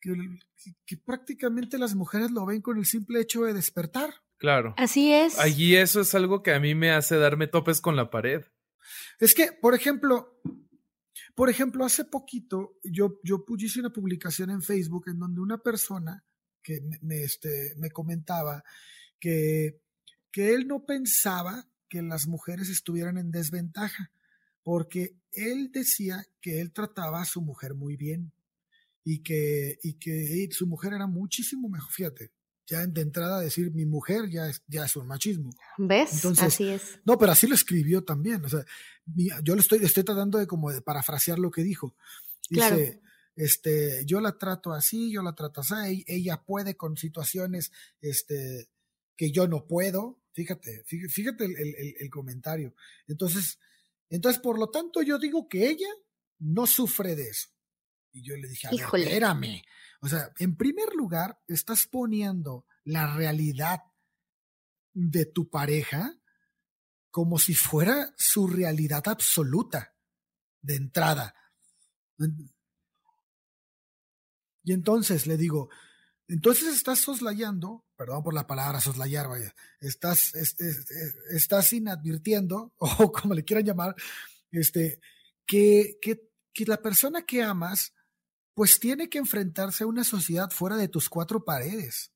que, 0.00 0.16
que 0.84 0.96
prácticamente 0.96 1.78
las 1.78 1.94
mujeres 1.94 2.32
lo 2.32 2.44
ven 2.44 2.60
con 2.60 2.76
el 2.76 2.86
simple 2.86 3.20
hecho 3.20 3.44
de 3.44 3.52
despertar. 3.52 4.14
Claro. 4.36 4.74
Así 4.76 5.12
es. 5.12 5.38
Allí 5.38 5.76
eso 5.76 6.00
es 6.00 6.12
algo 6.16 6.42
que 6.42 6.52
a 6.52 6.58
mí 6.58 6.74
me 6.74 6.90
hace 6.90 7.18
darme 7.18 7.46
topes 7.46 7.80
con 7.80 7.94
la 7.94 8.10
pared. 8.10 8.42
Es 9.18 9.34
que, 9.34 9.52
por 9.52 9.74
ejemplo, 9.74 10.40
por 11.34 11.50
ejemplo, 11.50 11.84
hace 11.84 12.04
poquito 12.04 12.78
yo, 12.84 13.20
yo 13.24 13.44
hice 13.58 13.80
una 13.80 13.92
publicación 13.92 14.50
en 14.50 14.62
Facebook 14.62 15.08
en 15.08 15.18
donde 15.18 15.40
una 15.40 15.58
persona 15.58 16.24
que 16.62 16.80
me, 17.02 17.22
este, 17.22 17.74
me 17.76 17.90
comentaba 17.90 18.64
que, 19.18 19.80
que 20.30 20.54
él 20.54 20.66
no 20.66 20.84
pensaba 20.84 21.68
que 21.88 22.02
las 22.02 22.26
mujeres 22.26 22.68
estuvieran 22.68 23.18
en 23.18 23.30
desventaja, 23.30 24.10
porque 24.62 25.16
él 25.32 25.70
decía 25.72 26.24
que 26.40 26.60
él 26.60 26.72
trataba 26.72 27.20
a 27.20 27.26
su 27.26 27.42
mujer 27.42 27.74
muy 27.74 27.96
bien 27.96 28.32
y 29.04 29.22
que, 29.22 29.78
y 29.82 29.94
que 29.94 30.48
su 30.50 30.66
mujer 30.66 30.94
era 30.94 31.06
muchísimo 31.06 31.68
mejor. 31.68 31.92
Fíjate, 31.92 32.32
ya 32.66 32.86
de 32.86 33.00
entrada 33.00 33.40
decir 33.40 33.70
mi 33.72 33.84
mujer 33.84 34.28
ya 34.30 34.48
es, 34.48 34.62
ya 34.66 34.84
es 34.84 34.96
un 34.96 35.06
machismo. 35.06 35.50
¿Ves? 35.78 36.24
así 36.24 36.68
es. 36.68 36.98
No, 37.04 37.18
pero 37.18 37.32
así 37.32 37.46
lo 37.46 37.54
escribió 37.54 38.04
también. 38.04 38.44
O 38.44 38.48
sea, 38.48 38.64
yo 39.42 39.54
lo 39.54 39.60
estoy, 39.60 39.84
estoy 39.84 40.04
tratando 40.04 40.38
de 40.38 40.46
como 40.46 40.70
de 40.70 40.80
parafrasear 40.80 41.38
lo 41.38 41.50
que 41.50 41.62
dijo. 41.62 41.94
Dice, 42.48 43.00
este, 43.36 44.04
yo 44.06 44.20
la 44.20 44.38
trato 44.38 44.72
así, 44.72 45.12
yo 45.12 45.22
la 45.22 45.34
trato 45.34 45.60
así, 45.60 46.04
ella 46.06 46.42
puede 46.44 46.76
con 46.76 46.96
situaciones, 46.96 47.72
este, 48.00 48.68
que 49.16 49.30
yo 49.30 49.46
no 49.48 49.66
puedo. 49.66 50.20
Fíjate, 50.32 50.82
fíjate 50.84 51.44
el, 51.44 51.56
el, 51.56 51.94
el 52.00 52.10
comentario. 52.10 52.74
Entonces, 53.06 53.58
entonces, 54.10 54.40
por 54.40 54.58
lo 54.58 54.70
tanto, 54.70 55.02
yo 55.02 55.18
digo 55.18 55.48
que 55.48 55.68
ella 55.68 55.88
no 56.38 56.66
sufre 56.66 57.14
de 57.16 57.28
eso. 57.28 57.48
Y 58.14 58.22
yo 58.22 58.36
le 58.36 58.48
dije, 58.48 58.68
a 58.68 58.70
ver, 58.70 58.80
espérame. 58.80 59.62
O 60.00 60.08
sea, 60.08 60.32
en 60.38 60.56
primer 60.56 60.94
lugar, 60.94 61.40
estás 61.48 61.88
poniendo 61.88 62.64
la 62.84 63.12
realidad 63.12 63.80
de 64.92 65.26
tu 65.26 65.50
pareja 65.50 66.16
como 67.10 67.38
si 67.38 67.54
fuera 67.54 68.14
su 68.16 68.46
realidad 68.46 69.02
absoluta 69.06 69.94
de 70.62 70.76
entrada. 70.76 71.34
Y 74.62 74.72
entonces 74.72 75.26
le 75.26 75.36
digo, 75.36 75.68
entonces 76.28 76.74
estás 76.74 77.00
soslayando, 77.00 77.84
perdón 77.96 78.22
por 78.22 78.34
la 78.34 78.46
palabra 78.46 78.80
soslayar, 78.80 79.28
vaya, 79.28 79.54
estás, 79.80 80.34
estás 80.34 81.72
inadvirtiendo, 81.72 82.72
o 82.78 83.10
como 83.12 83.34
le 83.34 83.44
quieran 83.44 83.66
llamar, 83.66 83.94
este, 84.52 85.00
que, 85.46 85.98
que, 86.00 86.30
que 86.52 86.64
la 86.64 86.80
persona 86.80 87.22
que 87.26 87.42
amas 87.42 87.92
pues 88.54 88.78
tiene 88.78 89.08
que 89.08 89.18
enfrentarse 89.18 89.84
a 89.84 89.88
una 89.88 90.04
sociedad 90.04 90.50
fuera 90.50 90.76
de 90.76 90.88
tus 90.88 91.08
cuatro 91.08 91.44
paredes. 91.44 92.12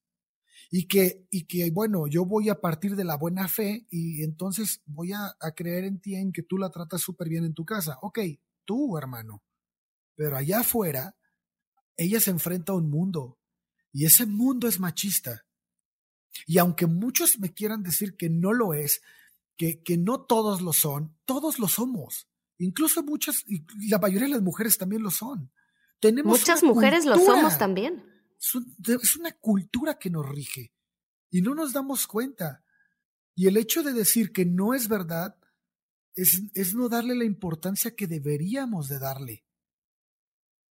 Y 0.71 0.87
que, 0.87 1.27
y 1.31 1.47
que, 1.47 1.71
bueno, 1.71 2.07
yo 2.07 2.25
voy 2.27 2.51
a 2.51 2.61
partir 2.61 2.95
de 2.95 3.05
la 3.05 3.17
buena 3.17 3.49
fe 3.49 3.87
y 3.91 4.23
entonces 4.23 4.83
voy 4.85 5.13
a, 5.13 5.35
creer 5.57 5.85
en 5.85 6.01
ti 6.01 6.15
en 6.15 6.31
que 6.31 6.43
tú 6.43 6.59
la 6.59 6.71
tratas 6.71 7.01
súper 7.01 7.29
bien 7.29 7.45
en 7.45 7.55
tu 7.55 7.65
casa. 7.65 7.99
Ok, 8.03 8.19
tú, 8.65 8.97
hermano. 8.99 9.43
Pero 10.15 10.37
allá 10.37 10.61
afuera, 10.61 11.17
ella 11.97 12.21
se 12.21 12.31
enfrenta 12.31 12.73
a 12.73 12.77
un 12.77 12.91
mundo 12.91 13.39
y 13.93 14.05
ese 14.05 14.27
mundo 14.27 14.69
es 14.69 14.79
machista. 14.79 15.47
Y 16.47 16.59
aunque 16.59 16.87
muchos 16.87 17.39
me 17.39 17.53
quieran 17.55 17.83
decir 17.83 18.17
que 18.17 18.29
no 18.29 18.53
lo 18.53 18.75
es, 18.75 19.01
que, 19.57 19.83
que 19.83 19.97
no 19.97 20.21
todos 20.21 20.61
lo 20.61 20.73
son, 20.73 21.17
todos 21.25 21.59
lo 21.59 21.67
somos. 21.67 22.29
Incluso 22.59 23.03
muchas, 23.03 23.43
y 23.47 23.65
la 23.89 23.99
mayoría 23.99 24.29
de 24.29 24.35
las 24.35 24.43
mujeres 24.43 24.77
también 24.77 25.03
lo 25.03 25.11
son. 25.11 25.51
Muchas 26.25 26.63
mujeres 26.63 27.05
lo 27.05 27.17
somos 27.17 27.59
también. 27.59 28.05
Es 28.39 29.17
una 29.17 29.33
cultura 29.33 29.99
que 29.99 30.11
nos 30.11 30.29
rige 30.29 30.73
y 31.31 31.43
no 31.43 31.55
nos 31.55 31.73
damos 31.73 32.07
cuenta. 32.07 32.65
Y 33.35 33.47
el 33.47 33.57
hecho 33.57 33.83
de 33.83 33.93
decir 33.93 34.33
que 34.33 34.45
no 34.45 34.75
es 34.75 34.89
verdad 34.89 35.37
es, 36.15 36.43
es 36.55 36.75
no 36.75 36.89
darle 36.89 37.15
la 37.15 37.25
importancia 37.25 37.95
que 37.95 38.07
deberíamos 38.07 38.89
de 38.89 38.99
darle. 38.99 39.45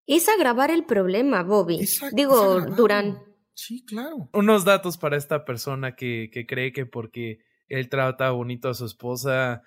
Es 0.06 0.28
agravar 0.28 0.72
el 0.72 0.86
problema, 0.86 1.44
Bobby. 1.44 1.88
Digo, 2.12 2.62
Durán. 2.62 3.24
Sí, 3.54 3.86
claro. 3.86 4.30
Unos 4.34 4.66
datos 4.66 4.98
para 4.98 5.16
esta 5.16 5.46
persona 5.46 5.96
que, 5.96 6.30
que 6.32 6.46
cree 6.46 6.74
que 6.74 6.86
porque 6.86 7.40
él 7.68 7.88
trata 7.90 8.32
bonito 8.32 8.70
a 8.70 8.74
su 8.74 8.86
esposa 8.86 9.64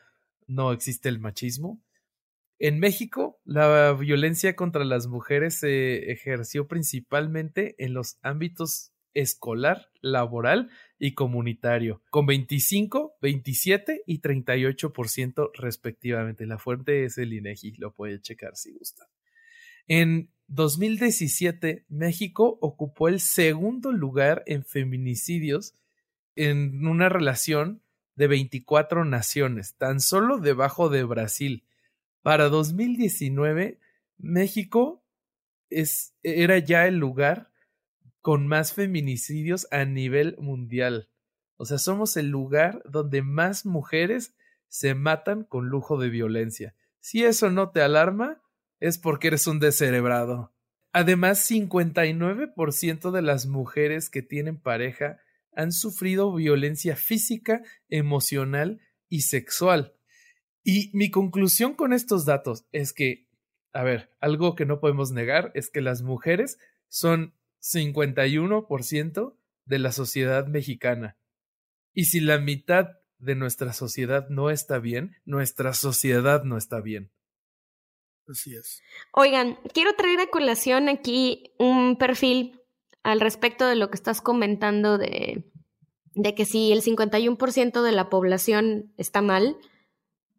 no 0.46 0.72
existe 0.72 1.09
el 1.09 1.18
machismo. 1.18 1.82
En 2.59 2.78
México, 2.78 3.38
la 3.44 3.92
violencia 3.92 4.57
contra 4.57 4.84
las 4.84 5.07
mujeres 5.07 5.59
se 5.59 6.11
ejerció 6.11 6.66
principalmente 6.66 7.74
en 7.78 7.92
los 7.92 8.18
ámbitos 8.22 8.92
escolar, 9.16 9.90
laboral 10.00 10.70
y 10.98 11.14
comunitario, 11.14 12.02
con 12.11 12.26
25, 12.26 13.16
27 13.20 14.02
y 14.07 14.20
38% 14.20 15.50
respectivamente. 15.54 16.46
La 16.46 16.59
fuente 16.59 17.04
es 17.04 17.18
el 17.18 17.32
INEGI, 17.32 17.76
lo 17.78 17.92
puede 17.92 18.20
checar 18.20 18.57
si 18.57 18.72
gusta. 18.72 19.09
En 19.88 20.30
2017, 20.48 21.86
México 21.88 22.59
ocupó 22.61 23.09
el 23.09 23.20
segundo 23.20 23.92
lugar 23.92 24.42
en 24.46 24.64
feminicidios 24.64 25.74
en 26.34 26.86
una 26.86 27.09
relación 27.09 27.82
de 28.16 28.26
24 28.28 29.04
naciones, 29.04 29.74
tan 29.76 30.00
solo 30.00 30.38
debajo 30.38 30.88
de 30.88 31.04
Brasil. 31.04 31.64
Para 32.27 32.49
2019, 32.49 33.79
México 34.18 35.07
es, 35.70 36.12
era 36.24 36.59
ya 36.59 36.89
el 36.89 36.97
lugar 36.97 37.53
con 38.20 38.49
más 38.49 38.72
feminicidios 38.72 39.68
a 39.70 39.85
nivel 39.85 40.35
mundial. 40.41 41.09
O 41.57 41.66
sea, 41.66 41.79
somos 41.79 42.16
el 42.16 42.27
lugar 42.27 42.83
donde 42.85 43.22
más 43.22 43.64
mujeres 43.64 44.35
se 44.66 44.97
matan 44.97 45.45
con 45.45 45.68
lujo 45.68 45.99
de 45.99 46.09
violencia. 46.09 46.74
Si 46.99 47.22
eso 47.22 47.49
no 47.53 47.70
te 47.70 47.81
alarma, 47.81 48.43
es 48.81 48.99
porque 48.99 49.29
eres 49.29 49.47
un 49.47 49.61
descerebrado. 49.61 50.53
Además, 50.93 51.49
59% 51.49 53.12
de 53.12 53.22
las 53.22 53.47
mujeres 53.47 54.11
que 54.11 54.22
tienen 54.22 54.61
pareja 54.61 55.20
han 55.53 55.70
sufrido 55.70 56.35
violencia 56.35 56.97
física, 56.97 57.62
emocional 57.89 58.81
y 59.09 59.20
sexual. 59.20 59.95
Y 60.69 60.91
mi 60.93 61.12
conclusión 61.12 61.75
con 61.75 61.93
estos 61.93 62.25
datos 62.25 62.64
es 62.73 62.93
que, 62.93 63.29
a 63.73 63.85
ver, 63.85 64.11
algo 64.19 64.57
que 64.57 64.67
no 64.67 64.81
podemos 64.81 65.12
negar 65.12 65.53
es 65.55 65.71
que 65.71 65.81
las 65.81 66.03
mujeres 66.03 66.59
son 66.89 67.35
51% 67.61 69.37
de 69.64 69.79
la 69.79 69.93
sociedad 69.93 70.49
mexicana. 70.49 71.17
Y 71.95 72.07
si 72.07 72.19
la 72.19 72.39
mitad 72.39 72.89
de 73.19 73.37
nuestra 73.37 73.73
sociedad 73.73 74.29
no 74.29 74.51
está 74.51 74.81
bien, 74.81 75.14
nuestra 75.25 75.73
sociedad 75.73 76.43
no 76.43 76.57
está 76.57 76.81
bien. 76.81 77.12
Así 78.27 78.57
es. 78.57 78.83
Oigan, 79.12 79.61
quiero 79.73 79.95
traer 79.95 80.19
a 80.19 80.31
colación 80.31 80.89
aquí 80.89 81.53
un 81.61 81.97
perfil 81.97 82.61
al 83.05 83.21
respecto 83.21 83.69
de 83.69 83.77
lo 83.77 83.89
que 83.89 83.95
estás 83.95 84.21
comentando 84.21 84.99
de, 84.99 85.45
de 86.14 86.35
que 86.35 86.45
si 86.45 86.73
el 86.73 86.83
51% 86.83 87.83
de 87.83 87.93
la 87.93 88.09
población 88.11 88.93
está 88.97 89.23
mal, 89.23 89.57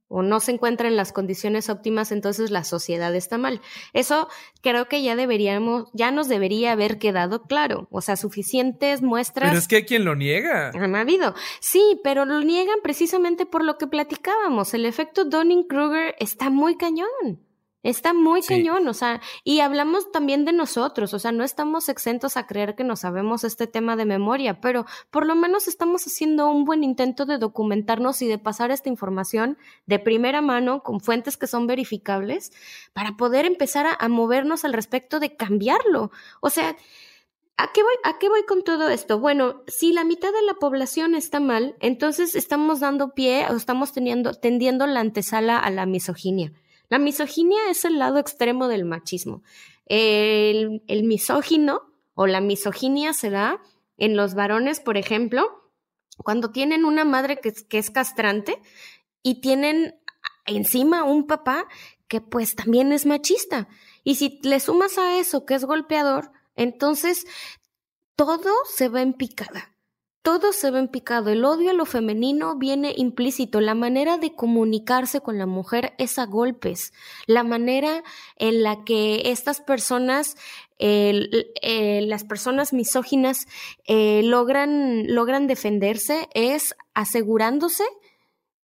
o 0.08 0.22
no 0.22 0.40
se 0.40 0.52
encuentra 0.52 0.88
en 0.88 0.96
las 0.96 1.12
condiciones 1.12 1.70
óptimas, 1.70 2.12
entonces 2.12 2.52
la 2.52 2.64
sociedad 2.64 3.14
está 3.16 3.38
mal. 3.38 3.62
Eso 3.94 4.28
creo 4.62 4.88
que 4.88 5.04
ya 5.04 5.16
deberíamos, 5.16 5.90
ya 5.94 6.12
nos 6.12 6.28
debería 6.28 6.72
haber 6.72 6.98
quedado 6.98 7.44
claro. 7.44 7.88
O 7.92 8.02
sea, 8.02 8.16
suficientes 8.16 9.02
muestras. 9.02 9.50
Pero 9.50 9.60
es 9.60 9.68
que 9.68 9.78
hay 9.78 9.86
quien 9.86 10.06
lo 10.06 10.16
niega. 10.16 10.72
Han 10.74 10.96
habido. 10.96 11.36
Sí, 11.60 12.00
pero 12.04 12.26
lo 12.26 12.42
niegan 12.42 12.80
precisamente 12.82 13.46
por 13.46 13.64
lo 13.64 13.78
que 13.78 13.88
platicábamos. 13.88 14.74
El 14.74 14.86
efecto 14.86 15.26
Donning-Kruger 15.26 16.16
está 16.20 16.50
muy 16.50 16.78
cañón. 16.78 17.47
Está 17.84 18.12
muy 18.12 18.42
cañón, 18.42 18.88
o 18.88 18.94
sea, 18.94 19.22
y 19.44 19.60
hablamos 19.60 20.12
también 20.12 20.46
de 20.46 20.52
nosotros, 20.52 21.14
o 21.14 21.20
sea, 21.20 21.32
no 21.32 21.44
estamos 21.44 21.90
exentos 21.90 22.36
a 22.36 22.48
creer 22.48 22.76
que 22.76 22.84
no 22.84 22.96
sabemos 22.96 23.44
este 23.44 23.68
tema 23.68 23.96
de 23.96 24.06
memoria, 24.06 24.60
pero 24.60 24.86
por 25.12 25.26
lo 25.28 25.36
menos 25.36 25.68
estamos 25.68 26.06
haciendo 26.06 26.50
un 26.50 26.66
buen 26.66 26.84
intento 26.84 27.26
de 27.26 27.38
documentarnos 27.38 28.22
y 28.24 28.28
de 28.28 28.40
pasar 28.40 28.72
esta 28.72 28.90
información 28.90 29.58
de 29.86 30.00
primera 30.00 30.42
mano 30.42 30.82
con 30.82 31.00
fuentes 31.00 31.38
que 31.38 31.46
son 31.46 31.68
verificables 31.68 32.52
para 32.94 33.16
poder 33.16 33.46
empezar 33.46 33.86
a, 33.86 33.94
a 33.94 34.10
movernos 34.10 34.66
al 34.66 34.74
respecto 34.74 35.20
de 35.20 35.36
cambiarlo. 35.36 36.12
O 36.42 36.50
sea, 36.50 36.76
¿A 37.60 37.72
qué, 37.74 37.82
voy, 37.82 37.94
¿A 38.04 38.20
qué 38.20 38.30
voy 38.30 38.44
con 38.44 38.64
todo 38.64 38.88
esto? 38.88 39.20
Bueno, 39.20 39.64
si 39.66 39.92
la 39.92 40.04
mitad 40.04 40.32
de 40.32 40.44
la 40.44 40.54
población 40.54 41.16
está 41.16 41.40
mal, 41.40 41.76
entonces 41.80 42.36
estamos 42.36 42.82
dando 42.82 43.16
pie 43.16 43.48
o 43.50 43.56
estamos 43.56 43.94
teniendo, 43.94 44.36
tendiendo 44.36 44.86
la 44.86 45.00
antesala 45.00 45.58
a 45.58 45.72
la 45.72 45.88
misoginia. 45.88 46.54
La 46.90 47.00
misoginia 47.00 47.70
es 47.70 47.86
el 47.86 48.00
lado 48.00 48.18
extremo 48.18 48.68
del 48.68 48.86
machismo. 48.86 49.44
El, 49.86 50.82
misógino 51.04 51.82
o 52.14 52.28
la 52.28 52.42
misoginia 52.42 53.14
se 53.14 53.30
da 53.30 53.62
en 53.98 54.16
los 54.16 54.36
varones, 54.36 54.80
por 54.80 54.98
ejemplo, 54.98 55.72
cuando 56.18 56.52
tienen 56.52 56.86
una 56.86 57.06
madre 57.06 57.40
que, 57.40 57.54
que 57.54 57.78
es 57.78 57.90
castrante 57.90 58.62
y 59.24 59.42
tienen 59.42 59.96
encima 60.46 61.04
un 61.04 61.28
papá 61.28 61.68
que 62.08 62.22
pues 62.22 62.56
también 62.56 62.92
es 62.94 63.06
machista. 63.06 63.68
Y 64.04 64.16
si 64.16 64.40
le 64.44 64.60
sumas 64.60 64.98
a 64.98 65.20
eso 65.20 65.46
que 65.46 65.56
es 65.56 65.66
golpeador, 65.66 66.32
entonces 66.56 67.26
todo 68.16 68.52
se 68.66 68.88
va 68.90 69.02
en 69.02 69.14
picada 69.14 69.77
todo 70.28 70.52
se 70.52 70.72
ve 70.72 70.80
en 70.80 70.90
picado. 70.90 71.30
El 71.30 71.46
odio 71.46 71.70
a 71.70 71.74
lo 71.74 71.86
femenino 71.86 72.58
viene 72.58 72.94
implícito. 72.98 73.62
La 73.62 73.76
manera 73.76 74.18
de 74.18 74.36
comunicarse 74.36 75.22
con 75.22 75.38
la 75.38 75.46
mujer 75.46 75.94
es 75.98 76.20
a 76.20 76.26
golpes. 76.26 76.92
La 77.28 77.46
manera 77.46 78.04
en 78.36 78.62
la 78.62 78.84
que 78.84 79.32
estas 79.32 79.62
personas, 79.62 80.36
eh, 80.80 82.02
las 82.04 82.26
personas 82.26 82.74
misóginas, 82.74 83.48
eh, 83.86 84.22
logran, 84.22 85.06
logran 85.08 85.48
defenderse 85.48 86.28
es 86.34 86.76
asegurándose 86.94 87.86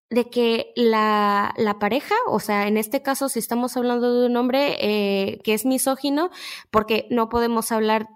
de 0.09 0.29
que 0.29 0.73
la, 0.75 1.53
la, 1.55 1.79
pareja, 1.79 2.15
o 2.27 2.41
sea, 2.41 2.67
en 2.67 2.75
este 2.75 3.01
caso, 3.01 3.29
si 3.29 3.39
estamos 3.39 3.77
hablando 3.77 4.19
de 4.19 4.25
un 4.25 4.35
hombre 4.35 4.75
eh, 4.81 5.39
que 5.45 5.53
es 5.53 5.65
misógino, 5.65 6.29
porque 6.71 7.07
no 7.09 7.29
podemos 7.29 7.71
hablar 7.71 8.09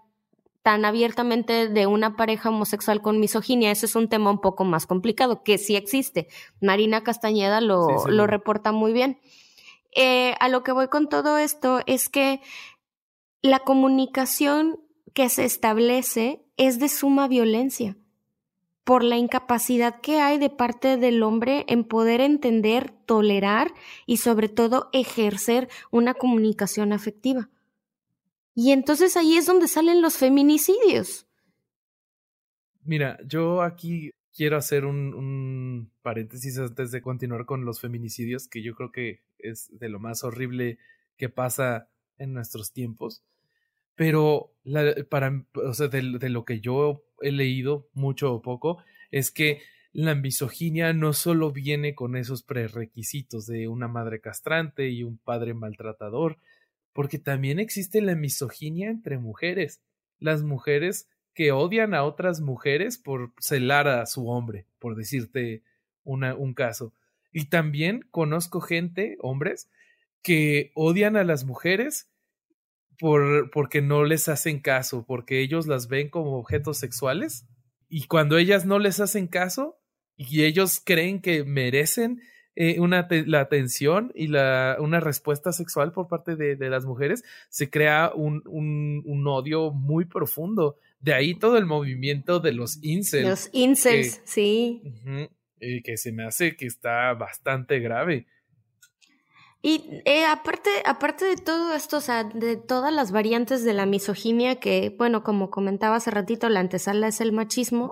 tan 0.68 0.84
abiertamente 0.84 1.70
de 1.70 1.88
una 1.88 2.18
pareja 2.18 2.50
homosexual 2.50 3.02
con 3.02 3.22
misoginia. 3.22 3.72
Ese 3.72 3.86
es 3.86 3.96
un 3.96 4.10
tema 4.10 4.32
un 4.32 4.42
poco 4.42 4.66
más 4.66 4.86
complicado, 4.86 5.42
que 5.42 5.58
sí 5.58 5.78
existe. 5.78 6.28
Marina 6.60 7.04
Castañeda 7.04 7.62
lo, 7.62 8.06
lo 8.10 8.28
reporta 8.28 8.74
muy 8.74 8.92
bien. 8.92 9.18
Eh, 9.96 10.36
a 10.42 10.50
lo 10.50 10.64
que 10.64 10.74
voy 10.74 10.90
con 10.90 11.08
todo 11.08 11.38
esto 11.38 11.80
es 11.86 12.10
que 12.10 12.42
la 13.42 13.60
comunicación 13.60 14.82
que 15.14 15.30
se 15.30 15.46
establece 15.46 16.44
es 16.58 16.80
de 16.80 16.90
suma 16.90 17.30
violencia 17.30 17.96
por 18.84 19.06
la 19.06 19.16
incapacidad 19.16 20.02
que 20.02 20.20
hay 20.20 20.38
de 20.38 20.50
parte 20.50 20.98
del 20.98 21.24
hombre 21.24 21.64
en 21.70 21.86
poder 21.86 22.20
entender, 22.20 22.92
tolerar 23.06 23.72
y 24.06 24.18
sobre 24.18 24.50
todo 24.50 24.90
ejercer 24.92 25.70
una 25.92 26.14
comunicación 26.14 26.92
afectiva. 26.92 27.48
Y 28.60 28.72
entonces 28.72 29.16
ahí 29.16 29.38
es 29.38 29.46
donde 29.46 29.68
salen 29.68 30.02
los 30.02 30.18
feminicidios. 30.18 31.28
Mira, 32.82 33.20
yo 33.24 33.62
aquí 33.62 34.10
quiero 34.36 34.58
hacer 34.58 34.84
un, 34.84 35.92
paréntesis 36.02 36.58
antes 36.58 36.90
de 36.90 37.04
continuar 37.04 37.46
con 37.46 37.66
los 37.66 37.80
feminicidios, 37.80 38.48
que 38.48 38.64
yo 38.64 38.74
creo 38.74 38.92
que 38.92 39.22
es 39.38 39.70
de 39.78 39.90
lo 39.90 40.00
más 40.00 40.24
horrible 40.24 40.80
que 41.18 41.30
pasa 41.30 41.88
en 42.18 42.34
nuestros 42.34 42.74
tiempos. 42.74 43.24
Pero 43.94 44.56
la, 44.64 44.96
para, 45.08 45.46
o 45.54 45.76
sea, 45.76 45.88
de, 45.88 46.18
de 46.18 46.30
lo 46.30 46.44
que 46.44 46.60
yo 46.60 47.04
he 47.22 47.32
leído, 47.32 47.88
mucho 47.94 48.34
o 48.34 48.42
poco, 48.42 48.84
es 49.12 49.30
que 49.30 49.62
la 49.92 50.16
misoginia 50.16 50.94
no 50.94 51.14
solo 51.14 51.52
viene 51.52 51.94
con 51.94 52.16
esos 52.16 52.42
prerequisitos 52.42 53.46
de 53.46 53.68
una 53.68 53.88
madre 53.88 54.20
castrante 54.20 54.90
y 54.90 55.04
un 55.04 55.20
padre 55.20 55.54
maltratador, 55.54 56.40
porque 56.98 57.20
también 57.20 57.60
existe 57.60 58.02
la 58.02 58.16
misoginia 58.16 58.90
entre 58.90 59.20
mujeres. 59.20 59.84
Las 60.18 60.42
mujeres 60.42 61.08
que 61.36 61.52
odian 61.52 61.94
a 61.94 62.04
otras 62.04 62.42
mujeres 62.42 62.98
por 62.98 63.34
celar 63.40 63.88
a 63.88 64.04
su 64.08 64.28
hombre, 64.28 64.66
por 64.80 64.96
decirte 64.96 65.62
un 66.04 66.54
caso. 66.56 66.96
Y 67.32 67.50
también 67.50 68.08
conozco 68.10 68.62
gente, 68.62 69.16
hombres, 69.20 69.70
que 70.24 70.72
odian 70.74 71.18
a 71.18 71.24
las 71.24 71.46
mujeres 71.46 72.10
por, 72.98 73.52
porque 73.52 73.84
no 73.84 74.04
les 74.04 74.28
hacen 74.28 74.60
caso, 74.60 75.06
porque 75.06 75.42
ellos 75.42 75.68
las 75.68 75.90
ven 75.90 76.10
como 76.10 76.40
objetos 76.40 76.80
sexuales. 76.80 77.46
Y 77.90 78.08
cuando 78.08 78.40
ellas 78.40 78.66
no 78.66 78.80
les 78.80 79.00
hacen 79.00 79.28
caso 79.28 79.78
y 80.16 80.46
ellos 80.46 80.82
creen 80.84 81.22
que 81.22 81.44
merecen 81.44 82.24
eh, 82.60 82.80
una 82.80 83.08
la 83.28 83.42
atención 83.42 84.12
y 84.16 84.28
la, 84.28 84.78
una 84.80 85.00
respuesta 85.00 85.52
sexual 85.52 85.92
por 85.92 86.08
parte 86.08 86.36
de, 86.36 86.56
de 86.56 86.70
las 86.72 86.86
mujeres, 86.86 87.24
se 87.50 87.70
crea 87.70 88.12
un, 88.16 88.42
un, 88.48 89.04
un, 89.06 89.28
odio 89.28 89.70
muy 89.72 90.06
profundo. 90.06 90.78
De 91.00 91.14
ahí 91.14 91.36
todo 91.36 91.58
el 91.58 91.68
movimiento 91.68 92.40
de 92.40 92.54
los 92.54 92.84
incels. 92.84 93.30
Los 93.30 93.50
incels, 93.54 94.22
sí. 94.26 94.82
eh, 95.60 95.82
que 95.84 95.98
se 95.98 96.12
me 96.12 96.26
hace 96.26 96.56
que 96.56 96.66
está 96.66 97.14
bastante 97.14 97.80
grave. 97.80 98.26
Y 99.62 100.02
eh, 100.06 100.26
aparte, 100.26 100.70
aparte 100.86 101.26
de 101.26 101.36
todo 101.36 101.76
esto, 101.76 101.98
o 101.98 102.02
sea, 102.02 102.24
de 102.24 102.58
todas 102.58 102.92
las 102.92 103.12
variantes 103.12 103.64
de 103.64 103.74
la 103.74 103.86
misoginia, 103.86 104.60
que, 104.60 104.96
bueno, 104.98 105.24
como 105.24 105.52
comentaba 105.52 105.98
hace 105.98 106.10
ratito, 106.10 106.50
la 106.50 106.60
antesala 106.60 107.08
es 107.08 107.22
el 107.22 107.34
machismo, 107.34 107.92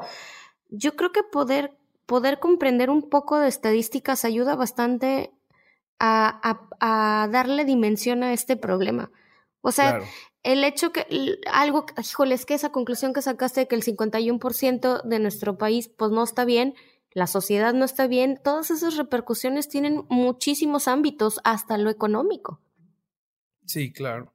yo 0.69 0.95
creo 0.95 1.11
que 1.11 1.21
poder, 1.21 1.77
poder 2.05 2.39
comprender 2.39 2.89
un 2.89 3.09
poco 3.09 3.39
de 3.39 3.47
estadísticas 3.47 4.25
ayuda 4.25 4.55
bastante 4.55 5.31
a, 5.99 6.59
a, 6.79 7.27
darle 7.31 7.65
dimensión 7.65 8.23
a 8.23 8.33
este 8.33 8.57
problema. 8.57 9.11
O 9.61 9.71
sea, 9.71 9.99
el 10.43 10.63
hecho 10.63 10.91
que 10.91 11.07
algo, 11.51 11.85
híjole, 11.99 12.35
es 12.35 12.45
que 12.45 12.53
esa 12.53 12.71
conclusión 12.71 13.13
que 13.13 13.21
sacaste 13.21 13.61
de 13.61 13.67
que 13.67 13.75
el 13.75 13.83
51% 13.83 15.01
de 15.03 15.19
nuestro 15.19 15.57
país 15.57 15.89
pues 15.89 16.11
no 16.11 16.23
está 16.23 16.45
bien, 16.45 16.75
la 17.15 17.27
sociedad 17.27 17.73
no 17.73 17.85
está 17.85 18.07
bien, 18.07 18.39
todas 18.43 18.69
esas 18.69 18.97
repercusiones 18.97 19.69
tienen 19.69 20.05
muchísimos 20.09 20.87
ámbitos, 20.87 21.39
hasta 21.43 21.77
lo 21.77 21.89
económico. 21.89 22.61
Sí, 23.65 23.91
claro. 23.91 24.33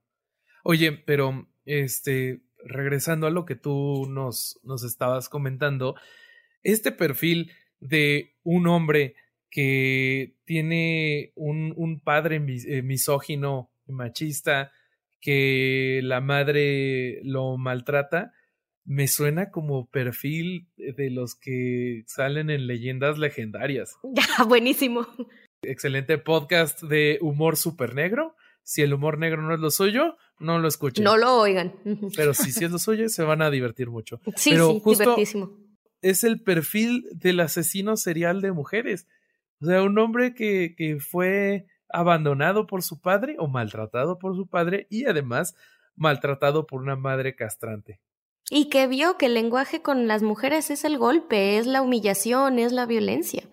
Oye, 0.65 0.93
pero 0.93 1.47
este, 1.65 2.41
regresando 2.65 3.27
a 3.27 3.31
lo 3.31 3.45
que 3.45 3.55
tú 3.55 4.07
nos, 4.09 4.59
nos 4.63 4.83
estabas 4.83 5.29
comentando, 5.29 5.95
este 6.63 6.93
perfil 6.93 7.53
de 7.81 8.37
un 8.43 8.67
hombre 8.67 9.15
que 9.51 10.37
tiene 10.45 11.33
un, 11.35 11.73
un 11.77 12.01
padre 12.01 12.37
eh, 12.37 12.83
misógino 12.83 13.71
y 13.87 13.93
machista, 13.93 14.73
que 15.21 16.01
la 16.03 16.21
madre 16.21 17.21
lo 17.25 17.57
maltrata, 17.59 18.33
me 18.85 19.07
suena 19.07 19.51
como 19.51 19.87
perfil 19.87 20.69
de 20.77 21.11
los 21.11 21.35
que 21.35 22.05
salen 22.07 22.51
en 22.51 22.67
leyendas 22.67 23.19
legendarias. 23.19 23.97
Ya, 24.15 24.45
buenísimo. 24.45 25.07
Excelente 25.63 26.19
podcast 26.19 26.83
de 26.83 27.19
humor 27.21 27.57
super 27.57 27.95
negro. 27.95 28.35
Si 28.63 28.83
el 28.83 28.95
humor 28.95 29.19
negro 29.19 29.43
no 29.43 29.55
es 29.55 29.61
lo 29.61 29.71
suyo, 29.71 30.17
no 30.39 30.59
lo 30.59 30.69
escuchen. 30.69 31.05
No 31.05 31.17
lo 31.17 31.37
oigan. 31.39 31.75
Pero 32.17 32.35
si 32.35 32.53
sí 32.53 32.65
es 32.65 32.71
lo 32.71 32.79
suyo, 32.79 33.09
se 33.09 33.23
van 33.23 33.43
a 33.43 33.51
divertir 33.51 33.91
mucho. 33.91 34.21
Sí, 34.37 34.51
Pero 34.51 34.73
sí, 34.73 34.83
divertísimo. 34.85 35.57
Es 36.03 36.25
el 36.25 36.43
perfil 36.43 37.07
del 37.13 37.41
asesino 37.41 37.97
serial 37.97 38.41
de 38.41 38.53
mujeres. 38.53 39.07
O 39.61 39.67
sea, 39.67 39.83
un 39.83 39.99
hombre 39.99 40.35
que, 40.35 40.75
que 40.77 40.99
fue 40.99 41.67
abandonado 41.89 42.67
por 42.67 42.83
su 42.83 43.01
padre 43.01 43.37
o 43.39 43.49
maltratado 43.49 44.19
por 44.19 44.35
su 44.37 44.47
padre 44.47 44.87
y 44.91 45.07
además 45.07 45.55
maltratado 45.97 46.67
por 46.67 46.81
una 46.81 46.97
madre 46.97 47.35
castrante. 47.35 48.01
Y 48.49 48.69
que 48.69 48.87
vio 48.87 49.17
que 49.17 49.27
el 49.27 49.35
lenguaje 49.35 49.83
con 49.83 50.09
las 50.09 50.23
mujeres 50.23 50.71
es 50.71 50.85
el 50.85 50.99
golpe, 50.99 51.59
es 51.59 51.67
la 51.67 51.83
humillación, 51.83 52.59
es 52.59 52.73
la 52.73 52.87
violencia. 52.87 53.45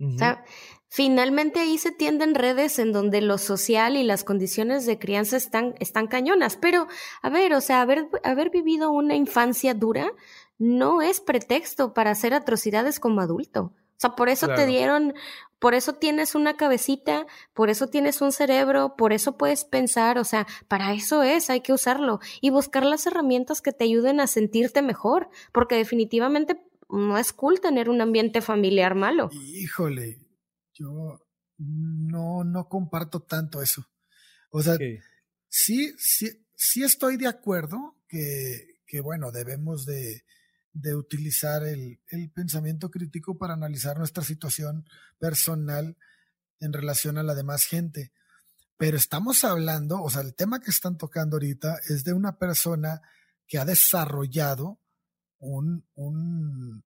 O 0.00 0.18
sea, 0.18 0.44
finalmente 0.88 1.60
ahí 1.60 1.78
se 1.78 1.92
tienden 1.92 2.34
redes 2.34 2.78
en 2.78 2.92
donde 2.92 3.20
lo 3.20 3.38
social 3.38 3.96
y 3.96 4.02
las 4.02 4.24
condiciones 4.24 4.86
de 4.86 4.98
crianza 4.98 5.36
están, 5.36 5.74
están 5.78 6.08
cañonas. 6.08 6.56
Pero, 6.56 6.88
a 7.22 7.30
ver, 7.30 7.54
o 7.54 7.60
sea, 7.60 7.80
haber, 7.80 8.08
haber 8.22 8.50
vivido 8.50 8.90
una 8.90 9.14
infancia 9.14 9.72
dura 9.72 10.12
no 10.58 11.02
es 11.02 11.20
pretexto 11.20 11.94
para 11.94 12.10
hacer 12.10 12.34
atrocidades 12.34 13.00
como 13.00 13.20
adulto. 13.20 13.74
O 13.96 14.00
sea, 14.00 14.16
por 14.16 14.28
eso 14.28 14.48
te 14.48 14.66
dieron, 14.66 15.14
por 15.60 15.74
eso 15.74 15.94
tienes 15.94 16.34
una 16.34 16.56
cabecita, 16.56 17.26
por 17.54 17.70
eso 17.70 17.86
tienes 17.88 18.20
un 18.20 18.32
cerebro, 18.32 18.96
por 18.96 19.12
eso 19.12 19.38
puedes 19.38 19.64
pensar, 19.64 20.18
o 20.18 20.24
sea, 20.24 20.46
para 20.66 20.92
eso 20.92 21.22
es, 21.22 21.48
hay 21.48 21.60
que 21.60 21.72
usarlo 21.72 22.18
y 22.40 22.50
buscar 22.50 22.84
las 22.84 23.06
herramientas 23.06 23.62
que 23.62 23.72
te 23.72 23.84
ayuden 23.84 24.20
a 24.20 24.26
sentirte 24.26 24.82
mejor, 24.82 25.30
porque 25.52 25.76
definitivamente 25.76 26.60
no 26.88 27.16
es 27.18 27.32
cool 27.32 27.60
tener 27.60 27.88
un 27.88 28.00
ambiente 28.00 28.40
familiar 28.40 28.94
malo. 28.96 29.30
Híjole, 29.32 30.18
yo 30.72 31.20
no, 31.58 32.42
no 32.44 32.68
comparto 32.68 33.20
tanto 33.20 33.62
eso. 33.62 33.86
O 34.50 34.60
sea, 34.60 34.76
sí, 35.48 35.94
sí, 35.98 36.30
sí 36.56 36.82
estoy 36.82 37.16
de 37.16 37.28
acuerdo 37.28 37.96
que, 38.08 38.80
que 38.86 39.00
bueno, 39.00 39.30
debemos 39.30 39.86
de, 39.86 40.24
de 40.74 40.94
utilizar 40.94 41.62
el, 41.62 42.00
pensamiento 42.34 42.90
crítico 42.90 43.38
para 43.38 43.54
analizar 43.54 43.96
nuestra 43.96 44.24
situación 44.24 44.86
personal 45.18 45.96
en 46.60 46.72
relación 46.72 47.16
a 47.16 47.22
la 47.22 47.34
demás 47.34 47.64
gente. 47.64 48.12
Pero 48.76 48.96
estamos 48.96 49.44
hablando, 49.44 50.02
o 50.02 50.10
sea, 50.10 50.22
el 50.22 50.34
tema 50.34 50.60
que 50.60 50.72
están 50.72 50.98
tocando 50.98 51.36
ahorita 51.36 51.78
es 51.88 52.02
de 52.02 52.12
una 52.12 52.38
persona 52.38 53.00
que 53.46 53.58
ha 53.58 53.64
desarrollado 53.64 54.80
un, 55.38 55.86
un, 55.94 56.82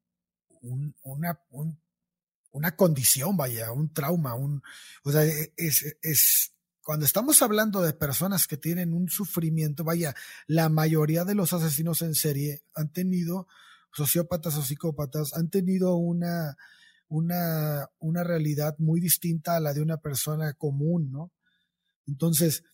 una, 1.03 1.41
una 2.51 2.77
condición, 2.77 3.39
vaya, 3.39 3.73
un 3.73 3.93
trauma, 3.95 4.35
un, 4.35 4.63
o 5.03 5.13
sea, 5.13 5.25
e, 5.25 5.55
es, 5.57 5.97
es, 6.03 6.53
cuando 6.83 7.07
estamos 7.07 7.41
hablando 7.41 7.81
de 7.81 7.95
personas 7.95 8.47
que 8.47 8.59
tienen 8.59 8.93
un 8.93 9.09
sufrimiento, 9.09 9.83
vaya, 9.83 10.15
la 10.47 10.69
mayoría 10.69 11.25
de 11.25 11.35
los 11.35 11.55
asesinos 11.55 12.03
en 12.03 12.15
serie 12.15 12.65
han 12.75 12.93
tenido 12.93 13.49
sociópatas 13.93 14.57
o 14.57 14.63
psicópatas 14.63 15.35
han 15.35 15.51
tenido 15.51 15.97
una, 15.97 16.57
una, 17.09 17.89
una 17.99 18.25
realidad 18.25 18.75
muy 18.79 19.01
distinta 19.01 19.57
a 19.57 19.61
la 19.61 19.75
de 19.75 19.83
una 19.83 19.99
persona 19.99 20.53
común, 20.55 21.11
¿no? 21.11 21.33
Entonces, 22.07 22.65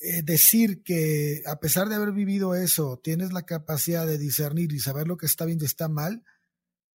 eh, 0.00 0.22
decir 0.22 0.82
que 0.82 1.42
a 1.46 1.60
pesar 1.60 1.88
de 1.88 1.96
haber 1.96 2.12
vivido 2.12 2.54
eso, 2.54 2.98
tienes 3.02 3.32
la 3.32 3.42
capacidad 3.42 4.06
de 4.06 4.16
discernir 4.16 4.72
y 4.72 4.78
saber 4.78 5.06
lo 5.06 5.18
que 5.18 5.26
está 5.26 5.44
bien 5.44 5.58
y 5.60 5.66
está 5.66 5.88
mal, 5.88 6.24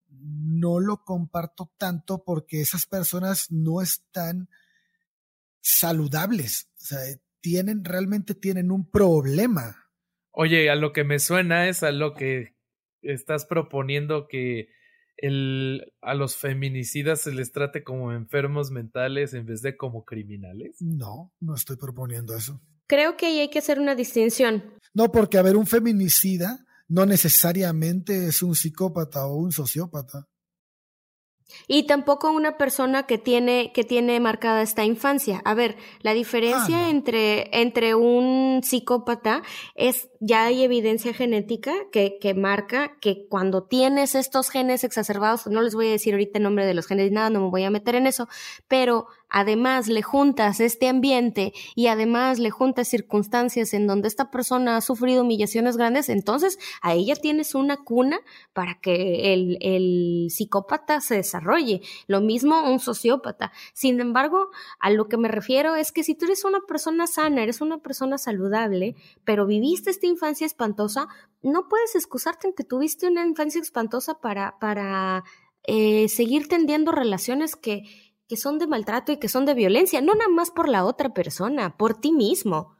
no 0.07 0.80
lo 0.80 1.03
comparto 1.03 1.71
tanto 1.78 2.23
porque 2.23 2.61
esas 2.61 2.88
personas 2.88 3.51
no 3.51 3.82
están 3.82 4.49
saludables, 5.61 6.69
o 6.82 6.86
sea, 6.86 6.99
tienen, 7.41 7.86
realmente 7.86 8.34
tienen 8.34 8.71
un 8.71 8.89
problema. 8.89 9.91
Oye, 10.32 10.69
a 10.71 10.76
lo 10.76 10.91
que 10.91 11.03
me 11.03 11.19
suena 11.19 11.67
es 11.67 11.84
a 11.84 11.91
lo 11.91 12.15
que 12.15 12.55
estás 13.06 13.45
proponiendo 13.45 14.28
que 14.28 14.70
el, 15.18 15.93
a 16.01 16.14
los 16.14 16.36
feminicidas 16.36 17.22
se 17.22 17.34
les 17.34 17.51
trate 17.51 17.84
como 17.84 18.12
enfermos 18.12 18.72
mentales 18.72 19.34
en 19.34 19.45
vez 19.45 19.62
de 19.62 19.78
como 19.78 20.03
criminales? 20.03 20.76
No, 20.82 21.34
no 21.39 21.56
estoy 21.56 21.78
proponiendo 21.78 22.36
eso. 22.36 22.62
Creo 22.88 23.18
que 23.18 23.28
ahí 23.28 23.39
hay 23.39 23.49
que 23.49 23.60
hacer 23.60 23.80
una 23.80 23.95
distinción. 23.95 24.64
No, 24.93 25.12
porque 25.12 25.38
a 25.38 25.41
ver, 25.41 25.56
un 25.56 25.66
feminicida 25.66 26.66
no 26.88 27.06
necesariamente 27.06 28.28
es 28.28 28.43
un 28.43 28.56
psicópata 28.56 29.26
o 29.26 29.36
un 29.36 29.51
sociópata. 29.51 30.28
Y 31.68 31.88
tampoco 31.88 32.32
una 32.32 32.58
persona 32.58 33.04
que 33.04 33.18
tiene, 33.18 33.72
que 33.74 33.84
tiene 33.84 34.20
marcada 34.20 34.62
esta 34.62 34.84
infancia. 34.84 35.41
A 35.46 35.54
ver, 35.54 35.78
la 36.02 36.14
diferencia 36.14 36.88
ah, 36.88 36.89
entre, 36.89 37.50
entre 37.60 37.96
un 37.96 38.62
psicópata 38.64 39.41
es, 39.76 40.10
ya 40.20 40.46
hay 40.46 40.64
evidencia 40.64 41.14
genética 41.14 41.74
que, 41.91 42.18
que 42.20 42.34
marca 42.34 42.98
que 43.00 43.28
cuando 43.30 43.64
tienes 43.64 44.16
estos 44.16 44.50
genes 44.50 44.84
exacerbados, 44.84 45.48
no 45.48 45.62
les 45.62 45.76
voy 45.76 45.88
a 45.88 45.91
decir 45.91 46.14
ahorita 46.14 46.39
el 46.39 46.43
nombre 46.43 46.66
de 46.66 46.74
los 46.74 46.88
genes, 46.88 47.12
nada, 47.12 47.30
no 47.30 47.41
me 47.41 47.50
voy 47.50 47.64
a 47.64 47.70
meter 47.70 47.96
en 47.96 48.08
eso, 48.08 48.28
pero 48.68 49.08
además 49.36 49.89
le 49.89 50.01
juntas 50.01 50.61
este 50.61 50.88
ambiente 50.88 51.51
y 51.75 51.88
además 51.88 52.39
le 52.39 52.51
juntas 52.51 52.88
circunstancias 52.88 53.73
en 53.73 53.86
donde 53.86 54.07
esta 54.07 54.31
persona 54.31 54.77
ha 54.77 54.81
sufrido 54.81 55.23
humillaciones 55.23 55.75
grandes, 55.75 56.07
entonces 56.07 56.57
a 56.81 56.93
ella 56.93 57.17
tienes 57.17 57.53
una 57.53 57.75
cuna 57.75 58.17
para 58.53 58.79
que 58.79 59.33
el, 59.33 59.57
el 59.59 60.27
psicópata 60.29 61.01
se 61.01 61.15
desarrolle. 61.15 61.81
Lo 62.07 62.21
mismo 62.21 62.71
un 62.71 62.79
sociópata. 62.79 63.51
Sin 63.73 63.99
embargo, 63.99 64.51
a 64.79 64.89
lo 64.89 65.09
que 65.09 65.17
me 65.17 65.27
refiero 65.27 65.75
es 65.75 65.91
que 65.91 66.05
si 66.05 66.15
tú 66.15 66.23
eres 66.27 66.45
una 66.45 66.61
persona 66.61 67.05
sana, 67.05 67.43
eres 67.43 67.59
una 67.59 67.79
persona 67.79 68.17
saludable, 68.17 68.95
pero 69.25 69.45
viviste 69.45 69.89
esta 69.89 70.07
infancia 70.07 70.47
espantosa, 70.47 71.09
no 71.41 71.67
puedes 71.67 71.93
excusarte 71.95 72.47
en 72.47 72.53
que 72.53 72.63
tuviste 72.63 73.09
una 73.09 73.25
infancia 73.25 73.59
espantosa 73.59 74.21
para, 74.21 74.57
para 74.59 75.25
eh, 75.67 76.09
seguir 76.09 76.47
tendiendo 76.47 76.91
relaciones 76.91 77.55
que, 77.55 77.83
que 78.28 78.38
son 78.38 78.59
de 78.59 78.67
maltrato 78.67 79.11
y 79.11 79.17
que 79.17 79.30
son 79.30 79.45
de 79.45 79.53
violencia, 79.53 80.01
no 80.01 80.13
nada 80.15 80.30
más 80.30 80.51
por 80.51 80.69
la 80.69 80.86
otra 80.86 81.13
persona, 81.13 81.78
por 81.78 81.99
ti 81.99 82.11
mismo. 82.11 82.76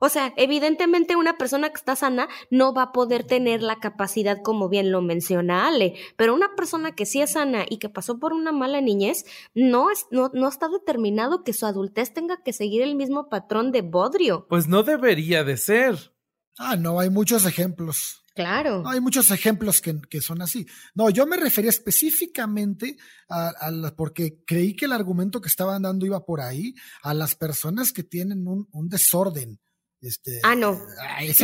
O 0.00 0.08
sea, 0.08 0.34
evidentemente 0.36 1.16
una 1.16 1.38
persona 1.38 1.70
que 1.70 1.76
está 1.76 1.96
sana 1.96 2.28
no 2.50 2.74
va 2.74 2.82
a 2.82 2.92
poder 2.92 3.24
tener 3.24 3.62
la 3.62 3.76
capacidad, 3.76 4.42
como 4.42 4.68
bien 4.68 4.92
lo 4.92 5.00
menciona 5.00 5.66
Ale, 5.66 5.94
pero 6.16 6.34
una 6.34 6.54
persona 6.56 6.94
que 6.94 7.06
sí 7.06 7.22
es 7.22 7.32
sana 7.32 7.64
y 7.68 7.78
que 7.78 7.88
pasó 7.88 8.18
por 8.18 8.32
una 8.34 8.52
mala 8.52 8.80
niñez, 8.80 9.24
no, 9.54 9.90
es, 9.90 10.06
no, 10.10 10.30
no 10.34 10.48
está 10.48 10.68
determinado 10.68 11.42
que 11.42 11.54
su 11.54 11.64
adultez 11.64 12.12
tenga 12.12 12.42
que 12.42 12.52
seguir 12.52 12.82
el 12.82 12.96
mismo 12.96 13.30
patrón 13.30 13.72
de 13.72 13.82
bodrio. 13.82 14.46
Pues 14.48 14.68
no 14.68 14.82
debería 14.82 15.42
de 15.42 15.56
ser. 15.56 16.12
Ah, 16.58 16.76
no, 16.76 17.00
hay 17.00 17.08
muchos 17.08 17.46
ejemplos. 17.46 18.23
Claro. 18.34 18.82
hay 18.86 19.00
muchos 19.00 19.30
ejemplos 19.30 19.80
que, 19.80 20.00
que, 20.10 20.20
son 20.20 20.42
así. 20.42 20.66
No, 20.94 21.08
yo 21.08 21.24
me 21.24 21.36
refería 21.36 21.70
específicamente 21.70 22.96
a, 23.28 23.48
a 23.48 23.94
porque 23.96 24.42
creí 24.44 24.74
que 24.74 24.86
el 24.86 24.92
argumento 24.92 25.40
que 25.40 25.48
estaban 25.48 25.82
dando 25.82 26.04
iba 26.04 26.24
por 26.24 26.40
ahí, 26.40 26.74
a 27.02 27.14
las 27.14 27.36
personas 27.36 27.92
que 27.92 28.02
tienen 28.02 28.46
un, 28.48 28.68
un 28.72 28.88
desorden 28.88 29.60
Este, 30.00 30.40
ah, 30.42 30.54
no. 30.54 30.72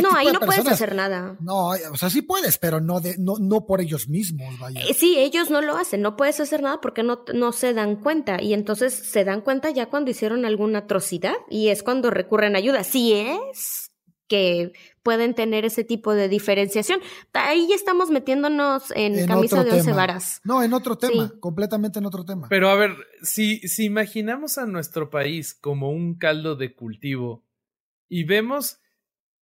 No, 0.03 0.11
ahí 0.15 0.31
no 0.31 0.39
puedes 0.39 0.67
hacer 0.67 0.93
nada. 0.93 1.37
No, 1.39 1.69
o 1.69 1.97
sea, 1.97 2.09
sí 2.09 2.21
puedes, 2.21 2.57
pero 2.57 2.79
no, 2.79 2.99
de, 2.99 3.15
no, 3.17 3.37
no 3.39 3.65
por 3.65 3.81
ellos 3.81 4.07
mismos. 4.07 4.59
Vaya. 4.59 4.81
Eh, 4.81 4.93
sí, 4.93 5.17
ellos 5.17 5.49
no 5.49 5.61
lo 5.61 5.77
hacen, 5.77 6.01
no 6.01 6.15
puedes 6.15 6.39
hacer 6.39 6.61
nada 6.61 6.79
porque 6.81 7.03
no, 7.03 7.23
no 7.33 7.53
se 7.53 7.73
dan 7.73 7.95
cuenta. 7.95 8.41
Y 8.41 8.53
entonces 8.53 8.93
se 8.93 9.23
dan 9.23 9.41
cuenta 9.41 9.71
ya 9.71 9.87
cuando 9.87 10.11
hicieron 10.11 10.45
alguna 10.45 10.79
atrocidad 10.79 11.35
y 11.49 11.69
es 11.69 11.83
cuando 11.83 12.11
recurren 12.11 12.55
a 12.55 12.59
ayuda. 12.59 12.83
Si 12.83 13.13
es 13.13 13.91
que 14.27 14.73
pueden 15.03 15.33
tener 15.33 15.65
ese 15.65 15.83
tipo 15.83 16.13
de 16.13 16.29
diferenciación. 16.29 16.99
Ahí 17.33 17.67
ya 17.69 17.75
estamos 17.75 18.09
metiéndonos 18.09 18.91
en, 18.95 19.25
camisa 19.25 19.63
de 19.63 19.71
once 19.71 19.91
varas. 19.93 20.41
No, 20.43 20.63
en 20.63 20.73
otro 20.73 20.97
tema, 20.97 21.31
completamente 21.39 21.99
en 21.99 22.05
otro 22.05 22.23
tema. 22.23 22.47
Pero 22.49 22.69
a 22.69 22.75
ver, 22.75 22.95
si, 23.21 23.59
si 23.67 23.85
imaginamos 23.85 24.57
a 24.57 24.65
nuestro 24.65 25.09
país 25.09 25.53
como 25.53 25.91
un 25.91 26.15
caldo 26.15 26.55
de 26.55 26.73
cultivo 26.73 27.43
y 28.09 28.23
vemos 28.23 28.79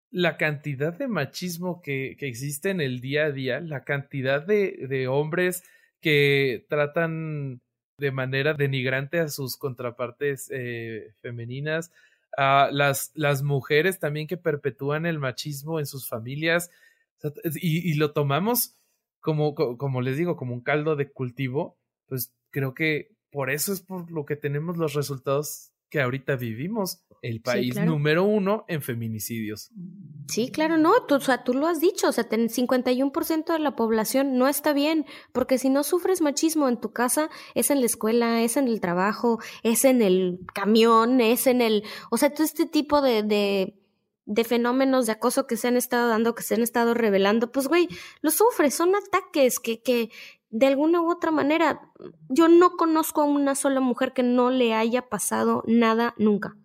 la 0.10 0.38
cantidad 0.38 0.94
de 0.94 1.08
machismo 1.08 1.82
que, 1.82 2.16
que 2.20 2.28
existe 2.28 2.70
en 2.70 2.82
el 2.82 3.02
día 3.02 3.26
a 3.26 3.32
día, 3.32 3.60
la 3.60 3.84
cantidad 3.84 4.46
de, 4.46 4.88
de 4.88 5.08
hombres 5.08 5.64
que 6.02 6.66
tratan 6.70 7.62
de 7.98 8.12
manera 8.12 8.54
denigrante 8.54 9.20
a 9.20 9.28
sus 9.28 9.58
contrapartes 9.58 10.50
eh, 10.54 11.14
femeninas, 11.22 11.92
a 12.38 12.70
las, 12.72 13.12
las 13.16 13.44
mujeres 13.44 14.00
también 14.00 14.28
que 14.28 14.38
perpetúan 14.38 15.06
el 15.06 15.20
machismo 15.20 15.80
en 15.80 15.86
sus 15.86 16.08
familias, 16.08 16.70
y, 17.56 17.92
y 17.92 17.96
lo 17.96 18.14
tomamos 18.14 18.78
como, 19.20 19.56
como 19.56 20.02
les 20.02 20.18
digo, 20.18 20.38
como 20.38 20.54
un 20.54 20.62
caldo 20.62 20.96
de 20.96 21.12
cultivo, 21.12 21.78
pues 22.06 22.34
creo 22.52 22.74
que 22.74 23.12
por 23.32 23.50
eso 23.50 23.74
es 23.74 23.82
por 23.82 24.10
lo 24.12 24.26
que 24.26 24.36
tenemos 24.36 24.78
los 24.78 24.94
resultados 24.94 25.72
que 25.90 26.00
ahorita 26.00 26.36
vivimos, 26.36 27.04
el 27.22 27.42
país 27.42 27.76
número 27.76 28.24
uno 28.24 28.66
en 28.68 28.82
feminicidios. 28.82 29.72
Sí, 30.28 30.52
claro, 30.52 30.78
no, 30.78 30.92
tú, 31.08 31.16
o 31.16 31.20
sea, 31.20 31.44
tú 31.44 31.54
lo 31.54 31.68
has 31.68 31.80
dicho, 31.80 32.10
o 32.10 32.12
sea, 32.12 32.28
el 32.32 32.50
51% 32.50 33.54
de 33.54 33.60
la 33.60 33.76
población 33.76 34.38
no 34.38 34.48
está 34.48 34.74
bien, 34.74 35.06
porque 35.32 35.58
si 35.58 35.70
no 35.70 35.84
sufres 35.84 36.22
machismo 36.22 36.68
en 36.68 36.80
tu 36.80 36.92
casa, 36.92 37.30
es 37.56 37.72
en 37.72 37.80
la 37.80 37.86
escuela, 37.86 38.42
es 38.42 38.58
en 38.58 38.68
el 38.68 38.82
trabajo, 38.82 39.40
es 39.64 39.86
en 39.86 40.02
el 40.02 40.40
camión, 40.54 41.22
es 41.22 41.48
en 41.48 41.62
el, 41.62 41.84
o 42.12 42.18
sea, 42.18 42.34
todo 42.34 42.44
este 42.44 42.66
tipo 42.66 43.02
de, 43.02 43.24
de, 43.24 43.80
de 44.26 44.44
fenómenos 44.44 45.06
de 45.06 45.14
acoso 45.14 45.48
que 45.48 45.56
se 45.56 45.70
han 45.70 45.78
estado 45.78 46.10
dando, 46.10 46.36
que 46.36 46.44
se 46.44 46.56
han 46.56 46.62
estado 46.62 46.94
revelando, 46.94 47.52
pues 47.52 47.68
güey, 47.68 47.88
lo 48.22 48.32
sufres, 48.32 48.74
son 48.74 48.94
ataques 48.96 49.60
que, 49.60 49.82
que, 49.82 50.10
de 50.50 50.68
alguna 50.68 51.02
u 51.02 51.12
otra 51.12 51.32
manera, 51.32 51.92
yo 52.30 52.48
no 52.48 52.72
conozco 52.72 53.22
a 53.22 53.26
una 53.26 53.56
sola 53.56 53.80
mujer 53.80 54.14
que 54.14 54.24
no 54.24 54.50
le 54.50 54.74
haya 54.74 55.10
pasado 55.10 55.64
nada 55.68 56.14
nunca. 56.18 56.56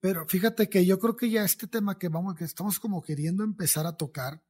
Pero 0.00 0.26
fíjate 0.26 0.68
que 0.68 0.86
yo 0.86 0.98
creo 0.98 1.16
que 1.16 1.30
ya 1.30 1.44
este 1.44 1.66
tema 1.66 1.98
que 1.98 2.08
vamos, 2.08 2.34
que 2.36 2.44
estamos 2.44 2.78
como 2.78 3.02
queriendo 3.02 3.42
empezar 3.42 3.86
a 3.86 3.96
tocar, 3.96 4.42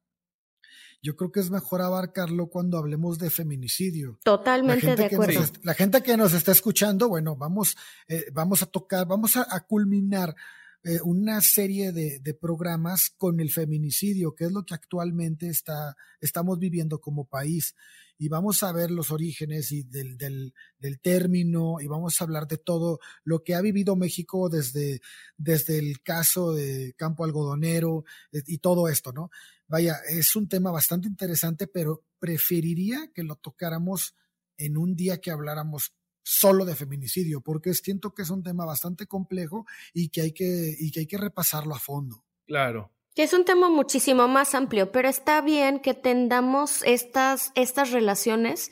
yo 1.00 1.16
creo 1.16 1.30
que 1.30 1.40
es 1.40 1.50
mejor 1.50 1.80
abarcarlo 1.80 2.48
cuando 2.48 2.76
hablemos 2.76 3.18
de 3.18 3.30
feminicidio. 3.30 4.18
Totalmente 4.24 4.96
de 4.96 5.04
acuerdo. 5.04 5.40
la 5.62 5.74
gente 5.74 6.02
que 6.02 6.16
nos 6.16 6.32
está 6.32 6.52
escuchando, 6.52 7.08
bueno, 7.08 7.36
vamos, 7.36 7.76
eh, 8.08 8.26
vamos 8.32 8.62
a 8.62 8.66
tocar, 8.66 9.06
vamos 9.06 9.36
a, 9.36 9.60
culminar 9.66 10.34
eh, 10.82 10.98
una 11.04 11.40
serie 11.40 11.92
de, 11.92 12.18
de, 12.18 12.34
programas 12.34 13.10
con 13.16 13.40
el 13.40 13.50
feminicidio, 13.50 14.34
que 14.34 14.44
es 14.44 14.52
lo 14.52 14.64
que 14.64 14.74
actualmente 14.74 15.48
está, 15.48 15.96
estamos 16.20 16.58
viviendo 16.58 17.00
como 17.00 17.26
país 17.26 17.74
y 18.18 18.28
vamos 18.28 18.62
a 18.62 18.72
ver 18.72 18.90
los 18.90 19.10
orígenes 19.12 19.70
y 19.70 19.84
del, 19.84 20.18
del, 20.18 20.52
del, 20.78 21.00
término 21.00 21.80
y 21.80 21.86
vamos 21.86 22.20
a 22.20 22.24
hablar 22.24 22.48
de 22.48 22.58
todo 22.58 22.98
lo 23.22 23.44
que 23.44 23.54
ha 23.54 23.60
vivido 23.60 23.94
México 23.94 24.48
desde, 24.48 25.00
desde 25.36 25.78
el 25.78 26.02
caso 26.02 26.52
de 26.52 26.94
Campo 26.96 27.24
Algodonero 27.24 28.04
eh, 28.32 28.42
y 28.46 28.58
todo 28.58 28.88
esto, 28.88 29.12
¿no? 29.12 29.30
Vaya, 29.68 29.96
es 30.08 30.34
un 30.34 30.48
tema 30.48 30.70
bastante 30.70 31.06
interesante, 31.06 31.66
pero 31.66 32.04
preferiría 32.18 33.10
que 33.14 33.22
lo 33.22 33.36
tocáramos 33.36 34.14
en 34.56 34.76
un 34.76 34.96
día 34.96 35.20
que 35.20 35.30
habláramos 35.30 35.94
solo 36.22 36.64
de 36.64 36.74
feminicidio, 36.74 37.40
porque 37.40 37.72
siento 37.72 38.12
que 38.12 38.22
es 38.22 38.30
un 38.30 38.42
tema 38.42 38.64
bastante 38.64 39.06
complejo 39.06 39.64
y 39.94 40.08
que 40.08 40.22
hay 40.22 40.32
que, 40.32 40.74
y 40.78 40.90
que, 40.90 41.00
hay 41.00 41.06
que 41.06 41.18
repasarlo 41.18 41.74
a 41.74 41.78
fondo. 41.78 42.24
Claro, 42.46 42.92
que 43.14 43.22
es 43.22 43.32
un 43.32 43.44
tema 43.44 43.68
muchísimo 43.68 44.28
más 44.28 44.54
amplio, 44.54 44.92
pero 44.92 45.08
está 45.08 45.40
bien 45.40 45.80
que 45.80 45.94
tendamos 45.94 46.82
estas, 46.84 47.52
estas 47.54 47.90
relaciones 47.90 48.70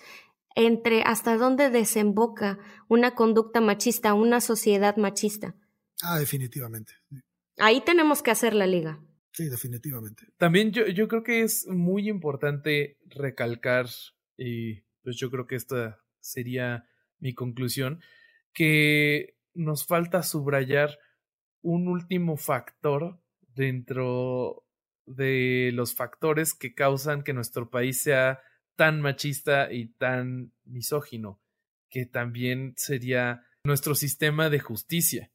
entre 0.54 1.02
hasta 1.02 1.36
dónde 1.36 1.70
desemboca 1.70 2.58
una 2.88 3.14
conducta 3.14 3.60
machista, 3.60 4.14
una 4.14 4.40
sociedad 4.40 4.96
machista. 4.96 5.54
Ah, 6.02 6.18
definitivamente. 6.18 6.94
Ahí 7.58 7.82
tenemos 7.82 8.22
que 8.22 8.30
hacer 8.30 8.54
la 8.54 8.66
liga. 8.66 9.00
Sí, 9.32 9.48
definitivamente. 9.50 10.24
También 10.38 10.72
yo, 10.72 10.86
yo 10.86 11.08
creo 11.08 11.22
que 11.22 11.42
es 11.42 11.66
muy 11.66 12.08
importante 12.08 12.98
recalcar, 13.06 13.86
y 14.36 14.80
pues 15.02 15.16
yo 15.16 15.30
creo 15.30 15.46
que 15.46 15.56
esta 15.56 15.98
sería 16.20 16.88
mi 17.18 17.34
conclusión, 17.34 18.00
que 18.54 19.36
nos 19.52 19.84
falta 19.84 20.22
subrayar 20.22 20.98
un 21.60 21.88
último 21.88 22.36
factor 22.36 23.20
dentro 23.56 24.64
de 25.06 25.70
los 25.72 25.94
factores 25.94 26.54
que 26.54 26.74
causan 26.74 27.22
que 27.22 27.32
nuestro 27.32 27.70
país 27.70 28.00
sea 28.00 28.40
tan 28.76 29.00
machista 29.00 29.72
y 29.72 29.88
tan 29.94 30.52
misógino, 30.64 31.40
que 31.88 32.06
también 32.06 32.74
sería 32.76 33.44
nuestro 33.64 33.94
sistema 33.94 34.50
de 34.50 34.60
justicia. 34.60 35.32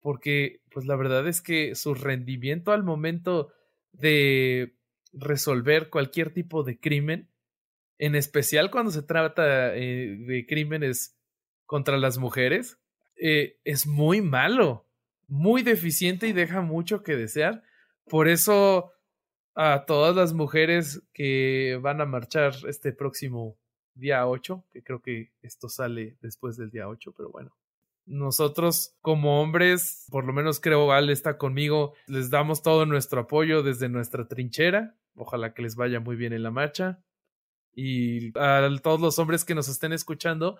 Porque, 0.00 0.60
pues 0.70 0.84
la 0.84 0.96
verdad 0.96 1.26
es 1.28 1.40
que 1.40 1.74
su 1.74 1.94
rendimiento 1.94 2.72
al 2.72 2.82
momento 2.82 3.52
de 3.92 4.76
resolver 5.12 5.88
cualquier 5.88 6.32
tipo 6.34 6.62
de 6.62 6.78
crimen, 6.78 7.30
en 7.98 8.16
especial 8.16 8.70
cuando 8.70 8.90
se 8.90 9.02
trata 9.02 9.74
eh, 9.74 10.16
de 10.18 10.46
crímenes 10.46 11.16
contra 11.64 11.96
las 11.96 12.18
mujeres, 12.18 12.78
eh, 13.16 13.60
es 13.64 13.86
muy 13.86 14.20
malo 14.20 14.88
muy 15.28 15.62
deficiente 15.62 16.26
y 16.28 16.32
deja 16.32 16.60
mucho 16.60 17.02
que 17.02 17.16
desear. 17.16 17.62
Por 18.08 18.28
eso 18.28 18.92
a 19.54 19.84
todas 19.86 20.16
las 20.16 20.32
mujeres 20.32 21.02
que 21.12 21.78
van 21.80 22.00
a 22.00 22.06
marchar 22.06 22.54
este 22.68 22.92
próximo 22.92 23.56
día 23.94 24.26
8, 24.26 24.64
que 24.72 24.82
creo 24.82 25.00
que 25.00 25.30
esto 25.42 25.68
sale 25.68 26.16
después 26.20 26.56
del 26.56 26.70
día 26.70 26.88
8, 26.88 27.14
pero 27.16 27.30
bueno. 27.30 27.54
Nosotros 28.06 28.94
como 29.00 29.40
hombres, 29.40 30.06
por 30.10 30.26
lo 30.26 30.32
menos 30.34 30.60
creo 30.60 30.92
Al 30.92 31.08
está 31.08 31.38
conmigo, 31.38 31.94
les 32.06 32.28
damos 32.28 32.62
todo 32.62 32.84
nuestro 32.84 33.22
apoyo 33.22 33.62
desde 33.62 33.88
nuestra 33.88 34.28
trinchera. 34.28 34.94
Ojalá 35.14 35.54
que 35.54 35.62
les 35.62 35.74
vaya 35.76 36.00
muy 36.00 36.16
bien 36.16 36.32
en 36.32 36.42
la 36.42 36.50
marcha. 36.50 37.02
Y 37.72 38.36
a 38.38 38.68
todos 38.82 39.00
los 39.00 39.18
hombres 39.18 39.44
que 39.44 39.54
nos 39.54 39.68
estén 39.68 39.92
escuchando, 39.92 40.58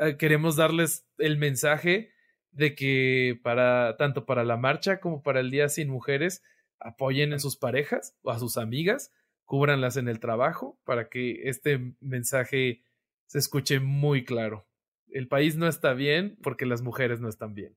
eh, 0.00 0.16
queremos 0.16 0.56
darles 0.56 1.06
el 1.18 1.38
mensaje 1.38 2.12
de 2.52 2.74
que 2.74 3.38
para 3.42 3.96
tanto 3.96 4.26
para 4.26 4.44
la 4.44 4.56
marcha 4.56 5.00
como 5.00 5.22
para 5.22 5.40
el 5.40 5.50
Día 5.50 5.68
Sin 5.68 5.88
Mujeres 5.88 6.42
apoyen 6.78 7.32
a 7.32 7.38
sus 7.38 7.56
parejas 7.56 8.16
o 8.22 8.30
a 8.30 8.38
sus 8.38 8.56
amigas, 8.56 9.12
cúbranlas 9.44 9.96
en 9.96 10.08
el 10.08 10.20
trabajo 10.20 10.78
para 10.84 11.08
que 11.08 11.48
este 11.48 11.94
mensaje 12.00 12.82
se 13.26 13.38
escuche 13.38 13.80
muy 13.80 14.24
claro. 14.24 14.66
El 15.08 15.28
país 15.28 15.56
no 15.56 15.68
está 15.68 15.92
bien 15.92 16.38
porque 16.42 16.66
las 16.66 16.82
mujeres 16.82 17.20
no 17.20 17.28
están 17.28 17.54
bien. 17.54 17.76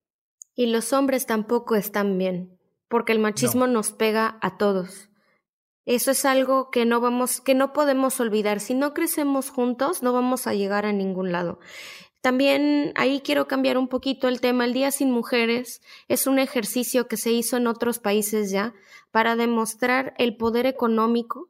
Y 0.55 0.67
los 0.67 0.93
hombres 0.93 1.25
tampoco 1.25 1.75
están 1.75 2.17
bien, 2.17 2.59
porque 2.87 3.11
el 3.11 3.19
machismo 3.19 3.65
nos 3.65 3.91
pega 3.91 4.37
a 4.41 4.57
todos. 4.57 5.09
Eso 5.85 6.11
es 6.11 6.25
algo 6.25 6.69
que 6.69 6.85
no 6.85 7.01
vamos, 7.01 7.41
que 7.41 7.55
no 7.55 7.73
podemos 7.73 8.19
olvidar. 8.19 8.59
Si 8.59 8.73
no 8.73 8.93
crecemos 8.93 9.49
juntos, 9.49 10.01
no 10.01 10.13
vamos 10.13 10.47
a 10.47 10.53
llegar 10.53 10.85
a 10.85 10.93
ningún 10.93 11.31
lado. 11.31 11.59
También 12.23 12.93
ahí 12.95 13.19
quiero 13.19 13.49
cambiar 13.49 13.77
un 13.77 13.89
poquito 13.89 14.29
el 14.29 14.39
tema. 14.39 14.63
El 14.63 14.71
Día 14.71 14.91
sin 14.91 15.11
Mujeres 15.11 15.81
es 16.07 16.25
un 16.25 16.39
ejercicio 16.39 17.09
que 17.09 17.17
se 17.17 17.33
hizo 17.33 17.57
en 17.57 17.67
otros 17.67 17.99
países 17.99 18.49
ya 18.49 18.73
para 19.11 19.35
demostrar 19.35 20.13
el 20.17 20.37
poder 20.37 20.65
económico 20.65 21.49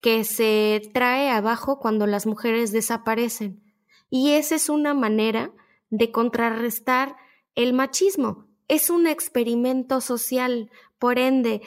que 0.00 0.24
se 0.24 0.80
trae 0.94 1.28
abajo 1.28 1.78
cuando 1.78 2.06
las 2.06 2.24
mujeres 2.24 2.72
desaparecen. 2.72 3.62
Y 4.08 4.30
esa 4.30 4.54
es 4.54 4.70
una 4.70 4.94
manera 4.94 5.52
de 5.90 6.10
contrarrestar 6.10 7.14
el 7.54 7.74
machismo. 7.74 8.46
Es 8.66 8.88
un 8.88 9.06
experimento 9.06 10.00
social. 10.00 10.70
Por 10.98 11.18
ende, 11.18 11.60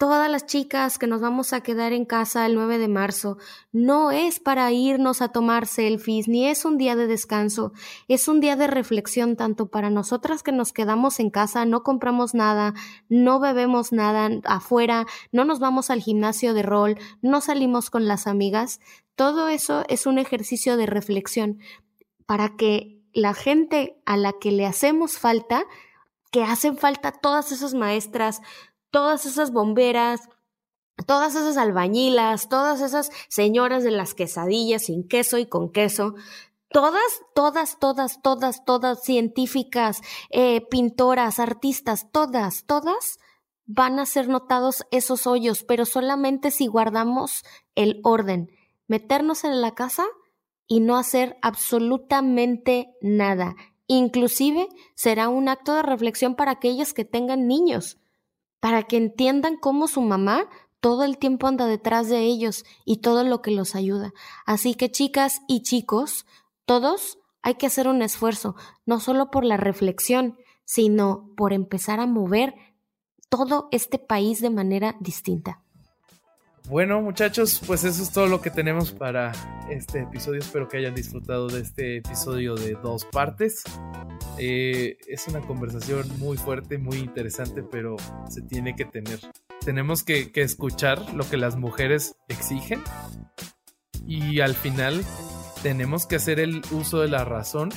todas 0.00 0.30
las 0.30 0.46
chicas 0.46 0.98
que 0.98 1.06
nos 1.06 1.20
vamos 1.20 1.52
a 1.52 1.60
quedar 1.60 1.92
en 1.92 2.06
casa 2.06 2.46
el 2.46 2.54
9 2.54 2.78
de 2.78 2.88
marzo, 2.88 3.36
no 3.70 4.10
es 4.10 4.40
para 4.40 4.72
irnos 4.72 5.20
a 5.20 5.28
tomar 5.28 5.66
selfies, 5.66 6.26
ni 6.26 6.48
es 6.48 6.64
un 6.64 6.78
día 6.78 6.96
de 6.96 7.06
descanso, 7.06 7.74
es 8.08 8.26
un 8.26 8.40
día 8.40 8.56
de 8.56 8.66
reflexión 8.66 9.36
tanto 9.36 9.66
para 9.66 9.90
nosotras 9.90 10.42
que 10.42 10.52
nos 10.52 10.72
quedamos 10.72 11.20
en 11.20 11.28
casa, 11.28 11.66
no 11.66 11.82
compramos 11.82 12.32
nada, 12.32 12.72
no 13.10 13.40
bebemos 13.40 13.92
nada 13.92 14.30
afuera, 14.44 15.04
no 15.32 15.44
nos 15.44 15.58
vamos 15.58 15.90
al 15.90 16.00
gimnasio 16.00 16.54
de 16.54 16.62
rol, 16.62 16.96
no 17.20 17.42
salimos 17.42 17.90
con 17.90 18.08
las 18.08 18.26
amigas. 18.26 18.80
Todo 19.16 19.48
eso 19.50 19.84
es 19.90 20.06
un 20.06 20.16
ejercicio 20.16 20.78
de 20.78 20.86
reflexión 20.86 21.58
para 22.24 22.56
que 22.56 23.02
la 23.12 23.34
gente 23.34 24.00
a 24.06 24.16
la 24.16 24.32
que 24.32 24.50
le 24.50 24.64
hacemos 24.64 25.18
falta, 25.18 25.66
que 26.30 26.42
hacen 26.42 26.78
falta 26.78 27.12
todas 27.12 27.52
esas 27.52 27.74
maestras, 27.74 28.40
todas 28.90 29.26
esas 29.26 29.52
bomberas, 29.52 30.28
todas 31.06 31.34
esas 31.34 31.56
albañilas, 31.56 32.48
todas 32.48 32.80
esas 32.80 33.10
señoras 33.28 33.84
de 33.84 33.90
las 33.90 34.14
quesadillas 34.14 34.84
sin 34.84 35.06
queso 35.06 35.38
y 35.38 35.46
con 35.46 35.72
queso, 35.72 36.14
todas, 36.68 37.02
todas, 37.34 37.78
todas, 37.78 38.22
todas, 38.22 38.64
todas, 38.64 39.02
científicas, 39.02 40.00
eh, 40.30 40.66
pintoras, 40.70 41.38
artistas, 41.38 42.10
todas, 42.12 42.64
todas 42.64 43.18
van 43.72 44.00
a 44.00 44.06
ser 44.06 44.28
notados 44.28 44.84
esos 44.90 45.28
hoyos, 45.28 45.62
pero 45.62 45.84
solamente 45.84 46.50
si 46.50 46.66
guardamos 46.66 47.44
el 47.76 48.00
orden, 48.02 48.50
meternos 48.88 49.44
en 49.44 49.60
la 49.60 49.74
casa 49.76 50.06
y 50.66 50.80
no 50.80 50.96
hacer 50.96 51.36
absolutamente 51.40 52.88
nada. 53.00 53.54
Inclusive 53.86 54.68
será 54.96 55.28
un 55.28 55.48
acto 55.48 55.74
de 55.74 55.82
reflexión 55.82 56.34
para 56.34 56.52
aquellos 56.52 56.92
que 56.92 57.04
tengan 57.04 57.46
niños, 57.46 57.99
para 58.60 58.84
que 58.84 58.96
entiendan 58.96 59.56
cómo 59.56 59.88
su 59.88 60.00
mamá 60.00 60.48
todo 60.80 61.04
el 61.04 61.18
tiempo 61.18 61.46
anda 61.46 61.66
detrás 61.66 62.08
de 62.08 62.20
ellos 62.20 62.64
y 62.84 62.98
todo 62.98 63.24
lo 63.24 63.42
que 63.42 63.50
los 63.50 63.74
ayuda. 63.74 64.12
Así 64.46 64.74
que 64.74 64.90
chicas 64.90 65.42
y 65.46 65.62
chicos, 65.62 66.26
todos 66.64 67.18
hay 67.42 67.54
que 67.54 67.66
hacer 67.66 67.88
un 67.88 68.02
esfuerzo, 68.02 68.54
no 68.86 69.00
solo 69.00 69.30
por 69.30 69.44
la 69.44 69.56
reflexión, 69.56 70.38
sino 70.64 71.32
por 71.36 71.52
empezar 71.52 72.00
a 72.00 72.06
mover 72.06 72.54
todo 73.28 73.68
este 73.72 73.98
país 73.98 74.40
de 74.40 74.50
manera 74.50 74.96
distinta. 75.00 75.62
Bueno, 76.70 77.02
muchachos, 77.02 77.60
pues 77.66 77.82
eso 77.82 78.00
es 78.00 78.12
todo 78.12 78.28
lo 78.28 78.40
que 78.40 78.48
tenemos 78.48 78.92
para 78.92 79.32
este 79.68 80.02
episodio. 80.02 80.38
Espero 80.38 80.68
que 80.68 80.76
hayan 80.76 80.94
disfrutado 80.94 81.48
de 81.48 81.62
este 81.62 81.96
episodio 81.96 82.54
de 82.54 82.74
dos 82.80 83.04
partes. 83.06 83.64
Eh, 84.38 84.96
es 85.08 85.26
una 85.26 85.40
conversación 85.40 86.06
muy 86.20 86.36
fuerte, 86.36 86.78
muy 86.78 86.98
interesante, 86.98 87.64
pero 87.64 87.96
se 88.28 88.42
tiene 88.42 88.76
que 88.76 88.84
tener. 88.84 89.18
Tenemos 89.64 90.04
que, 90.04 90.30
escuchar 90.32 91.12
lo 91.12 91.28
que 91.28 91.36
las 91.36 91.56
mujeres 91.56 92.14
exigen 92.28 92.80
y 94.06 94.38
al 94.38 94.54
final 94.54 95.02
tenemos 95.64 96.06
que 96.06 96.16
hacer 96.16 96.38
el 96.38 96.62
uso 96.70 97.00
de 97.00 97.08
la 97.08 97.24
razón 97.24 97.70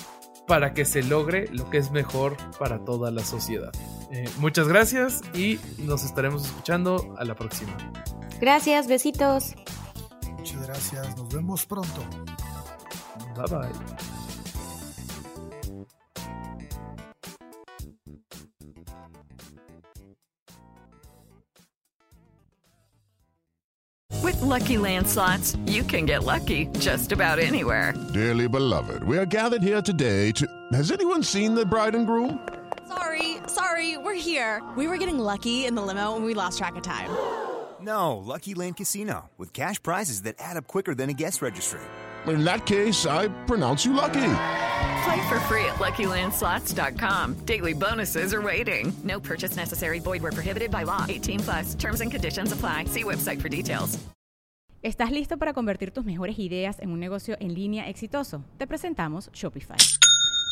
para 0.48 0.76
que 0.76 0.86
se 0.86 1.02
logre 1.02 1.48
lo 1.52 1.68
que 1.72 1.80
es 1.80 1.90
mejor 1.90 2.38
para 2.60 2.86
toda 2.86 3.10
la 3.10 3.24
sociedad. 3.26 3.72
Eh, 4.12 4.30
muchas 4.38 4.68
gracias 4.68 5.22
y 5.34 5.60
nos 5.80 6.06
estaremos 6.06 6.46
escuchando 6.46 7.16
a 7.18 7.26
la 7.26 7.34
próxima. 7.34 7.76
Gracias, 8.44 8.88
besitos. 8.88 9.56
Muchas 10.38 10.68
gracias, 10.68 11.18
nos 11.18 11.34
vemos 11.34 11.66
pronto. 11.66 12.02
Bye 13.38 13.48
bye. 13.50 13.72
With 24.22 24.42
Lucky 24.42 24.78
Land 24.78 25.08
slots, 25.08 25.56
you 25.66 25.84
can 25.84 26.06
get 26.06 26.26
lucky 26.26 26.68
just 26.80 27.14
about 27.14 27.40
anywhere. 27.40 27.94
Dearly 28.14 28.50
beloved, 28.50 29.06
we 29.06 29.18
are 29.18 29.26
gathered 29.26 29.64
here 29.64 29.82
today 29.82 30.34
to. 30.34 30.46
Has 30.74 30.92
anyone 30.92 31.24
seen 31.24 31.56
the 31.56 31.66
bride 31.66 31.96
and 31.96 32.06
groom? 32.06 32.46
Sorry, 32.90 33.38
sorry, 33.48 33.98
we're 33.98 34.14
here. 34.20 34.62
We 34.76 34.88
were 34.88 34.98
getting 34.98 35.18
lucky 35.18 35.66
in 35.66 35.76
the 35.76 35.82
limo 35.82 36.18
and 36.18 36.26
we 36.26 36.34
lost 36.34 36.58
track 36.58 36.76
of 36.76 36.84
time. 36.84 37.10
No, 37.84 38.18
Lucky 38.18 38.54
Land 38.54 38.78
Casino, 38.78 39.30
with 39.38 39.54
cash 39.54 39.82
prizes 39.82 40.22
that 40.24 40.36
add 40.40 40.58
up 40.58 40.68
quicker 40.68 40.96
than 40.96 41.10
a 41.10 41.14
guest 41.14 41.42
registry. 41.42 41.82
In 42.28 42.46
that 42.46 42.66
case, 42.66 43.06
I 43.06 43.28
pronounce 43.46 43.84
you 43.84 43.94
lucky. 43.94 44.36
Play 45.04 45.22
for 45.28 45.40
free 45.48 45.66
at 45.66 45.76
LuckyLandSlots.com. 45.80 47.46
Daily 47.46 47.74
bonuses 47.74 48.34
are 48.34 48.42
waiting. 48.42 48.94
No 49.04 49.20
purchase 49.20 49.58
necessary. 49.58 50.00
Void 50.00 50.22
where 50.24 50.32
prohibited 50.32 50.72
by 50.72 50.84
law. 50.84 51.06
18 51.10 51.40
plus. 51.42 51.76
Terms 51.76 52.02
and 52.02 52.10
conditions 52.10 52.52
apply. 52.54 52.86
See 52.86 53.04
website 53.04 53.42
for 53.42 53.50
details. 53.50 54.00
¿Estás 54.82 55.12
listo 55.12 55.38
para 55.38 55.54
convertir 55.54 55.92
tus 55.92 56.04
mejores 56.04 56.38
ideas 56.40 56.78
en 56.80 56.92
un 56.92 57.00
negocio 57.00 57.38
en 57.40 57.54
línea 57.54 57.88
exitoso? 57.88 58.44
Te 58.58 58.68
presentamos 58.68 59.30
Shopify. 59.32 59.78